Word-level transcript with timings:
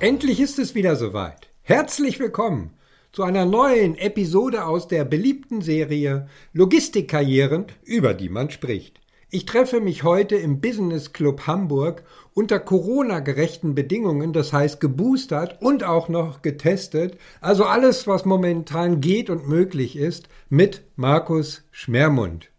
Endlich 0.00 0.38
ist 0.38 0.60
es 0.60 0.76
wieder 0.76 0.94
soweit. 0.94 1.48
Herzlich 1.62 2.20
willkommen 2.20 2.70
zu 3.10 3.24
einer 3.24 3.44
neuen 3.44 3.98
Episode 3.98 4.64
aus 4.64 4.86
der 4.86 5.04
beliebten 5.04 5.60
Serie 5.60 6.28
Logistikkarrieren, 6.52 7.66
über 7.82 8.14
die 8.14 8.28
man 8.28 8.48
spricht. 8.50 9.00
Ich 9.28 9.44
treffe 9.44 9.80
mich 9.80 10.04
heute 10.04 10.36
im 10.36 10.60
Business 10.60 11.12
Club 11.12 11.48
Hamburg 11.48 12.04
unter 12.32 12.60
Corona-gerechten 12.60 13.74
Bedingungen, 13.74 14.32
das 14.32 14.52
heißt 14.52 14.80
geboostert 14.80 15.60
und 15.60 15.82
auch 15.82 16.08
noch 16.08 16.42
getestet, 16.42 17.18
also 17.40 17.64
alles, 17.64 18.06
was 18.06 18.24
momentan 18.24 19.00
geht 19.00 19.28
und 19.28 19.48
möglich 19.48 19.96
ist, 19.96 20.28
mit 20.48 20.84
Markus 20.94 21.64
Schmermund, 21.72 22.50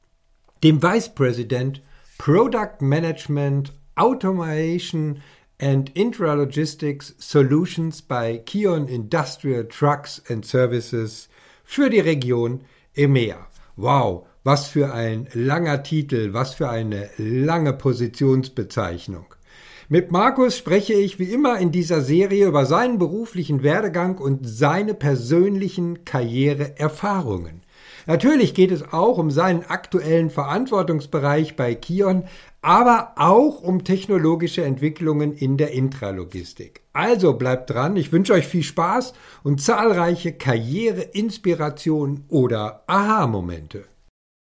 dem 0.61 0.83
Vice 0.83 1.15
President 1.15 1.81
Product 2.17 2.81
Management 2.81 3.71
Automation 3.95 5.21
and 5.59 5.89
Intralogistics 5.93 7.13
Solutions 7.19 8.01
bei 8.01 8.37
Kion 8.37 8.87
Industrial 8.87 9.65
Trucks 9.65 10.21
and 10.29 10.45
Services 10.45 11.29
für 11.63 11.89
die 11.89 11.99
Region 11.99 12.61
EMEA. 12.95 13.47
Wow, 13.75 14.25
was 14.43 14.67
für 14.67 14.93
ein 14.93 15.27
langer 15.33 15.83
Titel, 15.83 16.33
was 16.33 16.53
für 16.53 16.69
eine 16.69 17.09
lange 17.17 17.73
Positionsbezeichnung. 17.73 19.25
Mit 19.89 20.11
Markus 20.11 20.57
spreche 20.57 20.93
ich 20.93 21.17
wie 21.17 21.31
immer 21.31 21.59
in 21.59 21.71
dieser 21.71 22.01
Serie 22.01 22.47
über 22.47 22.65
seinen 22.65 22.99
beruflichen 22.99 23.63
Werdegang 23.63 24.17
und 24.17 24.47
seine 24.47 24.93
persönlichen 24.93 26.05
Karriereerfahrungen. 26.05 27.63
Natürlich 28.07 28.53
geht 28.53 28.71
es 28.71 28.91
auch 28.91 29.17
um 29.17 29.31
seinen 29.31 29.63
aktuellen 29.63 30.29
Verantwortungsbereich 30.29 31.55
bei 31.55 31.75
Kion, 31.75 32.23
aber 32.61 33.13
auch 33.15 33.61
um 33.61 33.83
technologische 33.83 34.63
Entwicklungen 34.63 35.33
in 35.33 35.57
der 35.57 35.71
Intralogistik. 35.71 36.81
Also 36.93 37.33
bleibt 37.33 37.69
dran, 37.69 37.95
ich 37.95 38.11
wünsche 38.11 38.33
euch 38.33 38.47
viel 38.47 38.63
Spaß 38.63 39.13
und 39.43 39.61
zahlreiche 39.61 40.33
Karriere-Inspirationen 40.33 42.25
oder 42.27 42.83
Aha-Momente. 42.87 43.85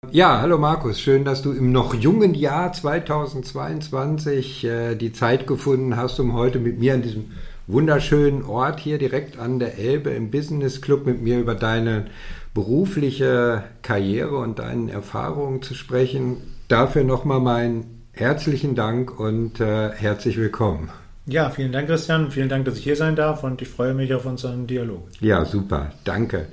Ja, 0.10 0.42
hallo 0.42 0.58
Markus, 0.58 1.00
schön, 1.00 1.26
dass 1.26 1.44
du 1.44 1.52
im 1.52 1.72
noch 1.72 1.94
jungen 1.94 2.34
Jahr 2.34 2.74
2022 2.74 4.64
äh, 4.64 4.96
die 4.96 5.14
Zeit 5.14 5.46
gefunden 5.46 5.96
hast, 5.96 6.20
um 6.20 6.34
heute 6.34 6.58
mit 6.58 6.80
mir 6.80 6.96
an 6.96 7.04
diesem 7.04 7.32
wunderschönen 7.68 8.44
Ort 8.44 8.80
hier 8.80 8.98
direkt 8.98 9.38
an 9.38 9.60
der 9.60 9.78
Elbe 9.78 10.10
im 10.10 10.32
Business 10.32 10.82
Club 10.82 11.06
mit 11.06 11.22
mir 11.22 11.40
über 11.40 11.54
deine 11.54 12.08
berufliche 12.54 13.64
Karriere 13.82 14.38
und 14.38 14.60
deinen 14.60 14.90
Erfahrungen 14.90 15.62
zu 15.62 15.74
sprechen. 15.74 16.38
Dafür 16.68 17.04
nochmal 17.04 17.40
meinen 17.40 18.04
herzlichen 18.14 18.76
Dank 18.76 19.20
und 19.20 19.60
äh, 19.60 19.92
herzlich 19.92 20.38
willkommen. 20.38 20.90
Ja, 21.28 21.50
vielen 21.50 21.72
Dank, 21.72 21.88
Christian. 21.88 22.32
Vielen 22.32 22.50
Dank, 22.50 22.66
dass 22.66 22.78
ich 22.78 22.84
hier 22.84 22.96
sein 22.96 23.16
darf 23.16 23.44
und 23.44 23.62
ich 23.62 23.68
freue 23.68 23.94
mich 23.94 24.14
auf 24.14 24.26
unseren 24.26 24.68
Dialog. 24.68 25.08
Ja, 25.20 25.46
super. 25.46 25.92
Danke. 26.04 26.48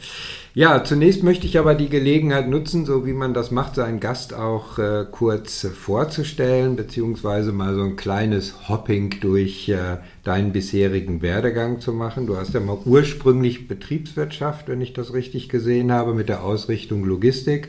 Ja, 0.54 0.82
zunächst 0.82 1.22
möchte 1.22 1.46
ich 1.46 1.58
aber 1.58 1.74
die 1.74 1.90
Gelegenheit 1.90 2.48
nutzen, 2.48 2.86
so 2.86 3.06
wie 3.06 3.12
man 3.12 3.34
das 3.34 3.50
macht, 3.50 3.74
seinen 3.74 4.00
Gast 4.00 4.32
auch 4.34 4.78
äh, 4.78 5.04
kurz 5.10 5.66
vorzustellen, 5.66 6.74
beziehungsweise 6.74 7.52
mal 7.52 7.74
so 7.74 7.82
ein 7.82 7.96
kleines 7.96 8.68
Hopping 8.68 9.20
durch 9.20 9.68
äh, 9.68 9.98
deinen 10.24 10.52
bisherigen 10.52 11.20
Werdegang 11.22 11.80
zu 11.80 11.92
machen. 11.92 12.26
Du 12.26 12.36
hast 12.36 12.54
ja 12.54 12.60
mal 12.60 12.78
ursprünglich 12.86 13.68
Betriebswirtschaft, 13.68 14.68
wenn 14.68 14.80
ich 14.80 14.94
das 14.94 15.12
richtig 15.12 15.48
gesehen 15.48 15.92
habe, 15.92 16.14
mit 16.14 16.28
der 16.28 16.42
Ausrichtung 16.42 17.04
Logistik 17.04 17.68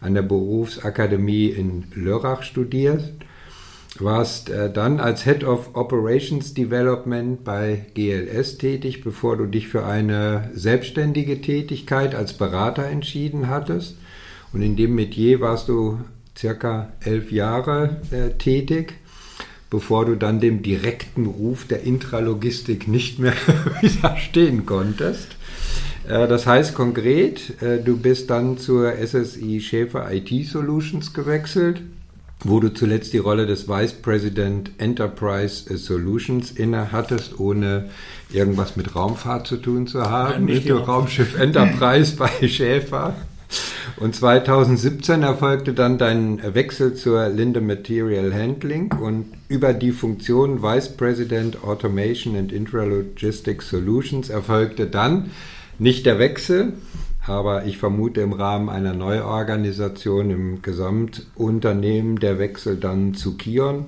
an 0.00 0.14
der 0.14 0.22
Berufsakademie 0.22 1.46
in 1.46 1.84
Lörrach 1.94 2.42
studiert 2.42 3.12
warst 4.02 4.50
äh, 4.50 4.72
dann 4.72 5.00
als 5.00 5.24
Head 5.24 5.44
of 5.44 5.70
Operations 5.74 6.54
Development 6.54 7.44
bei 7.44 7.86
GLS 7.94 8.58
tätig, 8.58 9.02
bevor 9.02 9.36
du 9.36 9.46
dich 9.46 9.68
für 9.68 9.84
eine 9.84 10.50
selbstständige 10.54 11.40
Tätigkeit 11.40 12.14
als 12.14 12.32
Berater 12.32 12.86
entschieden 12.86 13.48
hattest. 13.48 13.96
Und 14.52 14.62
in 14.62 14.76
dem 14.76 14.94
Metier 14.94 15.40
warst 15.40 15.68
du 15.68 16.00
circa 16.36 16.92
elf 17.00 17.32
Jahre 17.32 18.00
äh, 18.10 18.36
tätig, 18.38 18.94
bevor 19.70 20.04
du 20.04 20.14
dann 20.14 20.40
dem 20.40 20.62
direkten 20.62 21.26
Ruf 21.26 21.66
der 21.66 21.82
Intralogistik 21.82 22.88
nicht 22.88 23.18
mehr 23.18 23.34
widerstehen 23.80 24.66
konntest. 24.66 25.36
Äh, 26.08 26.28
das 26.28 26.46
heißt 26.46 26.74
konkret, 26.74 27.62
äh, 27.62 27.82
du 27.82 27.96
bist 27.96 28.30
dann 28.30 28.58
zur 28.58 28.92
SSI 28.92 29.60
Schäfer 29.60 30.12
IT 30.12 30.46
Solutions 30.46 31.12
gewechselt 31.12 31.82
wo 32.44 32.60
du 32.60 32.72
zuletzt 32.72 33.12
die 33.12 33.18
Rolle 33.18 33.46
des 33.46 33.68
Vice 33.68 33.94
President 33.94 34.70
Enterprise 34.78 35.76
Solutions 35.76 36.50
inne 36.50 36.92
hattest, 36.92 37.40
ohne 37.40 37.90
irgendwas 38.32 38.76
mit 38.76 38.94
Raumfahrt 38.94 39.46
zu 39.46 39.56
tun 39.56 39.86
zu 39.86 40.02
haben, 40.02 40.44
Nein, 40.44 40.44
mit 40.44 40.68
dem 40.68 40.78
Raumschiff 40.78 41.38
Enterprise 41.38 42.16
bei 42.16 42.30
Schäfer. 42.48 43.14
Und 43.98 44.14
2017 44.14 45.22
erfolgte 45.22 45.72
dann 45.72 45.96
dein 45.96 46.42
Wechsel 46.54 46.94
zur 46.94 47.28
Linde 47.28 47.60
Material 47.60 48.34
Handling 48.34 48.92
und 48.92 49.26
über 49.48 49.72
die 49.72 49.92
Funktion 49.92 50.62
Vice 50.62 50.96
President 50.96 51.62
Automation 51.62 52.36
and 52.36 52.52
Intralogistics 52.52 53.70
Solutions 53.70 54.28
erfolgte 54.28 54.86
dann 54.86 55.30
nicht 55.78 56.04
der 56.04 56.18
Wechsel, 56.18 56.74
aber 57.28 57.66
ich 57.66 57.78
vermute 57.78 58.20
im 58.20 58.32
Rahmen 58.32 58.68
einer 58.68 58.94
Neuorganisation 58.94 60.30
im 60.30 60.62
Gesamtunternehmen 60.62 62.18
der 62.18 62.38
Wechsel 62.38 62.76
dann 62.76 63.14
zu 63.14 63.36
Kion 63.36 63.86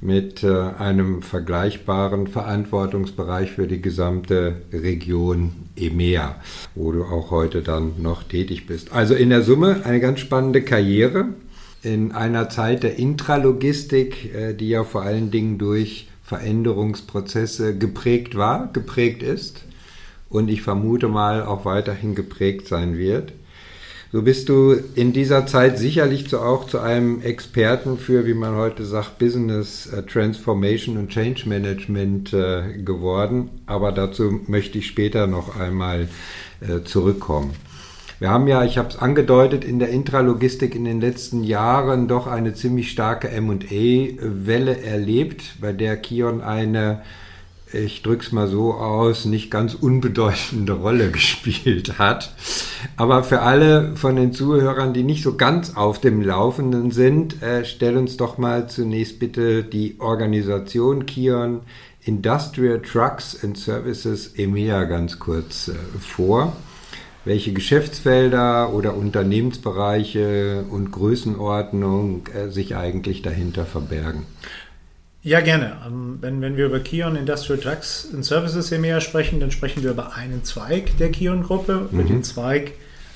mit 0.00 0.42
äh, 0.42 0.50
einem 0.78 1.22
vergleichbaren 1.22 2.26
Verantwortungsbereich 2.26 3.52
für 3.52 3.68
die 3.68 3.80
gesamte 3.80 4.56
Region 4.72 5.52
EMEA, 5.76 6.36
wo 6.74 6.90
du 6.90 7.04
auch 7.04 7.30
heute 7.30 7.62
dann 7.62 7.92
noch 8.02 8.24
tätig 8.24 8.66
bist. 8.66 8.92
Also 8.92 9.14
in 9.14 9.30
der 9.30 9.42
Summe 9.42 9.82
eine 9.84 10.00
ganz 10.00 10.18
spannende 10.18 10.62
Karriere 10.62 11.26
in 11.82 12.12
einer 12.12 12.48
Zeit 12.48 12.82
der 12.82 12.98
Intralogistik, 12.98 14.34
äh, 14.34 14.54
die 14.54 14.70
ja 14.70 14.82
vor 14.82 15.02
allen 15.02 15.30
Dingen 15.30 15.58
durch 15.58 16.08
Veränderungsprozesse 16.24 17.78
geprägt 17.78 18.36
war, 18.36 18.72
geprägt 18.72 19.22
ist 19.22 19.64
und 20.32 20.48
ich 20.48 20.62
vermute 20.62 21.08
mal 21.08 21.42
auch 21.42 21.64
weiterhin 21.64 22.14
geprägt 22.14 22.66
sein 22.66 22.96
wird. 22.96 23.32
So 24.12 24.20
bist 24.20 24.50
du 24.50 24.76
in 24.94 25.14
dieser 25.14 25.46
Zeit 25.46 25.78
sicherlich 25.78 26.28
zu, 26.28 26.40
auch 26.40 26.66
zu 26.66 26.80
einem 26.80 27.22
Experten 27.22 27.96
für, 27.96 28.26
wie 28.26 28.34
man 28.34 28.56
heute 28.56 28.84
sagt, 28.84 29.18
Business 29.18 29.86
äh, 29.86 30.02
Transformation 30.02 30.98
und 30.98 31.08
Change 31.08 31.48
Management 31.48 32.34
äh, 32.34 32.82
geworden. 32.84 33.48
Aber 33.64 33.90
dazu 33.90 34.40
möchte 34.48 34.76
ich 34.76 34.86
später 34.86 35.26
noch 35.26 35.58
einmal 35.58 36.08
äh, 36.60 36.84
zurückkommen. 36.84 37.52
Wir 38.18 38.28
haben 38.28 38.46
ja, 38.48 38.64
ich 38.64 38.76
habe 38.76 38.88
es 38.88 38.98
angedeutet, 38.98 39.64
in 39.64 39.78
der 39.78 39.88
Intralogistik 39.88 40.74
in 40.74 40.84
den 40.84 41.00
letzten 41.00 41.42
Jahren 41.42 42.06
doch 42.06 42.26
eine 42.26 42.52
ziemlich 42.52 42.90
starke 42.90 43.30
M&A-Welle 43.30 44.82
erlebt, 44.82 45.56
bei 45.60 45.72
der 45.72 45.96
Kion 45.96 46.42
eine 46.42 47.00
ich 47.74 48.02
drück's 48.02 48.32
mal 48.32 48.48
so 48.48 48.74
aus, 48.74 49.24
nicht 49.24 49.50
ganz 49.50 49.74
unbedeutende 49.74 50.72
Rolle 50.72 51.10
gespielt 51.12 51.98
hat. 51.98 52.34
Aber 52.96 53.24
für 53.24 53.40
alle 53.40 53.96
von 53.96 54.16
den 54.16 54.32
Zuhörern, 54.32 54.92
die 54.92 55.02
nicht 55.02 55.22
so 55.22 55.36
ganz 55.36 55.76
auf 55.76 56.00
dem 56.00 56.22
Laufenden 56.22 56.90
sind, 56.90 57.42
äh, 57.42 57.64
stell 57.64 57.96
uns 57.96 58.16
doch 58.16 58.38
mal 58.38 58.68
zunächst 58.68 59.18
bitte 59.18 59.64
die 59.64 59.96
Organisation 59.98 61.06
Kion 61.06 61.60
Industrial 62.04 62.80
Trucks 62.80 63.42
and 63.44 63.56
Services 63.56 64.34
EMEA 64.36 64.84
ganz 64.84 65.18
kurz 65.18 65.68
äh, 65.68 65.74
vor. 66.00 66.56
Welche 67.24 67.52
Geschäftsfelder 67.52 68.74
oder 68.74 68.96
Unternehmensbereiche 68.96 70.64
und 70.68 70.90
Größenordnung 70.90 72.26
äh, 72.34 72.48
sich 72.48 72.74
eigentlich 72.74 73.22
dahinter 73.22 73.64
verbergen? 73.64 74.24
Ja, 75.24 75.40
gerne. 75.40 75.76
Ähm, 75.86 76.18
wenn, 76.20 76.40
wenn 76.40 76.56
wir 76.56 76.66
über 76.66 76.80
Kion 76.80 77.14
Industrial 77.14 77.60
Trucks 77.60 78.08
and 78.12 78.24
Services 78.24 78.72
EMEA 78.72 79.00
sprechen, 79.00 79.38
dann 79.38 79.52
sprechen 79.52 79.84
wir 79.84 79.92
über 79.92 80.14
einen 80.16 80.42
Zweig 80.42 80.96
der 80.98 81.12
Kion-Gruppe, 81.12 81.88
mhm. 81.92 82.08
den 82.08 82.24
Zweig 82.24 82.72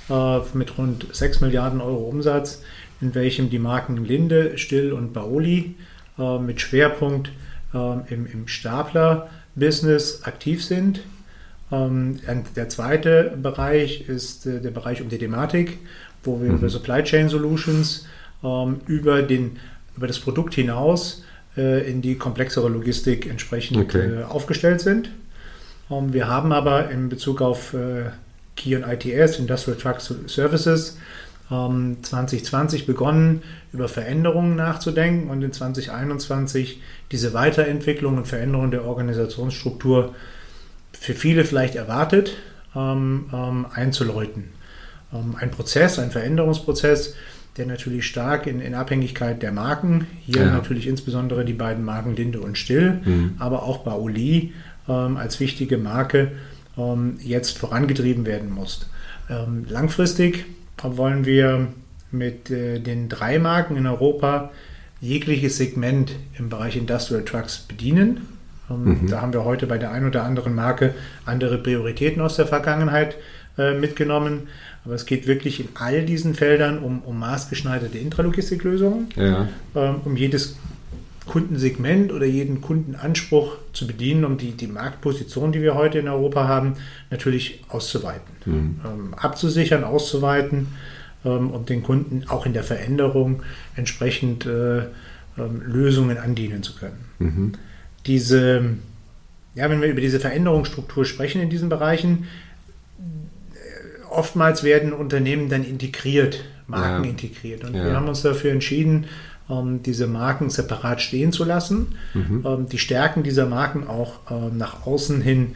äh, 0.09 0.39
mit 0.55 0.79
rund 0.79 1.09
6 1.11 1.41
Milliarden 1.41 1.81
Euro 1.81 2.05
Umsatz, 2.05 2.63
in 3.01 3.15
welchem 3.17 3.51
die 3.51 3.59
Marken 3.59 4.05
Linde, 4.05 4.57
Still 4.57 4.93
und 4.93 5.13
Baoli 5.15 5.75
äh, 6.17 6.39
mit 6.39 6.61
Schwerpunkt 6.61 7.33
äh, 7.75 8.15
im, 8.15 8.27
im 8.33 8.47
Stapler 8.47 9.29
Business 9.57 10.23
aktiv 10.23 10.65
sind. 10.65 11.01
Ähm, 11.73 12.21
der 12.55 12.69
zweite 12.69 13.37
Bereich 13.43 14.09
ist 14.09 14.47
äh, 14.47 14.61
der 14.61 14.71
Bereich 14.71 15.03
um 15.03 15.09
die 15.09 15.19
Thematik, 15.19 15.79
wo 16.23 16.41
wir 16.41 16.51
mhm. 16.51 16.59
über 16.59 16.69
Supply 16.69 17.03
Chain 17.03 17.29
Solutions 17.29 18.07
ähm, 18.45 18.81
über, 18.87 19.23
den, 19.23 19.59
über 19.97 20.07
das 20.07 20.21
Produkt 20.21 20.55
hinaus 20.55 21.25
äh, 21.57 21.91
in 21.91 22.03
die 22.03 22.17
komplexere 22.17 22.69
Logistik 22.69 23.27
entsprechend 23.27 23.79
okay. 23.79 24.21
äh, 24.21 24.23
aufgestellt 24.25 24.81
sind. 24.81 25.11
Ähm, 25.91 26.13
wir 26.13 26.29
haben 26.29 26.53
aber 26.53 26.91
in 26.91 27.09
Bezug 27.09 27.41
auf 27.41 27.73
äh, 27.73 28.11
Kion 28.57 28.85
ITS, 28.85 29.39
Industrial 29.39 29.79
Truck 29.79 30.01
Services, 30.01 30.99
2020 31.49 32.81
ähm, 32.81 32.87
begonnen, 32.87 33.43
über 33.73 33.89
Veränderungen 33.89 34.57
nachzudenken 34.57 35.31
und 35.31 35.43
in 35.43 35.53
2021 35.53 36.83
diese 37.13 37.35
Weiterentwicklung 37.35 38.17
und 38.17 38.27
Veränderung 38.27 38.73
der 38.73 38.85
Organisationsstruktur 38.85 40.15
für 40.93 41.15
viele 41.15 41.45
vielleicht 41.45 41.77
erwartet, 41.77 42.33
ähm, 42.75 43.67
einzuläuten. 43.73 44.49
Ein 45.13 45.53
Prozess, 45.53 46.01
ein 46.01 46.11
Veränderungsprozess, 46.11 47.15
der 47.57 47.67
natürlich 47.67 48.07
stark 48.07 48.47
in, 48.47 48.61
in 48.61 48.75
Abhängigkeit 48.75 49.43
der 49.43 49.53
Marken, 49.53 50.07
hier 50.21 50.43
ja. 50.43 50.51
natürlich 50.51 50.87
insbesondere 50.87 51.45
die 51.45 51.53
beiden 51.53 51.85
Marken 51.85 52.15
Linde 52.15 52.41
und 52.41 52.59
Still, 52.59 53.01
mhm. 53.05 53.35
aber 53.39 53.63
auch 53.63 53.79
Baoli 53.79 54.53
ähm, 54.89 55.17
als 55.17 55.41
wichtige 55.41 55.79
Marke 55.79 56.33
ähm, 56.77 57.19
jetzt 57.23 57.59
vorangetrieben 57.59 58.27
werden 58.27 58.51
muss. 58.51 58.89
Ähm, 59.31 59.67
langfristig 59.69 60.45
wollen 60.83 61.25
wir 61.25 61.69
mit 62.11 62.51
äh, 62.51 62.79
den 62.79 63.09
drei 63.09 63.39
Marken 63.39 63.77
in 63.77 63.87
Europa 63.87 64.51
jegliches 65.01 65.57
Segment 65.57 66.13
im 66.39 66.49
Bereich 66.49 66.77
Industrial 66.77 67.25
Trucks 67.25 67.59
bedienen. 67.59 68.29
Ähm, 68.71 69.03
mhm. 69.03 69.07
Da 69.09 69.21
haben 69.21 69.33
wir 69.33 69.45
heute 69.45 69.67
bei 69.67 69.79
der 69.79 69.93
einen 69.93 70.07
oder 70.07 70.25
anderen 70.25 70.55
Marke 70.55 70.95
andere 71.25 71.59
Prioritäten 71.59 72.21
aus 72.21 72.37
der 72.37 72.47
Vergangenheit 72.47 73.17
äh, 73.59 73.75
mitgenommen. 73.75 74.49
Aber 74.87 74.95
es 74.95 75.05
geht 75.05 75.27
wirklich 75.27 75.59
in 75.59 75.69
all 75.75 76.05
diesen 76.05 76.35
Feldern 76.35 76.79
um, 76.79 77.03
um 77.03 77.19
maßgeschneiderte 77.19 77.99
Intralogistiklösungen, 77.99 79.09
ja. 79.17 79.49
ähm, 79.75 79.97
um 80.05 80.17
jedes 80.17 80.57
Kundensegment 81.27 82.13
oder 82.13 82.25
jeden 82.25 82.61
Kundenanspruch 82.61 83.57
zu 83.73 83.89
bedienen, 83.89 84.25
um 84.25 84.39
die, 84.39 84.53
die 84.53 84.69
Marktposition, 84.69 85.51
die 85.51 85.61
wir 85.61 85.75
heute 85.75 85.99
in 85.99 86.07
Europa 86.07 86.47
haben, 86.47 86.75
natürlich 87.11 87.65
auszuweiten, 87.69 88.33
mhm. 88.45 88.81
ähm, 88.85 89.15
abzusichern, 89.15 89.83
auszuweiten 89.83 90.69
ähm, 91.25 91.51
und 91.51 91.69
den 91.69 91.83
Kunden 91.83 92.23
auch 92.29 92.47
in 92.47 92.53
der 92.53 92.63
Veränderung 92.63 93.43
entsprechend 93.75 94.47
äh, 94.47 94.79
ähm, 94.79 95.63
Lösungen 95.67 96.17
andienen 96.17 96.63
zu 96.63 96.77
können. 96.77 97.05
Mhm. 97.19 97.53
Diese, 98.07 98.63
ja, 99.57 99.69
wenn 99.69 99.83
wir 99.83 99.89
über 99.89 100.01
diese 100.01 100.21
Veränderungsstruktur 100.21 101.05
sprechen 101.05 101.41
in 101.41 101.51
diesen 101.51 101.69
Bereichen, 101.69 102.29
oftmals 104.17 104.65
werden 104.65 104.93
Unternehmen 104.93 105.49
dann 105.49 105.65
integriert, 105.65 106.45
Marken 106.67 107.05
ja. 107.05 107.11
integriert. 107.11 107.65
Und 107.65 107.75
ja. 107.75 107.85
wir 107.85 107.97
haben 107.97 108.09
uns 108.09 108.23
dafür 108.23 108.53
entschieden, 108.53 109.07
ähm, 109.49 109.83
diese 109.83 110.07
Marken 110.07 110.51
separat 110.51 111.01
stehen 111.01 111.33
zu 111.33 111.45
lassen, 111.45 111.97
mhm. 112.15 112.45
ähm, 112.45 112.69
die 112.69 112.79
Stärken 112.79 113.23
dieser 113.23 113.47
Marken 113.47 113.87
auch 113.87 114.19
ähm, 114.31 114.57
nach 114.57 114.87
außen 114.87 115.21
hin 115.21 115.55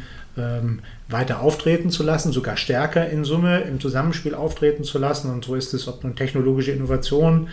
weiter 1.09 1.41
auftreten 1.41 1.91
zu 1.91 2.03
lassen, 2.03 2.33
sogar 2.33 2.57
stärker 2.57 3.11
in 3.11 3.25
Summe 3.25 3.63
im 3.63 3.79
Zusammenspiel 3.79 4.35
auftreten 4.35 4.85
zu 4.85 4.99
lassen. 4.99 5.29
Und 5.29 5.45
so 5.45 5.55
ist 5.55 5.75
es, 5.75 5.87
ob 5.87 6.03
nun 6.03 6.15
technologische 6.15 6.71
Innovation, 6.71 7.49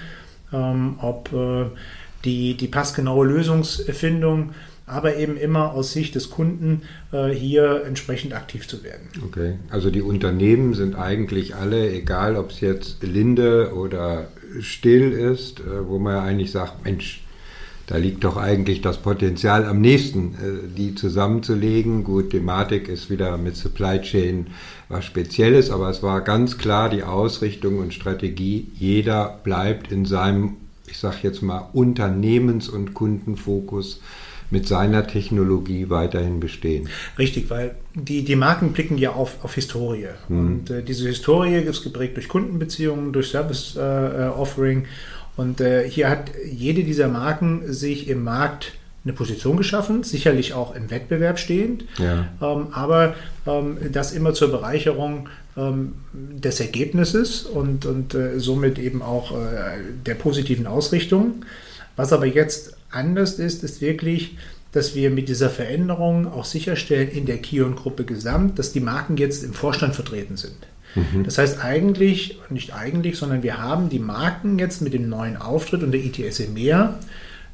ob 0.52 1.34
äh, 1.34 1.66
die, 2.24 2.56
die 2.56 2.68
passgenaue 2.68 3.26
Lösungserfindung, 3.26 4.52
aber 4.88 5.18
eben 5.18 5.36
immer 5.38 5.74
aus 5.74 5.92
Sicht 5.92 6.16
des 6.16 6.30
Kunden 6.30 6.82
äh, 7.12 7.28
hier 7.28 7.84
entsprechend 7.86 8.34
aktiv 8.34 8.68
zu 8.68 8.84
werden. 8.84 9.10
Okay, 9.26 9.60
also 9.70 9.92
die 9.92 10.02
Unternehmen 10.02 10.74
sind 10.74 10.96
eigentlich 10.96 11.56
alle, 11.56 11.92
egal 11.92 12.38
ob 12.38 12.52
es 12.52 12.62
jetzt 12.62 13.04
Linde 13.04 13.74
oder 13.76 14.30
still 14.62 15.12
ist, 15.12 15.60
äh, 15.60 15.88
wo 15.88 16.00
man 16.00 16.14
ja 16.14 16.24
eigentlich 16.24 16.52
sagt, 16.52 16.86
Mensch, 16.86 17.22
da 17.88 17.96
liegt 17.98 18.24
doch 18.26 18.36
eigentlich 18.36 18.82
das 18.82 18.98
Potenzial 18.98 19.66
am 19.66 19.82
nächsten, 19.82 20.34
äh, 20.36 20.78
die 20.78 20.96
zusammenzulegen. 20.96 22.06
Gut, 22.06 22.32
Thematik 22.32 22.88
ist 22.88 23.10
wieder 23.10 23.38
mit 23.38 23.58
Supply 23.58 24.02
Chain 24.02 24.48
was 24.90 25.04
Spezielles, 25.04 25.70
aber 25.70 25.90
es 25.90 26.02
war 26.02 26.22
ganz 26.22 26.58
klar 26.58 26.90
die 26.90 27.04
Ausrichtung 27.04 27.80
und 27.80 27.94
Strategie, 27.94 28.68
jeder 28.74 29.40
bleibt 29.44 29.92
in 29.92 30.06
seinem, 30.06 30.56
ich 30.88 30.98
sage 30.98 31.18
jetzt 31.24 31.42
mal, 31.42 31.70
Unternehmens- 31.74 32.70
und 32.70 32.94
Kundenfokus 32.94 34.00
mit 34.50 34.68
seiner 34.68 35.06
Technologie 35.06 35.90
weiterhin 35.90 36.40
bestehen. 36.40 36.90
Richtig, 37.18 37.50
weil 37.50 37.76
die, 37.94 38.24
die 38.24 38.36
Marken 38.36 38.72
blicken 38.72 38.98
ja 38.98 39.12
auf, 39.12 39.44
auf 39.44 39.56
Historie. 39.56 40.08
Mhm. 40.30 40.40
Und 40.40 40.70
äh, 40.70 40.84
diese 40.84 41.08
Historie 41.08 41.56
ist 41.56 41.84
geprägt 41.84 42.16
durch 42.16 42.28
Kundenbeziehungen, 42.28 43.12
durch 43.14 43.30
Service-Offering. 43.30 44.84
Äh, 44.84 44.88
und 45.36 45.62
äh, 45.62 45.88
hier 45.88 46.10
hat 46.10 46.32
jede 46.50 46.84
dieser 46.84 47.08
Marken 47.08 47.72
sich 47.72 48.08
im 48.08 48.24
Markt 48.24 48.74
eine 49.04 49.14
Position 49.14 49.56
geschaffen, 49.56 50.04
sicherlich 50.04 50.54
auch 50.54 50.76
im 50.76 50.90
Wettbewerb 50.92 51.40
stehend, 51.40 51.86
ja. 51.98 52.28
ähm, 52.42 52.68
aber 52.72 53.16
ähm, 53.46 53.78
das 53.92 54.12
immer 54.12 54.34
zur 54.34 54.52
Bereicherung 54.52 55.30
ähm, 55.56 55.94
des 56.14 56.60
Ergebnisses 56.60 57.44
und, 57.44 57.86
und 57.86 58.14
äh, 58.16 58.40
somit 58.40 58.78
eben 58.80 59.02
auch 59.02 59.32
äh, 59.32 59.78
der 60.06 60.16
positiven 60.16 60.68
Ausrichtung. 60.68 61.46
Was 61.96 62.14
aber 62.14 62.26
jetzt 62.26 62.77
anders 62.92 63.40
ist, 63.40 63.64
ist 63.64 63.82
wirklich, 63.82 64.38
dass 64.72 64.96
wir 64.96 65.10
mit 65.10 65.30
dieser 65.30 65.50
Veränderung 65.50 66.32
auch 66.32 66.46
sicherstellen 66.46 67.10
in 67.10 67.26
der 67.26 67.38
Kion-Gruppe 67.38 68.04
gesamt, 68.04 68.60
dass 68.60 68.72
die 68.72 68.80
Marken 68.80 69.18
jetzt 69.18 69.44
im 69.44 69.54
Vorstand 69.54 69.96
vertreten 69.96 70.38
sind. 70.38 70.58
Mhm. 70.96 71.24
Das 71.24 71.38
heißt 71.38 71.64
eigentlich, 71.64 72.40
nicht 72.50 72.74
eigentlich, 72.74 73.18
sondern 73.18 73.44
wir 73.44 73.58
haben 73.58 73.90
die 73.90 74.00
Marken 74.00 74.60
jetzt 74.60 74.82
mit 74.82 74.94
dem 74.94 75.10
neuen 75.10 75.38
Auftritt 75.38 75.84
und 75.84 75.92
der 75.92 76.04
ITS 76.04 76.40
EMEA 76.40 76.96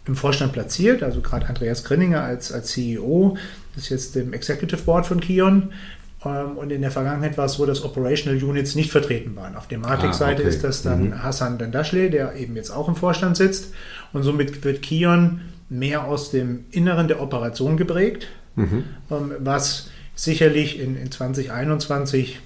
im 0.06 0.16
Vorstand 0.16 0.54
platziert. 0.54 1.04
Also 1.04 1.22
gerade 1.22 1.48
Andreas 1.48 1.84
Grinninger 1.84 2.22
als, 2.22 2.52
als 2.52 2.72
CEO 2.72 3.38
ist 3.76 3.90
jetzt 3.90 4.16
im 4.16 4.34
Executive 4.34 4.82
Board 4.84 5.06
von 5.06 5.20
Kion. 5.20 5.72
Ähm, 6.26 6.58
und 6.58 6.72
in 6.72 6.82
der 6.82 6.92
Vergangenheit 6.92 7.38
war 7.38 7.46
es 7.46 7.54
so, 7.54 7.66
dass 7.66 7.84
Operational 7.84 8.42
Units 8.42 8.76
nicht 8.76 8.92
vertreten 8.92 9.36
waren. 9.36 9.56
Auf 9.56 9.68
der 9.68 9.80
Matic-Seite 9.80 10.44
ah, 10.44 10.46
okay. 10.46 10.50
ist 10.50 10.64
das 10.64 10.82
dann 10.82 11.10
mhm. 11.10 11.24
Hassan 11.24 11.58
Dandashle, 11.58 12.10
der 12.10 12.36
eben 12.36 12.56
jetzt 12.56 12.72
auch 12.72 12.88
im 12.88 12.96
Vorstand 12.96 13.38
sitzt. 13.38 13.74
Und 14.14 14.24
somit 14.24 14.64
wird 14.64 14.82
Kion 14.82 15.42
mehr 15.70 16.06
aus 16.06 16.32
dem 16.32 16.66
Inneren 16.72 17.08
der 17.08 17.22
Operation 17.22 17.78
geprägt, 17.78 18.28
mhm. 18.56 18.84
Ähm, 19.12 19.32
was 19.40 19.90
sicherlich 20.16 20.80
in, 20.80 20.96
in 20.96 21.12
2021, 21.12 22.40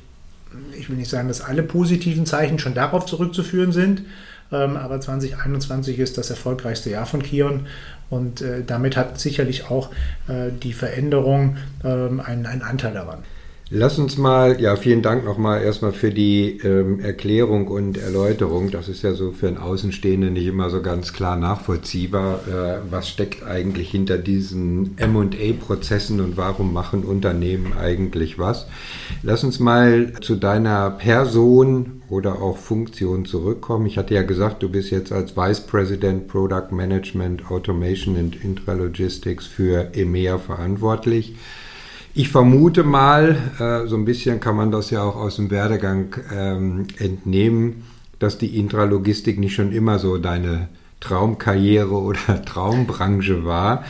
ich 0.77 0.89
will 0.89 0.95
nicht 0.95 1.09
sagen, 1.09 1.27
dass 1.27 1.41
alle 1.41 1.63
positiven 1.63 2.25
Zeichen 2.25 2.57
schon 2.57 2.73
darauf 2.73 3.05
zurückzuführen 3.05 3.73
sind, 3.73 4.03
ähm, 4.51 4.77
aber 4.77 5.01
2021 5.01 5.99
ist 5.99 6.17
das 6.17 6.29
erfolgreichste 6.29 6.89
Jahr 6.89 7.05
von 7.05 7.21
Kion 7.21 7.67
und 8.09 8.41
äh, 8.41 8.63
damit 8.65 8.95
hat 8.95 9.19
sicherlich 9.19 9.69
auch 9.69 9.91
äh, 10.29 10.51
die 10.63 10.71
Veränderung 10.71 11.57
einen, 11.83 12.45
einen 12.45 12.61
Anteil 12.61 12.93
daran. 12.93 13.19
Lass 13.69 13.99
uns 13.99 14.17
mal, 14.17 14.61
ja, 14.61 14.77
vielen 14.77 15.01
Dank 15.01 15.25
nochmal 15.25 15.61
erstmal 15.61 15.91
für 15.91 16.09
die 16.09 16.57
ähm, 16.63 17.01
Erklärung 17.01 17.67
und 17.67 17.97
Erläuterung. 17.97 18.71
Das 18.71 18.87
ist 18.87 19.01
ja 19.01 19.11
so 19.11 19.33
für 19.33 19.49
einen 19.49 19.57
Außenstehenden 19.57 20.31
nicht 20.31 20.47
immer 20.47 20.69
so 20.69 20.81
ganz 20.81 21.11
klar 21.11 21.35
nachvollziehbar. 21.35 22.39
Äh, 22.47 22.79
was 22.89 23.09
steckt 23.09 23.43
eigentlich 23.43 23.91
hinter 23.91 24.17
diesen 24.19 24.95
MA-Prozessen 24.95 26.21
und 26.21 26.37
warum 26.37 26.71
machen 26.71 27.03
Unternehmen 27.03 27.73
eigentlich 27.77 28.39
was? 28.39 28.67
Lass 29.21 29.43
uns 29.43 29.59
mal 29.59 30.13
zu 30.21 30.37
deiner 30.37 30.91
Person 30.91 32.03
oder 32.07 32.41
auch 32.41 32.57
Funktion 32.57 33.25
zurückkommen. 33.25 33.85
Ich 33.85 33.97
hatte 33.97 34.13
ja 34.13 34.21
gesagt, 34.21 34.63
du 34.63 34.69
bist 34.69 34.91
jetzt 34.91 35.11
als 35.11 35.35
Vice 35.35 35.59
President 35.59 36.29
Product 36.29 36.71
Management, 36.71 37.51
Automation 37.51 38.15
and 38.15 38.41
Intralogistics 38.41 39.45
für 39.45 39.93
EMEA 39.93 40.37
verantwortlich. 40.37 41.35
Ich 42.19 42.29
vermute 42.29 42.83
mal, 42.83 43.37
äh, 43.59 43.87
so 43.87 43.95
ein 43.95 44.03
bisschen 44.03 44.39
kann 44.39 44.55
man 44.55 44.71
das 44.71 44.89
ja 44.89 45.03
auch 45.03 45.17
aus 45.17 45.35
dem 45.35 45.51
Werdegang 45.51 46.15
ähm, 46.33 46.87
entnehmen, 46.97 47.83
dass 48.17 48.39
die 48.39 48.57
Intralogistik 48.57 49.37
nicht 49.37 49.53
schon 49.53 49.71
immer 49.71 49.99
so 49.99 50.17
deine 50.17 50.67
Traumkarriere 50.99 51.93
oder 51.93 52.43
Traumbranche 52.45 53.45
war. 53.45 53.85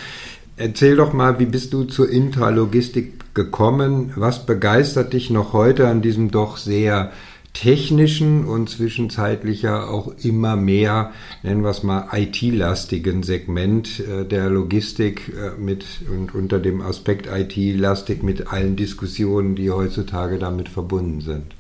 Erzähl 0.58 0.98
doch 0.98 1.14
mal, 1.14 1.40
wie 1.40 1.46
bist 1.46 1.72
du 1.72 1.86
zur 1.86 2.10
Intralogistik 2.10 3.34
gekommen? 3.34 4.12
Was 4.18 4.46
begeistert 4.46 5.14
dich 5.14 5.30
noch 5.30 5.54
heute 5.54 5.88
an 5.88 6.02
diesem 6.02 6.30
doch 6.30 6.58
sehr 6.58 7.14
technischen 7.60 8.46
und 8.46 8.70
zwischenzeitlich 8.70 9.64
ja 9.64 9.84
auch 9.84 10.14
immer 10.24 10.56
mehr, 10.56 11.12
nennen 11.42 11.64
wir 11.64 11.72
es 11.72 11.82
mal, 11.82 12.08
IT-lastigen 12.12 13.24
Segment 13.24 14.00
äh, 14.00 14.26
der 14.26 14.50
Logistik 14.50 15.34
äh, 15.36 15.60
mit 15.60 15.84
und 16.08 16.36
unter 16.36 16.60
dem 16.60 16.82
Aspekt 16.82 17.28
IT-lastig 17.28 18.22
mit 18.22 18.48
allen 18.54 18.76
Diskussionen, 18.76 19.56
die 19.56 19.72
heutzutage 19.72 20.38
damit 20.38 20.70
verbunden 20.70 21.22
sind. 21.22 21.56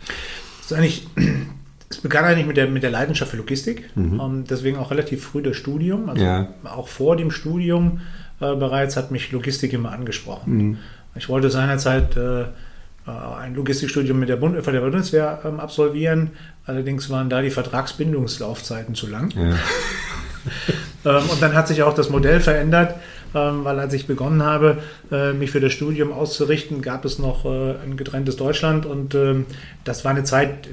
Das 0.59 0.71
ist 0.71 0.77
eigentlich 0.77 1.07
es 1.89 1.97
begann 1.97 2.25
eigentlich 2.25 2.45
mit 2.45 2.57
der, 2.57 2.67
mit 2.67 2.83
der 2.83 2.91
Leidenschaft 2.91 3.31
für 3.31 3.37
Logistik, 3.37 3.89
mhm. 3.95 4.21
ähm, 4.21 4.43
deswegen 4.47 4.77
auch 4.77 4.91
relativ 4.91 5.23
früh 5.23 5.41
das 5.41 5.57
Studium. 5.57 6.09
Also 6.09 6.23
ja. 6.23 6.49
auch 6.63 6.89
vor 6.89 7.15
dem 7.15 7.31
Studium 7.31 8.01
äh, 8.39 8.55
bereits 8.55 8.97
hat 8.97 9.09
mich 9.09 9.31
Logistik 9.31 9.73
immer 9.73 9.93
angesprochen. 9.93 10.57
Mhm. 10.57 10.77
Ich 11.15 11.27
wollte 11.27 11.49
seinerzeit 11.49 12.15
äh, 12.17 12.45
ein 13.11 13.55
Logistikstudium 13.55 14.19
mit 14.19 14.29
der 14.29 14.35
Bund 14.35 14.61
von 14.63 14.73
der 14.73 14.81
Bundeswehr 14.81 15.39
ähm, 15.45 15.59
absolvieren. 15.59 16.31
Allerdings 16.65 17.09
waren 17.09 17.29
da 17.29 17.41
die 17.41 17.49
Vertragsbindungslaufzeiten 17.49 18.95
zu 18.95 19.07
lang. 19.07 19.31
Ja. 19.31 19.55
ähm, 21.19 21.29
und 21.29 21.41
dann 21.41 21.55
hat 21.55 21.67
sich 21.67 21.83
auch 21.83 21.93
das 21.93 22.09
Modell 22.09 22.39
verändert, 22.39 22.95
ähm, 23.33 23.63
weil 23.63 23.79
als 23.79 23.93
ich 23.93 24.07
begonnen 24.07 24.43
habe, 24.43 24.79
äh, 25.11 25.33
mich 25.33 25.51
für 25.51 25.61
das 25.61 25.73
Studium 25.73 26.11
auszurichten, 26.11 26.81
gab 26.81 27.05
es 27.05 27.19
noch 27.19 27.45
äh, 27.45 27.75
ein 27.83 27.95
getrenntes 27.95 28.35
Deutschland 28.35 28.85
und 28.85 29.15
ähm, 29.15 29.45
das 29.83 30.03
war 30.03 30.11
eine 30.11 30.23
Zeit, 30.23 30.67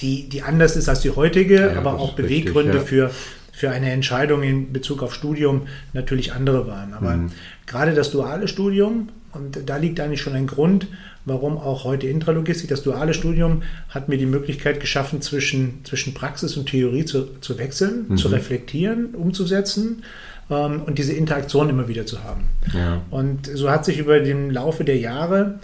die, 0.00 0.28
die 0.28 0.42
anders 0.42 0.76
ist 0.76 0.88
als 0.88 1.00
die 1.00 1.10
heutige, 1.10 1.72
ja, 1.72 1.78
aber 1.78 1.94
auch 1.98 2.14
Beweggründe 2.14 2.74
richtig, 2.74 2.98
ja. 2.98 3.08
für 3.08 3.14
für 3.54 3.70
eine 3.70 3.92
Entscheidung 3.92 4.42
in 4.42 4.72
Bezug 4.72 5.00
auf 5.00 5.14
Studium 5.14 5.68
natürlich 5.92 6.32
andere 6.32 6.66
waren. 6.66 6.92
Aber 6.92 7.12
mhm. 7.12 7.30
gerade 7.66 7.94
das 7.94 8.10
duale 8.10 8.48
Studium, 8.48 9.10
und 9.32 9.68
da 9.68 9.76
liegt 9.76 10.00
eigentlich 10.00 10.20
schon 10.20 10.34
ein 10.34 10.48
Grund, 10.48 10.88
warum 11.24 11.56
auch 11.56 11.84
heute 11.84 12.06
Intralogistik, 12.06 12.68
das 12.68 12.82
duale 12.82 13.14
Studium 13.14 13.62
hat 13.88 14.08
mir 14.08 14.18
die 14.18 14.26
Möglichkeit 14.26 14.80
geschaffen, 14.80 15.22
zwischen, 15.22 15.84
zwischen 15.84 16.14
Praxis 16.14 16.56
und 16.56 16.68
Theorie 16.68 17.04
zu, 17.04 17.40
zu 17.40 17.58
wechseln, 17.58 18.06
mhm. 18.08 18.16
zu 18.16 18.28
reflektieren, 18.28 19.14
umzusetzen 19.14 20.02
ähm, 20.50 20.82
und 20.82 20.98
diese 20.98 21.12
Interaktion 21.12 21.70
immer 21.70 21.88
wieder 21.88 22.06
zu 22.06 22.22
haben. 22.22 22.44
Ja. 22.72 23.02
Und 23.10 23.46
so 23.46 23.70
hat 23.70 23.84
sich 23.84 23.98
über 23.98 24.20
den 24.20 24.50
Laufe 24.50 24.84
der 24.84 24.98
Jahre 24.98 25.58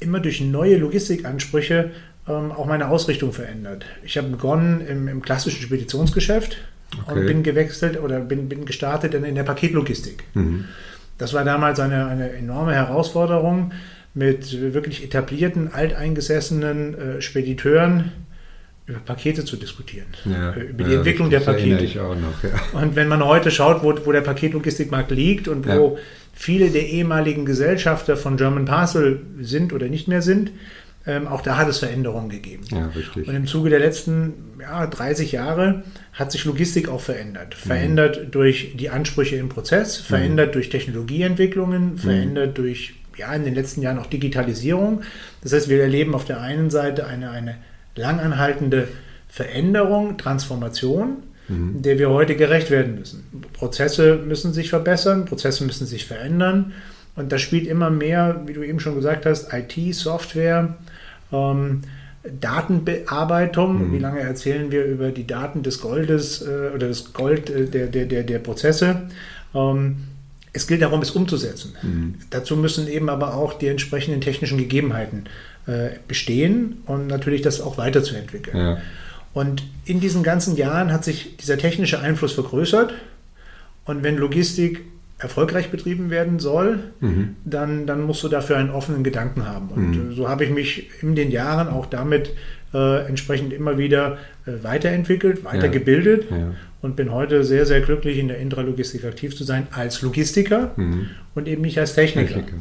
immer 0.00 0.20
durch 0.20 0.40
neue 0.40 0.76
Logistikansprüche 0.76 1.90
ähm, 2.28 2.52
auch 2.52 2.66
meine 2.66 2.88
Ausrichtung 2.88 3.32
verändert. 3.32 3.84
Ich 4.04 4.16
habe 4.16 4.28
begonnen 4.28 4.80
im, 4.86 5.08
im 5.08 5.22
klassischen 5.22 5.62
Speditionsgeschäft 5.62 6.58
okay. 7.02 7.18
und 7.18 7.26
bin 7.26 7.42
gewechselt 7.42 8.00
oder 8.00 8.20
bin, 8.20 8.48
bin 8.48 8.64
gestartet 8.64 9.14
in, 9.14 9.24
in 9.24 9.34
der 9.34 9.42
Paketlogistik. 9.42 10.24
Mhm. 10.34 10.66
Das 11.16 11.34
war 11.34 11.44
damals 11.44 11.80
eine, 11.80 12.06
eine 12.06 12.30
enorme 12.30 12.74
Herausforderung 12.74 13.72
mit 14.18 14.74
wirklich 14.74 15.04
etablierten, 15.04 15.72
alteingesessenen 15.72 16.94
äh, 16.94 17.22
Spediteuren 17.22 18.10
über 18.86 18.98
Pakete 18.98 19.44
zu 19.44 19.56
diskutieren, 19.56 20.06
ja, 20.24 20.54
äh, 20.54 20.62
über 20.62 20.82
die 20.82 20.90
ja, 20.90 20.96
Entwicklung 20.98 21.30
der 21.30 21.40
Pakete. 21.40 21.84
Ich 21.84 22.00
auch 22.00 22.16
noch, 22.16 22.42
ja. 22.42 22.80
Und 22.80 22.96
wenn 22.96 23.06
man 23.06 23.24
heute 23.24 23.52
schaut, 23.52 23.84
wo, 23.84 23.94
wo 24.04 24.10
der 24.10 24.22
Paketlogistikmarkt 24.22 25.12
liegt 25.12 25.46
und 25.46 25.68
wo 25.68 25.98
viele 26.34 26.70
der 26.70 26.88
ehemaligen 26.88 27.44
Gesellschafter 27.44 28.16
von 28.16 28.36
German 28.36 28.64
Parcel 28.64 29.20
sind 29.40 29.72
oder 29.72 29.86
nicht 29.86 30.08
mehr 30.08 30.22
sind, 30.22 30.50
ähm, 31.06 31.28
auch 31.28 31.42
da 31.42 31.56
hat 31.56 31.68
es 31.68 31.78
Veränderungen 31.78 32.28
gegeben. 32.28 32.64
Und 33.14 33.34
im 33.34 33.46
Zuge 33.46 33.70
der 33.70 33.78
letzten 33.78 34.32
ja, 34.60 34.84
30 34.84 35.30
Jahre 35.30 35.84
hat 36.12 36.32
sich 36.32 36.44
Logistik 36.44 36.88
auch 36.88 37.00
verändert. 37.00 37.54
Mhm. 37.62 37.68
Verändert 37.68 38.34
durch 38.34 38.74
die 38.76 38.90
Ansprüche 38.90 39.36
im 39.36 39.48
Prozess, 39.48 39.96
verändert 39.96 40.48
mhm. 40.48 40.52
durch 40.52 40.70
Technologieentwicklungen, 40.70 41.92
mhm. 41.92 41.98
verändert 41.98 42.58
durch 42.58 42.94
ja, 43.18 43.32
in 43.34 43.44
den 43.44 43.54
letzten 43.54 43.82
Jahren 43.82 43.98
auch 43.98 44.06
Digitalisierung. 44.06 45.02
Das 45.42 45.52
heißt, 45.52 45.68
wir 45.68 45.82
erleben 45.82 46.14
auf 46.14 46.24
der 46.24 46.40
einen 46.40 46.70
Seite 46.70 47.06
eine, 47.06 47.30
eine 47.30 47.56
langanhaltende 47.94 48.88
Veränderung, 49.28 50.16
Transformation, 50.16 51.18
mhm. 51.48 51.82
der 51.82 51.98
wir 51.98 52.10
heute 52.10 52.36
gerecht 52.36 52.70
werden 52.70 52.94
müssen. 52.94 53.24
Prozesse 53.52 54.16
müssen 54.16 54.52
sich 54.52 54.70
verbessern, 54.70 55.26
Prozesse 55.26 55.64
müssen 55.64 55.86
sich 55.86 56.06
verändern. 56.06 56.72
Und 57.16 57.32
da 57.32 57.38
spielt 57.38 57.66
immer 57.66 57.90
mehr, 57.90 58.42
wie 58.46 58.52
du 58.52 58.62
eben 58.62 58.80
schon 58.80 58.94
gesagt 58.94 59.26
hast, 59.26 59.52
IT, 59.52 59.94
Software, 59.94 60.76
ähm, 61.32 61.82
Datenbearbeitung. 62.40 63.88
Mhm. 63.88 63.92
Wie 63.92 63.98
lange 63.98 64.20
erzählen 64.20 64.70
wir 64.70 64.84
über 64.84 65.10
die 65.10 65.26
Daten 65.26 65.62
des 65.62 65.80
Goldes 65.80 66.42
äh, 66.42 66.70
oder 66.74 66.88
das 66.88 67.12
Gold 67.12 67.50
äh, 67.50 67.66
der, 67.66 67.88
der, 67.88 68.06
der, 68.06 68.22
der 68.22 68.38
Prozesse? 68.38 69.08
Ähm, 69.54 69.96
es 70.52 70.66
gilt 70.66 70.82
darum, 70.82 71.02
es 71.02 71.10
umzusetzen. 71.10 71.74
Mhm. 71.82 72.14
Dazu 72.30 72.56
müssen 72.56 72.88
eben 72.88 73.08
aber 73.08 73.34
auch 73.34 73.54
die 73.54 73.68
entsprechenden 73.68 74.20
technischen 74.20 74.58
Gegebenheiten 74.58 75.24
äh, 75.66 75.90
bestehen 76.06 76.82
und 76.86 77.06
natürlich 77.06 77.42
das 77.42 77.60
auch 77.60 77.78
weiterzuentwickeln. 77.78 78.56
Ja. 78.56 78.78
Und 79.34 79.62
in 79.84 80.00
diesen 80.00 80.22
ganzen 80.22 80.56
Jahren 80.56 80.92
hat 80.92 81.04
sich 81.04 81.36
dieser 81.36 81.58
technische 81.58 82.00
Einfluss 82.00 82.32
vergrößert. 82.32 82.92
Und 83.84 84.02
wenn 84.02 84.16
Logistik 84.16 84.82
erfolgreich 85.18 85.70
betrieben 85.70 86.10
werden 86.10 86.38
soll, 86.38 86.80
mhm. 87.00 87.36
dann, 87.44 87.86
dann 87.86 88.02
musst 88.02 88.22
du 88.22 88.28
dafür 88.28 88.56
einen 88.56 88.70
offenen 88.70 89.02
Gedanken 89.04 89.46
haben. 89.46 89.68
Und 89.68 89.90
mhm. 89.90 90.12
so 90.14 90.28
habe 90.28 90.44
ich 90.44 90.50
mich 90.50 90.90
in 91.02 91.14
den 91.14 91.30
Jahren 91.30 91.68
auch 91.68 91.86
damit 91.86 92.30
äh, 92.72 93.06
entsprechend 93.06 93.52
immer 93.52 93.78
wieder 93.78 94.18
äh, 94.46 94.62
weiterentwickelt, 94.62 95.44
weitergebildet 95.44 96.30
ja. 96.30 96.36
ja. 96.36 96.54
Und 96.80 96.94
bin 96.94 97.12
heute 97.12 97.42
sehr, 97.42 97.66
sehr 97.66 97.80
glücklich, 97.80 98.18
in 98.18 98.28
der 98.28 98.38
Intralogistik 98.38 99.04
aktiv 99.04 99.36
zu 99.36 99.44
sein 99.44 99.66
als 99.72 100.02
Logistiker 100.02 100.72
mhm. 100.76 101.10
und 101.34 101.48
eben 101.48 101.62
nicht 101.62 101.78
als 101.78 101.94
Techniker. 101.94 102.34
Techniker. 102.34 102.56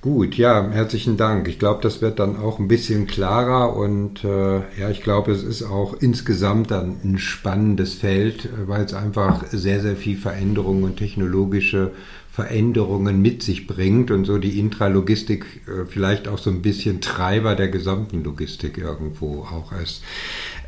Gut, 0.00 0.34
ja, 0.34 0.70
herzlichen 0.70 1.16
Dank. 1.16 1.46
Ich 1.46 1.58
glaube, 1.58 1.80
das 1.82 2.02
wird 2.02 2.18
dann 2.18 2.36
auch 2.36 2.58
ein 2.58 2.68
bisschen 2.68 3.06
klarer 3.06 3.76
und 3.76 4.24
äh, 4.24 4.56
ja, 4.78 4.90
ich 4.90 5.02
glaube, 5.02 5.30
es 5.32 5.42
ist 5.42 5.62
auch 5.62 5.94
insgesamt 6.00 6.70
dann 6.70 6.96
ein 7.04 7.18
spannendes 7.18 7.94
Feld, 7.94 8.48
weil 8.66 8.84
es 8.84 8.94
einfach 8.94 9.46
sehr, 9.52 9.80
sehr 9.80 9.96
viel 9.96 10.16
Veränderung 10.16 10.82
und 10.82 10.96
technologische 10.96 11.92
Veränderungen 12.32 13.20
mit 13.20 13.42
sich 13.42 13.66
bringt 13.66 14.12
und 14.12 14.24
so 14.24 14.38
die 14.38 14.60
Intralogistik 14.60 15.44
äh, 15.66 15.84
vielleicht 15.86 16.28
auch 16.28 16.38
so 16.38 16.48
ein 16.50 16.62
bisschen 16.62 17.00
Treiber 17.00 17.56
der 17.56 17.68
gesamten 17.68 18.22
Logistik 18.22 18.78
irgendwo 18.78 19.42
auch 19.42 19.72
ist. 19.72 20.02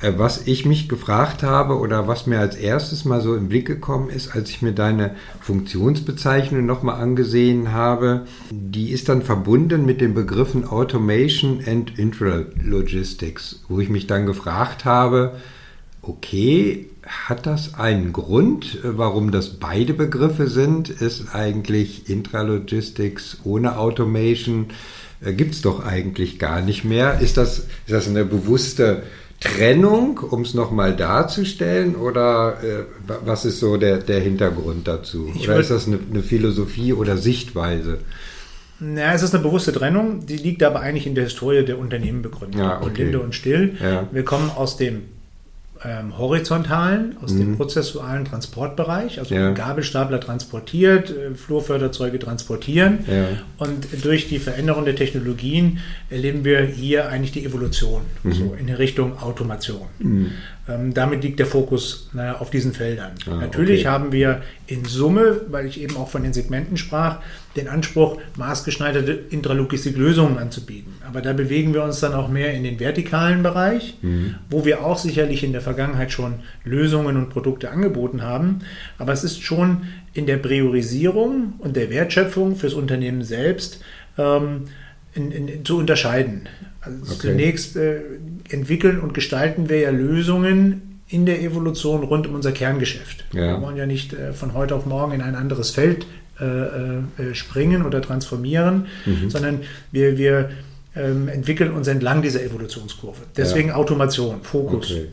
Äh, 0.01 0.15
was 0.17 0.49
ich 0.49 0.67
mich 0.67 0.89
gefragt 0.89 1.45
habe 1.45 1.79
oder 1.79 2.09
was 2.09 2.27
mir 2.27 2.41
als 2.41 2.57
erstes 2.57 3.05
mal 3.05 3.21
so 3.21 3.37
im 3.37 3.49
Blick 3.49 3.67
gekommen 3.67 4.11
ist, 4.11 4.35
als 4.35 4.51
ich 4.51 4.61
mir 4.61 4.73
deine 4.73 5.15
Funktionsbezeichnung 5.41 6.67
nochmal 6.67 7.01
angesehen 7.01 7.73
habe, 7.73 8.27
die 8.51 8.91
ist 8.91 9.09
dann 9.09 9.23
verbunden 9.23 9.87
mit 9.87 10.01
den 10.01 10.15
Begriffen 10.15 10.65
Automation 10.65 11.61
and 11.65 11.97
Intralogistics, 11.97 13.63
wo 13.69 13.79
ich 13.79 13.89
mich 13.89 14.09
dann 14.09 14.27
gefragt 14.27 14.85
habe, 14.85 15.37
okay, 16.03 16.89
hat 17.07 17.47
das 17.47 17.75
einen 17.75 18.13
Grund, 18.13 18.79
warum 18.83 19.31
das 19.31 19.51
beide 19.51 19.95
Begriffe 19.95 20.49
sind? 20.49 20.89
Ist 20.89 21.35
eigentlich 21.35 22.09
Intralogistics 22.09 23.39
ohne 23.45 23.77
Automation? 23.77 24.67
Äh, 25.25 25.33
Gibt 25.33 25.55
es 25.55 25.63
doch 25.63 25.85
eigentlich 25.85 26.39
gar 26.39 26.61
nicht 26.61 26.85
mehr. 26.85 27.21
Ist 27.21 27.37
das, 27.37 27.59
ist 27.59 27.69
das 27.89 28.09
eine 28.09 28.25
bewusste 28.25 29.03
Trennung, 29.41 30.19
um 30.19 30.43
es 30.43 30.55
nochmal 30.55 30.95
darzustellen? 30.95 31.97
Oder 31.97 32.59
äh, 32.63 32.85
was 33.25 33.45
ist 33.45 33.59
so 33.59 33.77
der, 33.77 33.99
der 33.99 34.21
Hintergrund 34.21 34.87
dazu? 34.87 35.33
Ich 35.35 35.49
oder 35.49 35.59
ist 35.59 35.71
das 35.71 35.87
eine, 35.87 35.99
eine 36.09 36.23
Philosophie 36.23 36.93
oder 36.93 37.17
Sichtweise? 37.17 37.99
Ja, 38.81 39.13
es 39.13 39.23
ist 39.23 39.35
eine 39.35 39.45
bewusste 39.45 39.73
Trennung, 39.73 40.27
die 40.27 40.37
liegt 40.37 40.63
aber 40.63 40.81
eigentlich 40.81 41.07
in 41.07 41.15
der 41.15 41.25
Historie 41.25 41.65
der 41.65 41.79
Unternehmen 41.79 42.23
begründet. 42.23 42.61
Ja, 42.61 42.79
okay. 42.79 42.87
Und 42.87 42.99
Linde 42.99 43.21
und 43.21 43.35
Still. 43.35 43.77
Ja. 43.81 44.09
Wir 44.11 44.25
kommen 44.25 44.51
aus 44.51 44.77
dem 44.77 45.03
ähm, 45.85 46.17
horizontalen, 46.17 47.17
aus 47.23 47.33
mhm. 47.33 47.39
dem 47.39 47.57
prozessualen 47.57 48.25
Transportbereich, 48.25 49.19
also 49.19 49.35
ja. 49.35 49.51
Gabelstapler 49.53 50.21
transportiert, 50.21 51.11
äh, 51.11 51.35
Flurförderzeuge 51.35 52.19
transportieren. 52.19 53.01
Ja. 53.07 53.29
Und 53.59 53.87
durch 54.05 54.29
die 54.29 54.39
Veränderung 54.39 54.85
der 54.85 54.97
Technologien 54.97 55.79
erleben 56.11 56.45
wir 56.45 56.61
hier 56.63 57.09
eigentlich 57.09 57.33
die 57.33 57.45
Evolution, 57.45 58.03
mhm. 58.23 58.33
so 58.33 58.57
in 58.59 58.69
Richtung 58.69 59.21
Automation. 59.21 59.87
Mhm. 59.99 60.31
Ähm, 60.69 60.95
damit 60.95 61.25
liegt 61.25 61.41
der 61.41 61.47
Fokus 61.47 62.09
naja, 62.13 62.39
auf 62.39 62.51
diesen 62.51 62.73
Feldern. 62.73 63.13
Ah, 63.27 63.37
Natürlich 63.37 63.81
okay. 63.81 63.89
haben 63.89 64.13
wir 64.13 64.43
in 64.69 64.85
Summe, 64.85 65.41
weil 65.49 65.67
ich 65.67 65.81
eben 65.81 65.97
auch 65.97 66.09
von 66.09 66.23
den 66.23 66.33
Segmenten 66.33 66.77
sprach, 66.77 67.19
den 67.57 67.69
Anspruch, 67.69 68.19
maßgeschneiderte 68.37 69.13
Intralogistik-Lösungen 69.13 70.39
anzubieten. 70.39 70.95
Aber 71.07 71.21
da 71.21 71.33
bewegen 71.33 71.75
wir 71.75 71.83
uns 71.85 72.01
dann 72.01 72.15
auch 72.15 72.29
mehr 72.29 72.55
in 72.55 72.65
den 72.65 72.81
vertikalen 72.81 73.43
Bereich, 73.43 73.99
mhm. 74.03 74.37
wo 74.51 74.65
wir 74.65 74.85
auch 74.85 74.99
sicherlich 74.99 75.45
in 75.45 75.53
der 75.53 75.61
Vergangenheit 75.61 76.13
schon 76.13 76.35
Lösungen 76.65 77.17
und 77.17 77.29
Produkte 77.31 77.71
angeboten 77.71 78.23
haben. 78.23 78.61
Aber 78.99 79.13
es 79.13 79.25
ist 79.25 79.43
schon 79.43 79.83
in 80.15 80.27
der 80.27 80.39
Priorisierung 80.39 81.55
und 81.59 81.77
der 81.77 81.91
Wertschöpfung 81.91 82.57
fürs 82.57 82.75
Unternehmen 82.75 83.23
selbst 83.23 83.81
ähm, 84.19 84.65
in, 85.15 85.31
in, 85.31 85.65
zu 85.65 85.79
unterscheiden. 85.79 86.49
Also 86.81 87.15
okay. 87.15 87.29
Zunächst 87.29 87.77
äh, 87.77 88.01
entwickeln 88.51 88.99
und 88.99 89.15
gestalten 89.15 89.69
wir 89.69 89.79
ja 89.79 89.91
Lösungen 89.91 91.01
in 91.09 91.27
der 91.27 91.43
Evolution 91.43 92.03
rund 92.05 92.27
um 92.27 92.35
unser 92.35 92.53
Kerngeschäft. 92.53 93.27
Ja. 93.33 93.55
Wir 93.55 93.61
wollen 93.61 93.77
ja 93.77 93.87
nicht 93.87 94.15
äh, 94.15 94.33
von 94.33 94.55
heute 94.55 94.75
auf 94.75 94.87
morgen 94.87 95.13
in 95.13 95.21
ein 95.21 95.35
anderes 95.35 95.71
Feld 95.71 96.07
äh, 96.43 97.23
äh 97.31 97.35
springen 97.35 97.85
oder 97.85 98.03
transformieren, 98.03 98.87
mhm. 99.07 99.31
sondern 99.31 99.61
wir, 99.91 100.19
wir 100.19 100.51
ähm, 100.97 101.29
entwickeln 101.29 101.73
uns 101.73 101.89
entlang 101.89 102.23
dieser 102.23 102.43
Evolutionskurve. 102.43 103.23
Deswegen 103.37 103.69
ja. 103.69 103.75
Automation, 103.77 104.43
Fokus. 104.43 104.91
Okay. 104.91 105.09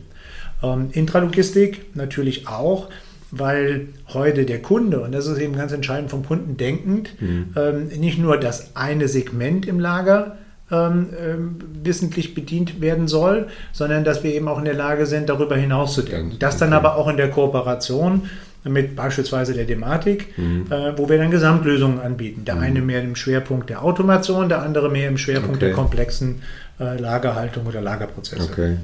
Ähm, 0.62 0.88
Intralogistik 0.92 1.94
natürlich 1.94 2.48
auch 2.48 2.88
weil 3.30 3.88
heute 4.08 4.44
der 4.44 4.60
Kunde, 4.60 5.00
und 5.00 5.12
das 5.12 5.26
ist 5.26 5.38
eben 5.38 5.54
ganz 5.54 5.72
entscheidend 5.72 6.10
vom 6.10 6.24
Kunden 6.24 6.56
denkend, 6.56 7.10
mhm. 7.20 7.54
ähm, 7.56 7.86
nicht 7.86 8.18
nur 8.18 8.36
das 8.36 8.76
eine 8.76 9.08
Segment 9.08 9.66
im 9.66 9.78
Lager 9.78 10.36
ähm, 10.70 11.08
ähm, 11.18 11.56
wissentlich 11.82 12.34
bedient 12.34 12.80
werden 12.80 13.08
soll, 13.08 13.48
sondern 13.72 14.04
dass 14.04 14.22
wir 14.22 14.34
eben 14.34 14.48
auch 14.48 14.58
in 14.58 14.64
der 14.64 14.74
Lage 14.74 15.06
sind, 15.06 15.28
darüber 15.28 15.56
hinaus 15.56 15.94
zu 15.94 16.02
denken. 16.02 16.36
Das 16.38 16.58
dann 16.58 16.72
aber 16.72 16.96
auch 16.96 17.08
in 17.08 17.16
der 17.16 17.30
Kooperation 17.30 18.28
mit 18.64 18.94
beispielsweise 18.94 19.54
der 19.54 19.66
Thematik, 19.66 20.36
mhm. 20.36 20.66
äh, 20.70 20.96
wo 20.98 21.08
wir 21.08 21.18
dann 21.18 21.30
Gesamtlösungen 21.30 22.00
anbieten. 22.00 22.44
Der 22.44 22.56
mhm. 22.56 22.62
eine 22.62 22.80
mehr 22.82 23.02
im 23.02 23.16
Schwerpunkt 23.16 23.70
der 23.70 23.82
Automation, 23.82 24.48
der 24.48 24.62
andere 24.62 24.90
mehr 24.90 25.08
im 25.08 25.16
Schwerpunkt 25.16 25.56
okay. 25.56 25.66
der 25.66 25.74
komplexen 25.74 26.42
äh, 26.78 26.98
Lagerhaltung 26.98 27.66
oder 27.66 27.80
Lagerprozesse. 27.80 28.42
Okay. 28.50 28.76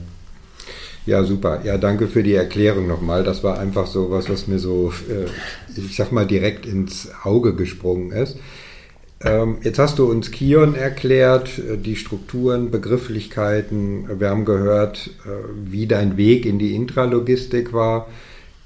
Ja, 1.04 1.23
super. 1.23 1.61
Ja, 1.64 1.78
danke 1.78 2.09
für 2.09 2.23
die 2.23 2.35
Erklärung 2.35 2.88
nochmal. 2.88 3.23
Das 3.23 3.45
war 3.45 3.61
einfach 3.61 3.87
so 3.87 4.11
was, 4.11 4.28
was 4.28 4.49
mir 4.49 4.59
so, 4.59 4.92
äh, 5.09 5.26
ich 5.78 5.95
sag 5.95 6.11
mal, 6.11 6.26
direkt 6.26 6.66
ins 6.66 7.09
Auge 7.23 7.54
gesprungen 7.54 8.11
ist. 8.11 8.38
Ähm, 9.23 9.59
jetzt 9.62 9.78
hast 9.78 9.99
du 9.99 10.11
uns 10.11 10.30
Kion 10.30 10.75
erklärt, 10.75 11.59
äh, 11.59 11.78
die 11.78 11.97
Strukturen, 11.97 12.71
Begrifflichkeiten. 12.71 14.21
Wir 14.21 14.28
haben 14.28 14.45
gehört, 14.45 15.11
äh, 15.25 15.28
wie 15.64 15.87
dein 15.87 16.16
Weg 16.16 16.45
in 16.45 16.59
die 16.59 16.75
Intralogistik 16.75 17.73
war. 17.73 18.09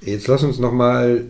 Jetzt 0.01 0.27
lass 0.27 0.43
uns 0.43 0.57
nochmal 0.57 1.25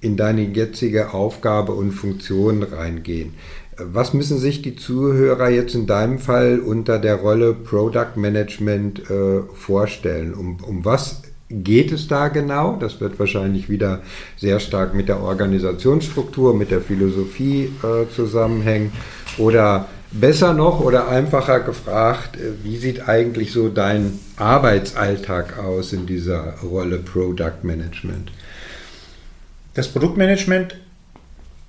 in 0.00 0.16
deine 0.16 0.42
jetzige 0.42 1.14
Aufgabe 1.14 1.72
und 1.72 1.92
Funktion 1.92 2.64
reingehen. 2.64 3.34
Was 3.78 4.14
müssen 4.14 4.38
sich 4.38 4.62
die 4.62 4.74
Zuhörer 4.76 5.48
jetzt 5.48 5.74
in 5.74 5.86
deinem 5.86 6.18
Fall 6.18 6.58
unter 6.58 6.98
der 6.98 7.16
Rolle 7.16 7.54
Product 7.54 8.16
Management 8.16 9.08
äh, 9.10 9.42
vorstellen? 9.54 10.34
Um, 10.34 10.58
um 10.66 10.84
was 10.84 11.22
geht 11.50 11.92
es 11.92 12.08
da 12.08 12.28
genau? 12.28 12.76
Das 12.76 13.00
wird 13.00 13.18
wahrscheinlich 13.18 13.68
wieder 13.68 14.02
sehr 14.36 14.58
stark 14.58 14.94
mit 14.94 15.08
der 15.08 15.20
Organisationsstruktur, 15.20 16.54
mit 16.54 16.72
der 16.72 16.80
Philosophie 16.80 17.70
äh, 17.82 18.12
zusammenhängen. 18.12 18.92
Oder 19.38 19.88
besser 20.14 20.54
noch 20.54 20.80
oder 20.80 21.08
einfacher 21.08 21.60
gefragt, 21.60 22.36
äh, 22.36 22.64
wie 22.64 22.76
sieht 22.76 23.08
eigentlich 23.08 23.52
so 23.52 23.68
dein 23.68 24.18
Arbeitsalltag 24.36 25.58
aus 25.58 25.92
in 25.92 26.06
dieser 26.06 26.54
Rolle 26.62 26.98
Product 26.98 27.62
Management? 27.62 28.32
Das 29.74 29.88
Produktmanagement 29.88 30.76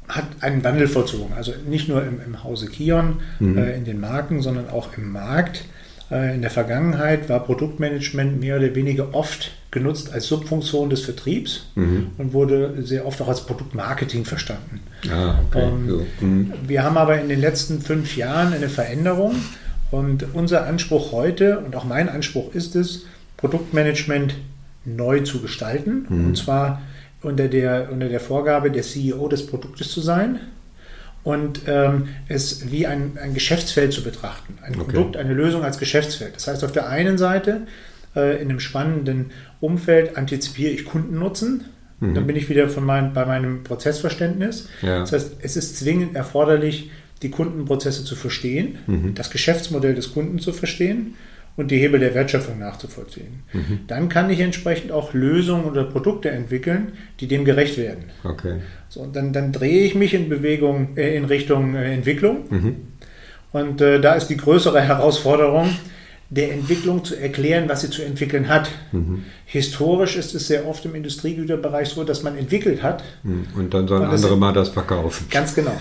hat 0.08 0.26
einen 0.42 0.64
Wandel 0.64 0.88
vollzogen. 0.88 1.34
Also 1.36 1.54
nicht 1.68 1.90
nur 1.90 2.04
im, 2.04 2.22
im 2.24 2.44
Hause 2.44 2.68
Kion, 2.68 3.22
mhm. 3.40 3.58
äh, 3.58 3.76
in 3.76 3.86
den 3.86 4.00
Marken, 4.00 4.42
sondern 4.42 4.70
auch 4.70 4.96
im 4.98 5.12
Markt. 5.12 5.66
Äh, 6.12 6.36
in 6.36 6.42
der 6.42 6.52
Vergangenheit 6.52 7.30
war 7.30 7.40
Produktmanagement 7.44 8.40
mehr 8.40 8.58
oder 8.58 8.74
weniger 8.76 9.14
oft 9.14 9.52
genutzt 9.72 10.14
als 10.14 10.28
Subfunktion 10.28 10.90
des 10.90 11.02
Vertriebs 11.02 11.68
mhm. 11.76 12.12
und 12.18 12.34
wurde 12.34 12.84
sehr 12.84 13.06
oft 13.06 13.22
auch 13.22 13.28
als 13.28 13.46
Produktmarketing 13.46 14.24
verstanden. 14.24 14.80
Ah, 15.12 15.40
okay. 15.48 15.64
ähm, 15.64 15.90
so. 15.90 16.06
mhm. 16.26 16.54
Wir 16.68 16.84
haben 16.84 16.98
aber 16.98 17.20
in 17.20 17.30
den 17.30 17.42
letzten 17.42 17.82
fünf 17.82 18.16
Jahren 18.16 18.54
eine 18.54 18.70
Veränderung 18.70 19.36
und 19.92 20.28
unser 20.34 20.66
Anspruch 20.66 21.12
heute 21.12 21.60
und 21.60 21.76
auch 21.76 21.86
mein 21.86 22.08
Anspruch 22.08 22.54
ist 22.54 22.76
es, 22.76 23.06
Produktmanagement 23.38 24.36
neu 24.86 25.22
zu 25.22 25.42
gestalten 25.42 26.06
mhm. 26.08 26.28
und 26.28 26.38
zwar 26.38 26.82
unter 27.22 27.48
der, 27.48 27.90
unter 27.92 28.08
der 28.08 28.20
Vorgabe, 28.20 28.70
der 28.70 28.84
CEO 28.84 29.28
des 29.28 29.48
Produktes 29.48 29.92
zu 29.92 30.00
sein 30.00 30.40
und 31.26 31.62
ähm, 31.68 32.10
es 32.28 32.72
wie 32.72 32.86
ein, 32.86 33.18
ein 33.22 33.34
Geschäftsfeld 33.34 33.92
zu 33.92 34.04
betrachten. 34.04 34.60
Ein 34.62 34.76
okay. 34.76 34.84
Produkt, 34.84 35.18
eine 35.18 35.34
Lösung 35.34 35.64
als 35.64 35.80
Geschäftsfeld. 35.80 36.36
Das 36.36 36.48
heißt, 36.48 36.64
auf 36.64 36.72
der 36.72 36.88
einen 36.88 37.18
Seite 37.18 37.62
äh, 38.16 38.42
in 38.42 38.50
einem 38.50 38.60
spannenden 38.60 39.32
Umfeld 39.60 40.18
antizipiere 40.18 40.72
ich 40.72 40.86
Kundennutzen. 40.86 41.66
Mhm. 42.00 42.14
Dann 42.14 42.28
bin 42.28 42.36
ich 42.36 42.48
wieder 42.48 42.70
von 42.70 42.86
mein, 42.86 43.14
bei 43.14 43.26
meinem 43.26 43.64
Prozessverständnis. 43.64 44.70
Ja. 44.84 45.00
Das 45.00 45.14
heißt, 45.14 45.38
es 45.40 45.58
ist 45.58 45.78
zwingend 45.78 46.16
erforderlich, 46.16 46.92
die 47.24 47.32
Kundenprozesse 47.32 48.06
zu 48.06 48.16
verstehen, 48.16 48.78
mhm. 48.86 49.16
das 49.16 49.32
Geschäftsmodell 49.32 49.96
des 49.96 50.14
Kunden 50.14 50.38
zu 50.38 50.54
verstehen 50.54 51.16
und 51.58 51.72
die 51.72 51.78
Hebel 51.78 52.00
der 52.00 52.14
Wertschöpfung 52.14 52.60
nachzuvollziehen. 52.60 53.44
Mhm. 53.54 53.80
Dann 53.88 54.10
kann 54.10 54.30
ich 54.30 54.40
entsprechend 54.40 54.92
auch 54.92 55.14
Lösungen 55.14 55.66
oder 55.66 55.86
Produkte 55.86 56.30
entwickeln, 56.30 56.94
die 57.20 57.28
dem 57.28 57.46
gerecht 57.46 57.78
werden. 57.78 58.06
Okay. 58.24 58.60
So, 58.90 59.02
und 59.02 59.16
dann, 59.16 59.32
dann 59.32 59.52
drehe 59.52 59.84
ich 59.84 59.96
mich 59.96 60.14
in 60.14 60.30
Bewegung, 60.30 60.98
äh, 60.98 61.16
in 61.16 61.26
Richtung 61.26 61.76
äh, 61.76 61.94
Entwicklung. 61.94 62.44
Mhm. 62.50 62.76
Und 63.52 63.80
äh, 63.80 64.02
da 64.02 64.16
ist 64.16 64.28
die 64.28 64.38
größere 64.38 64.82
Herausforderung, 64.82 65.70
der 66.30 66.52
Entwicklung 66.52 67.06
zu 67.06 67.16
erklären, 67.16 67.70
was 67.70 67.82
sie 67.82 67.90
zu 67.90 68.04
entwickeln 68.04 68.50
hat. 68.50 68.70
Mhm. 68.92 69.24
Historisch 69.46 70.18
ist 70.18 70.36
es 70.36 70.48
sehr 70.48 70.68
oft 70.68 70.84
im 70.86 70.96
Industriegüterbereich 70.96 71.90
so, 71.90 72.04
dass 72.04 72.24
man 72.24 72.38
entwickelt 72.38 72.84
hat. 72.84 73.04
Mhm. 73.24 73.48
Und 73.56 73.74
dann 73.74 73.88
sollen 73.88 74.04
andere 74.04 74.36
mal 74.36 74.52
das 74.52 74.70
verkaufen. 74.70 75.28
Ganz 75.30 75.56
genau. 75.56 75.80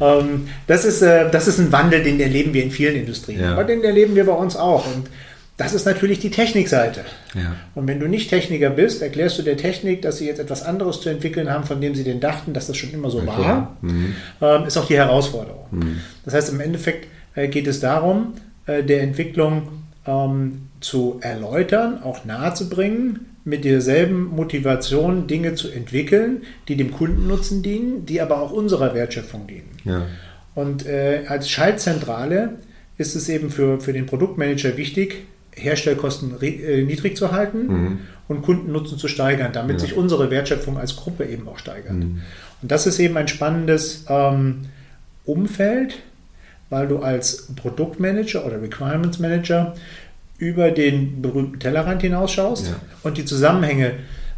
Ähm, 0.00 0.48
das, 0.66 0.84
ist, 0.84 1.02
äh, 1.02 1.30
das 1.30 1.48
ist 1.48 1.58
ein 1.58 1.72
Wandel, 1.72 2.02
den 2.02 2.20
erleben 2.20 2.54
wir 2.54 2.62
in 2.62 2.70
vielen 2.70 2.96
Industrien. 2.96 3.40
Ja. 3.40 3.52
Aber 3.52 3.64
den 3.64 3.82
erleben 3.84 4.14
wir 4.14 4.24
bei 4.24 4.32
uns 4.32 4.56
auch. 4.56 4.86
Und 4.86 5.08
das 5.56 5.74
ist 5.74 5.84
natürlich 5.84 6.20
die 6.20 6.30
Technikseite. 6.30 7.02
Ja. 7.34 7.54
Und 7.74 7.86
wenn 7.86 8.00
du 8.00 8.08
nicht 8.08 8.30
Techniker 8.30 8.70
bist, 8.70 9.02
erklärst 9.02 9.38
du 9.38 9.42
der 9.42 9.58
Technik, 9.58 10.00
dass 10.00 10.16
sie 10.16 10.26
jetzt 10.26 10.40
etwas 10.40 10.62
anderes 10.62 11.02
zu 11.02 11.10
entwickeln 11.10 11.50
haben, 11.50 11.64
von 11.64 11.82
dem 11.82 11.94
sie 11.94 12.02
denn 12.02 12.18
dachten, 12.18 12.54
dass 12.54 12.66
das 12.66 12.78
schon 12.78 12.92
immer 12.92 13.10
so 13.10 13.18
okay. 13.18 13.28
war, 13.28 13.76
mhm. 13.82 14.14
ähm, 14.40 14.64
ist 14.64 14.78
auch 14.78 14.86
die 14.86 14.96
Herausforderung. 14.96 15.66
Mhm. 15.70 16.00
Das 16.24 16.32
heißt, 16.32 16.48
im 16.50 16.60
Endeffekt 16.60 17.08
äh, 17.34 17.48
geht 17.48 17.66
es 17.66 17.80
darum, 17.80 18.34
äh, 18.64 18.82
der 18.82 19.02
Entwicklung 19.02 19.68
ähm, 20.06 20.68
zu 20.80 21.18
erläutern, 21.20 22.02
auch 22.02 22.24
nahezubringen, 22.24 23.29
mit 23.50 23.64
derselben 23.64 24.28
Motivation 24.28 25.26
Dinge 25.26 25.54
zu 25.54 25.68
entwickeln, 25.68 26.42
die 26.68 26.76
dem 26.76 26.92
Kundennutzen 26.92 27.62
dienen, 27.62 28.06
die 28.06 28.22
aber 28.22 28.40
auch 28.40 28.52
unserer 28.52 28.94
Wertschöpfung 28.94 29.46
dienen. 29.46 29.70
Ja. 29.84 30.06
Und 30.54 30.86
äh, 30.86 31.24
als 31.26 31.50
Schaltzentrale 31.50 32.54
ist 32.96 33.14
es 33.14 33.28
eben 33.28 33.50
für, 33.50 33.80
für 33.80 33.92
den 33.92 34.06
Produktmanager 34.06 34.76
wichtig, 34.76 35.26
Herstellkosten 35.52 36.40
äh, 36.40 36.82
niedrig 36.82 37.16
zu 37.16 37.32
halten 37.32 37.66
mhm. 37.66 37.98
und 38.28 38.42
Kundennutzen 38.42 38.98
zu 38.98 39.08
steigern, 39.08 39.52
damit 39.52 39.80
ja. 39.80 39.86
sich 39.86 39.96
unsere 39.96 40.30
Wertschöpfung 40.30 40.78
als 40.78 40.96
Gruppe 40.96 41.24
eben 41.24 41.48
auch 41.48 41.58
steigert. 41.58 41.92
Mhm. 41.92 42.22
Und 42.62 42.70
das 42.70 42.86
ist 42.86 42.98
eben 42.98 43.16
ein 43.16 43.28
spannendes 43.28 44.04
ähm, 44.08 44.62
Umfeld, 45.24 45.98
weil 46.68 46.86
du 46.86 46.98
als 46.98 47.48
Produktmanager 47.56 48.46
oder 48.46 48.62
Requirements 48.62 49.18
Manager 49.18 49.74
über 50.40 50.70
den 50.70 51.22
berühmten 51.22 51.60
Tellerrand 51.60 52.00
hinausschaust 52.02 52.68
ja. 52.68 52.76
und 53.02 53.18
die 53.18 53.24
Zusammenhänge 53.24 53.92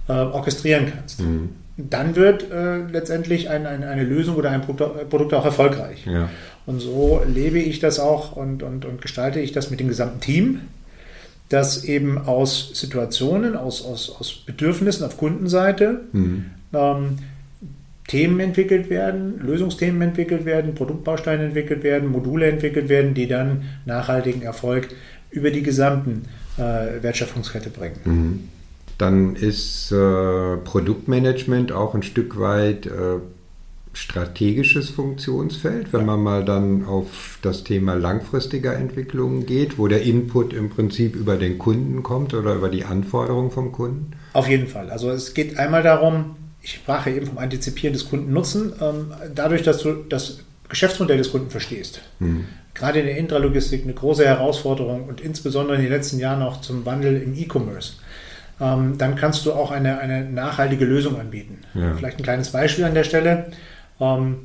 äh, 0.09 0.12
orchestrieren 0.12 0.93
kannst. 0.95 1.21
Mhm. 1.21 1.51
Dann 1.77 2.17
wird 2.17 2.51
äh, 2.51 2.79
letztendlich 2.79 3.49
ein, 3.49 3.67
ein, 3.67 3.83
eine 3.83 4.05
Lösung 4.05 4.37
oder 4.37 4.51
ein 4.51 4.61
Produkt, 4.61 5.09
Produkt 5.09 5.33
auch 5.33 5.45
erfolgreich. 5.45 6.05
Ja. 6.05 6.29
Und 6.67 6.81
so 6.81 7.23
lebe 7.27 7.59
ich 7.59 7.79
das 7.79 7.99
auch 7.99 8.37
und, 8.37 8.62
und, 8.62 8.85
und 8.85 9.01
gestalte 9.01 9.41
ich 9.41 9.53
das 9.53 9.71
mit 9.71 9.81
dem 9.81 9.88
gesamten 9.88 10.21
Team, 10.21 10.61
das 11.49 11.85
eben 11.85 12.19
aus 12.19 12.73
Situationen, 12.75 13.57
aus, 13.57 13.85
aus, 13.85 14.15
aus 14.19 14.43
Bedürfnissen 14.45 15.07
auf 15.07 15.17
Kundenseite 15.17 16.01
mhm. 16.12 16.47
ähm, 16.73 17.19
Themen 18.09 18.41
entwickelt 18.41 18.91
werden, 18.91 19.41
Lösungsthemen 19.41 20.03
entwickelt 20.03 20.45
werden, 20.45 20.75
Produktbausteine 20.75 21.45
entwickelt 21.45 21.83
werden, 21.83 22.11
Module 22.11 22.49
entwickelt 22.49 22.88
werden, 22.88 23.15
die 23.15 23.29
dann 23.29 23.62
nachhaltigen 23.87 24.43
Erfolg 24.43 24.88
über 25.33 25.51
die 25.51 25.62
gesamten 25.62 26.27
äh, 26.57 27.03
Wertschöpfungskette 27.03 27.71
bringen. 27.71 27.97
Mhm. 28.05 28.49
Dann 28.99 29.35
ist 29.35 29.90
äh, 29.90 30.57
Produktmanagement 30.59 31.73
auch 31.73 31.95
ein 31.95 32.03
Stück 32.03 32.38
weit 32.38 32.87
äh, 32.87 33.18
strategisches 33.95 34.90
Funktionsfeld, 34.90 35.92
wenn 35.92 36.01
ja. 36.01 36.07
man 36.07 36.23
mal 36.23 36.45
dann 36.45 36.85
auf 36.85 37.38
das 37.42 37.64
Thema 37.64 37.95
langfristiger 37.95 38.75
Entwicklung 38.75 39.45
geht, 39.45 39.79
wo 39.79 39.87
der 39.87 40.03
Input 40.03 40.53
im 40.53 40.71
Prinzip 40.71 41.14
über 41.14 41.37
den 41.37 41.59
Kunden 41.59 42.03
kommt 42.03 42.33
oder 42.33 42.55
über 42.55 42.68
die 42.68 42.85
Anforderungen 42.85 43.51
vom 43.51 43.73
Kunden? 43.73 44.12
Auf 44.33 44.49
jeden 44.49 44.66
Fall. 44.66 44.90
Also 44.90 45.11
es 45.11 45.35
geht 45.35 45.59
einmal 45.59 45.83
darum, 45.83 46.37
ich 46.62 46.75
sprach 46.75 47.07
ja 47.07 47.12
eben 47.12 47.27
vom 47.27 47.38
Antizipieren 47.38 47.92
des 47.92 48.09
Kundennutzen, 48.09 48.73
ähm, 48.81 49.12
dadurch, 49.35 49.62
dass 49.62 49.79
du 49.79 49.95
das 50.09 50.38
Geschäftsmodell 50.68 51.18
des 51.18 51.31
Kunden 51.31 51.51
verstehst. 51.51 52.01
Mhm. 52.18 52.47
Gerade 52.74 53.00
in 53.00 53.06
der 53.06 53.16
Intralogistik 53.18 53.85
eine 53.85 53.92
große 53.92 54.24
Herausforderung 54.24 55.04
und 55.04 55.20
insbesondere 55.20 55.76
in 55.76 55.82
den 55.82 55.92
letzten 55.92 56.18
Jahren 56.18 56.42
auch 56.42 56.61
zum 56.61 56.87
Wandel 56.87 57.20
im 57.20 57.35
E-Commerce. 57.35 57.94
Ähm, 58.61 58.96
dann 58.98 59.16
kannst 59.16 59.44
du 59.44 59.52
auch 59.52 59.70
eine, 59.70 59.98
eine 59.98 60.24
nachhaltige 60.24 60.85
Lösung 60.85 61.18
anbieten. 61.18 61.58
Ja. 61.74 61.94
Vielleicht 61.94 62.18
ein 62.18 62.22
kleines 62.22 62.50
Beispiel 62.50 62.85
an 62.85 62.94
der 62.94 63.04
Stelle. 63.04 63.46
Ähm, 64.00 64.40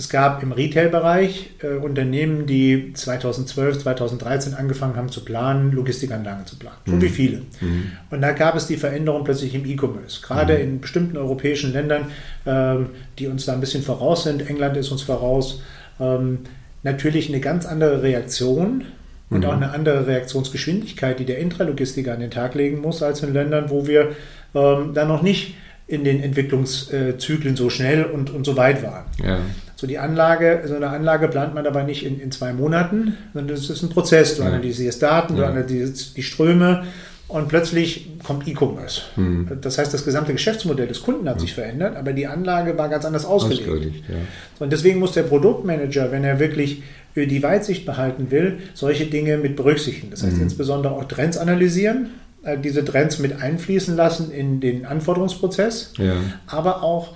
es 0.00 0.08
gab 0.08 0.42
im 0.42 0.52
Retail-Bereich 0.52 1.50
äh, 1.62 1.76
Unternehmen, 1.76 2.46
die 2.46 2.92
2012, 2.94 3.80
2013 3.80 4.54
angefangen 4.54 4.96
haben 4.96 5.10
zu 5.10 5.22
planen, 5.22 5.72
Logistikanlagen 5.72 6.46
zu 6.46 6.58
planen. 6.58 6.78
Schon 6.86 6.96
mhm. 6.96 7.02
wie 7.02 7.08
viele. 7.10 7.42
Mhm. 7.60 7.92
Und 8.08 8.22
da 8.22 8.32
gab 8.32 8.56
es 8.56 8.66
die 8.66 8.78
Veränderung 8.78 9.24
plötzlich 9.24 9.54
im 9.54 9.66
E-Commerce. 9.66 10.22
Gerade 10.22 10.54
mhm. 10.54 10.60
in 10.60 10.80
bestimmten 10.80 11.18
europäischen 11.18 11.74
Ländern, 11.74 12.06
ähm, 12.46 12.86
die 13.18 13.26
uns 13.26 13.44
da 13.44 13.52
ein 13.52 13.60
bisschen 13.60 13.82
voraus 13.82 14.24
sind. 14.24 14.48
England 14.48 14.78
ist 14.78 14.90
uns 14.90 15.02
voraus. 15.02 15.62
Ähm, 16.00 16.38
natürlich 16.82 17.28
eine 17.28 17.40
ganz 17.40 17.66
andere 17.66 18.02
Reaktion 18.02 18.84
und 19.30 19.44
auch 19.46 19.56
mhm. 19.56 19.62
eine 19.62 19.72
andere 19.72 20.06
Reaktionsgeschwindigkeit, 20.06 21.18
die 21.18 21.24
der 21.24 21.38
Intralogistiker 21.38 22.12
an 22.12 22.20
den 22.20 22.30
Tag 22.30 22.54
legen 22.54 22.80
muss, 22.80 23.02
als 23.02 23.22
in 23.22 23.32
Ländern, 23.32 23.70
wo 23.70 23.86
wir 23.86 24.10
ähm, 24.54 24.92
da 24.94 25.04
noch 25.04 25.22
nicht 25.22 25.54
in 25.86 26.04
den 26.04 26.22
Entwicklungszyklen 26.22 27.56
so 27.56 27.68
schnell 27.68 28.04
und, 28.04 28.30
und 28.30 28.44
so 28.44 28.56
weit 28.56 28.82
waren. 28.82 29.06
Ja. 29.24 29.38
So 29.74 29.86
die 29.86 29.98
Anlage, 29.98 30.62
so 30.66 30.74
eine 30.74 30.88
Anlage 30.88 31.26
plant 31.28 31.54
man 31.54 31.66
aber 31.66 31.84
nicht 31.84 32.04
in, 32.04 32.20
in 32.20 32.30
zwei 32.30 32.52
Monaten, 32.52 33.16
sondern 33.32 33.56
es 33.56 33.70
ist 33.70 33.82
ein 33.82 33.88
Prozess. 33.88 34.36
Du 34.36 34.42
ja. 34.42 34.48
analysierst 34.48 35.02
Daten, 35.02 35.36
du 35.36 35.44
analysierst 35.44 36.16
die 36.16 36.22
Ströme, 36.22 36.84
und 37.30 37.48
plötzlich 37.48 38.08
kommt 38.24 38.46
E-Commerce. 38.48 39.02
Mhm. 39.16 39.58
Das 39.60 39.78
heißt, 39.78 39.94
das 39.94 40.04
gesamte 40.04 40.32
Geschäftsmodell 40.32 40.88
des 40.88 41.02
Kunden 41.02 41.28
hat 41.28 41.36
mhm. 41.36 41.40
sich 41.40 41.54
verändert, 41.54 41.96
aber 41.96 42.12
die 42.12 42.26
Anlage 42.26 42.76
war 42.76 42.88
ganz 42.88 43.04
anders 43.04 43.24
ausgelegt. 43.24 43.68
ausgelegt 43.68 44.04
ja. 44.08 44.16
Und 44.58 44.72
deswegen 44.72 44.98
muss 44.98 45.12
der 45.12 45.22
Produktmanager, 45.22 46.10
wenn 46.10 46.24
er 46.24 46.38
wirklich 46.38 46.82
die 47.14 47.42
Weitsicht 47.42 47.86
behalten 47.86 48.30
will, 48.30 48.58
solche 48.74 49.06
Dinge 49.06 49.38
mit 49.38 49.56
berücksichtigen. 49.56 50.10
Das 50.10 50.22
heißt 50.22 50.36
mhm. 50.36 50.42
insbesondere 50.42 50.94
auch 50.94 51.04
Trends 51.04 51.38
analysieren, 51.38 52.10
äh, 52.42 52.58
diese 52.58 52.84
Trends 52.84 53.18
mit 53.18 53.40
einfließen 53.40 53.96
lassen 53.96 54.30
in 54.30 54.60
den 54.60 54.86
Anforderungsprozess, 54.86 55.92
ja. 55.98 56.14
aber 56.46 56.82
auch 56.82 57.14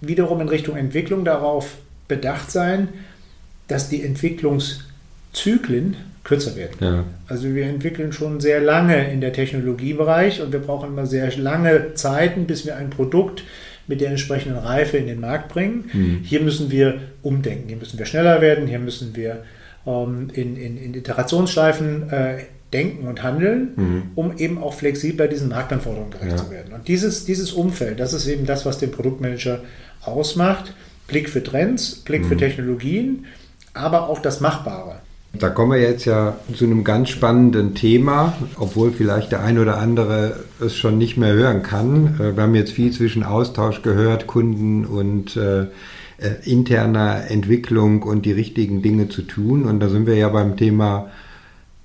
wiederum 0.00 0.40
in 0.40 0.48
Richtung 0.48 0.76
Entwicklung 0.76 1.24
darauf 1.24 1.76
bedacht 2.08 2.50
sein, 2.50 2.88
dass 3.68 3.88
die 3.88 4.02
Entwicklungszyklen 4.02 5.96
kürzer 6.24 6.56
werden. 6.56 6.76
Ja. 6.80 7.04
Also 7.26 7.54
wir 7.54 7.64
entwickeln 7.64 8.12
schon 8.12 8.40
sehr 8.40 8.60
lange 8.60 9.10
in 9.10 9.20
der 9.20 9.32
Technologiebereich 9.32 10.42
und 10.42 10.52
wir 10.52 10.60
brauchen 10.60 10.90
immer 10.90 11.06
sehr 11.06 11.34
lange 11.36 11.94
Zeiten, 11.94 12.46
bis 12.46 12.66
wir 12.66 12.76
ein 12.76 12.90
Produkt 12.90 13.44
mit 13.86 14.00
der 14.00 14.10
entsprechenden 14.10 14.58
Reife 14.58 14.96
in 14.96 15.06
den 15.06 15.20
Markt 15.20 15.48
bringen. 15.48 15.90
Mhm. 15.92 16.20
Hier 16.22 16.40
müssen 16.40 16.70
wir 16.70 17.00
umdenken, 17.22 17.68
hier 17.68 17.76
müssen 17.76 17.98
wir 17.98 18.06
schneller 18.06 18.40
werden, 18.40 18.66
hier 18.66 18.78
müssen 18.78 19.16
wir 19.16 19.42
ähm, 19.86 20.28
in, 20.32 20.56
in, 20.56 20.76
in, 20.76 20.94
Iterationsschleifen 20.94 22.10
äh, 22.10 22.38
denken 22.72 23.08
und 23.08 23.22
handeln, 23.22 23.72
mhm. 23.74 24.02
um 24.14 24.36
eben 24.38 24.62
auch 24.62 24.74
flexibler 24.74 25.26
diesen 25.26 25.48
Marktanforderungen 25.48 26.12
gerecht 26.12 26.32
ja. 26.32 26.36
zu 26.36 26.50
werden. 26.50 26.72
Und 26.72 26.86
dieses, 26.86 27.24
dieses 27.24 27.52
Umfeld, 27.52 27.98
das 27.98 28.12
ist 28.12 28.28
eben 28.28 28.46
das, 28.46 28.64
was 28.64 28.78
den 28.78 28.92
Produktmanager 28.92 29.60
ausmacht. 30.02 30.74
Blick 31.08 31.28
für 31.28 31.42
Trends, 31.42 31.96
Blick 31.96 32.22
mhm. 32.22 32.28
für 32.28 32.36
Technologien, 32.36 33.26
aber 33.74 34.08
auch 34.08 34.20
das 34.20 34.40
Machbare. 34.40 35.00
Da 35.32 35.48
kommen 35.48 35.72
wir 35.72 35.80
jetzt 35.80 36.04
ja 36.06 36.36
zu 36.54 36.64
einem 36.64 36.82
ganz 36.82 37.08
spannenden 37.08 37.74
Thema, 37.74 38.36
obwohl 38.58 38.90
vielleicht 38.90 39.30
der 39.30 39.42
ein 39.42 39.58
oder 39.58 39.78
andere 39.78 40.40
es 40.60 40.76
schon 40.76 40.98
nicht 40.98 41.16
mehr 41.16 41.32
hören 41.32 41.62
kann. 41.62 42.18
Äh, 42.18 42.36
wir 42.36 42.42
haben 42.42 42.54
jetzt 42.54 42.72
viel 42.72 42.92
zwischen 42.92 43.22
Austausch 43.22 43.82
gehört, 43.82 44.26
Kunden 44.26 44.84
und 44.84 45.36
äh, 45.36 45.62
äh, 46.20 46.34
interner 46.44 47.30
Entwicklung 47.30 48.02
und 48.02 48.26
die 48.26 48.32
richtigen 48.32 48.82
Dinge 48.82 49.08
zu 49.08 49.22
tun. 49.22 49.64
Und 49.64 49.80
da 49.80 49.88
sind 49.88 50.06
wir 50.06 50.16
ja 50.16 50.28
beim 50.28 50.56
Thema 50.56 51.10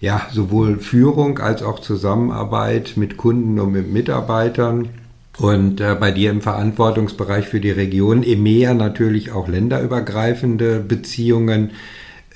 ja 0.01 0.27
sowohl 0.31 0.79
Führung 0.79 1.39
als 1.39 1.63
auch 1.63 1.79
Zusammenarbeit 1.79 2.93
mit 2.97 3.15
Kunden 3.15 3.59
und 3.59 3.71
mit 3.71 3.93
Mitarbeitern. 3.93 4.89
Und 5.37 5.81
äh, 5.81 5.95
bei 5.95 6.11
dir 6.11 6.31
im 6.31 6.41
Verantwortungsbereich 6.41 7.47
für 7.47 7.59
die 7.59 7.71
Region 7.71 8.23
EMEA 8.23 8.73
natürlich 8.73 9.31
auch 9.31 9.47
länderübergreifende 9.47 10.79
Beziehungen. 10.79 11.71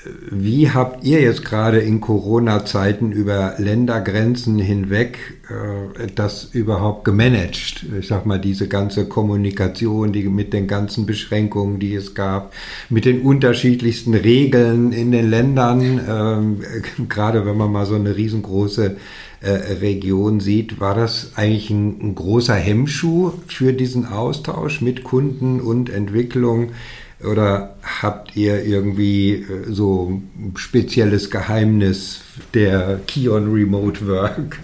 Wie 0.06 0.70
habt 0.70 1.04
ihr 1.04 1.20
jetzt 1.20 1.44
gerade 1.44 1.80
in 1.80 2.00
Corona-Zeiten 2.00 3.12
über 3.12 3.56
Ländergrenzen 3.58 4.58
hinweg 4.58 5.18
äh, 5.50 6.08
das 6.16 6.46
überhaupt 6.54 7.04
gemanagt? 7.04 7.86
Ich 8.00 8.08
sag 8.08 8.26
mal, 8.26 8.40
diese 8.40 8.70
ganze 8.70 9.08
Kommunikation, 9.08 10.14
die 10.14 10.24
mit 10.24 10.54
den 10.54 10.68
ganzen 10.68 11.06
Beschränkungen, 11.06 11.80
die 11.80 11.96
es 11.96 12.14
gab, 12.14 12.54
mit 12.90 13.04
den 13.04 13.22
unterschiedlichsten 13.22 14.14
Regeln 14.14 14.94
in 14.94 15.12
den 15.12 15.30
Ländern, 15.30 16.00
ähm, 16.10 16.62
gerade 17.10 17.46
wenn 17.46 17.58
man 17.58 17.72
mal 17.72 17.86
so 17.86 17.96
eine 17.96 18.16
riesengroße 18.16 18.96
äh, 19.42 19.50
Region 19.50 20.40
sieht, 20.40 20.80
war 20.80 20.96
das 20.96 21.34
eigentlich 21.36 21.72
ein, 21.72 22.00
ein 22.02 22.16
großer 22.16 22.56
Hemmschuh 22.56 23.34
für 23.48 23.74
diesen 23.74 24.06
Austausch 24.06 24.80
mit 24.80 25.04
Kunden 25.04 25.60
und 25.60 25.90
Entwicklung? 25.90 26.72
Oder 27.24 27.76
habt 28.02 28.36
ihr 28.38 28.64
irgendwie 28.64 29.34
äh, 29.34 29.72
so 29.72 30.10
ein 30.10 30.54
spezielles 30.56 31.30
Geheimnis 31.30 32.22
der 32.54 33.00
Kion 33.08 33.52
Remote 33.52 34.08
Work? 34.08 34.60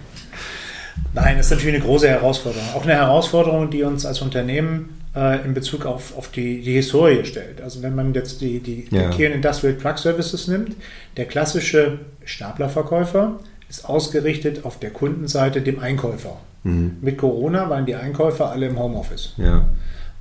Nein, 1.13 1.37
das 1.37 1.47
ist 1.47 1.51
natürlich 1.51 1.75
eine 1.75 1.83
große 1.83 2.07
Herausforderung. 2.07 2.67
Auch 2.73 2.83
eine 2.83 2.93
Herausforderung, 2.93 3.69
die 3.69 3.83
uns 3.83 4.05
als 4.05 4.21
Unternehmen 4.21 5.01
äh, 5.15 5.43
in 5.45 5.53
Bezug 5.53 5.85
auf, 5.85 6.17
auf 6.17 6.29
die, 6.29 6.61
die 6.61 6.73
Historie 6.73 7.25
stellt. 7.25 7.61
Also 7.61 7.81
wenn 7.81 7.95
man 7.95 8.13
jetzt 8.13 8.41
die, 8.41 8.59
die, 8.59 8.87
ja. 8.89 9.09
Kion 9.09 9.33
Industrial 9.33 9.75
Truck 9.77 9.97
Services 9.97 10.47
nimmt, 10.47 10.75
der 11.17 11.25
klassische 11.25 11.99
Staplerverkäufer 12.23 13.39
ist 13.69 13.85
ausgerichtet 13.85 14.63
auf 14.63 14.79
der 14.79 14.91
Kundenseite 14.91 15.61
dem 15.61 15.79
Einkäufer. 15.79 16.37
Mhm. 16.63 16.97
Mit 17.01 17.17
Corona 17.17 17.69
waren 17.69 17.85
die 17.85 17.95
Einkäufer 17.95 18.51
alle 18.51 18.67
im 18.67 18.79
Homeoffice. 18.79 19.33
Ja. 19.37 19.65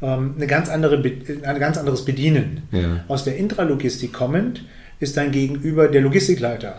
Ähm, 0.04 0.34
eine 0.36 0.46
ganz 0.46 0.68
andere, 0.68 1.02
ein 1.42 1.60
ganz 1.60 1.78
anderes 1.78 2.04
Bedienen. 2.04 2.62
Ja. 2.72 3.04
Aus 3.08 3.24
der 3.24 3.36
Intralogistik 3.36 4.12
kommend 4.12 4.64
ist 5.00 5.16
dann 5.16 5.32
gegenüber 5.32 5.88
der 5.88 6.02
Logistikleiter. 6.02 6.76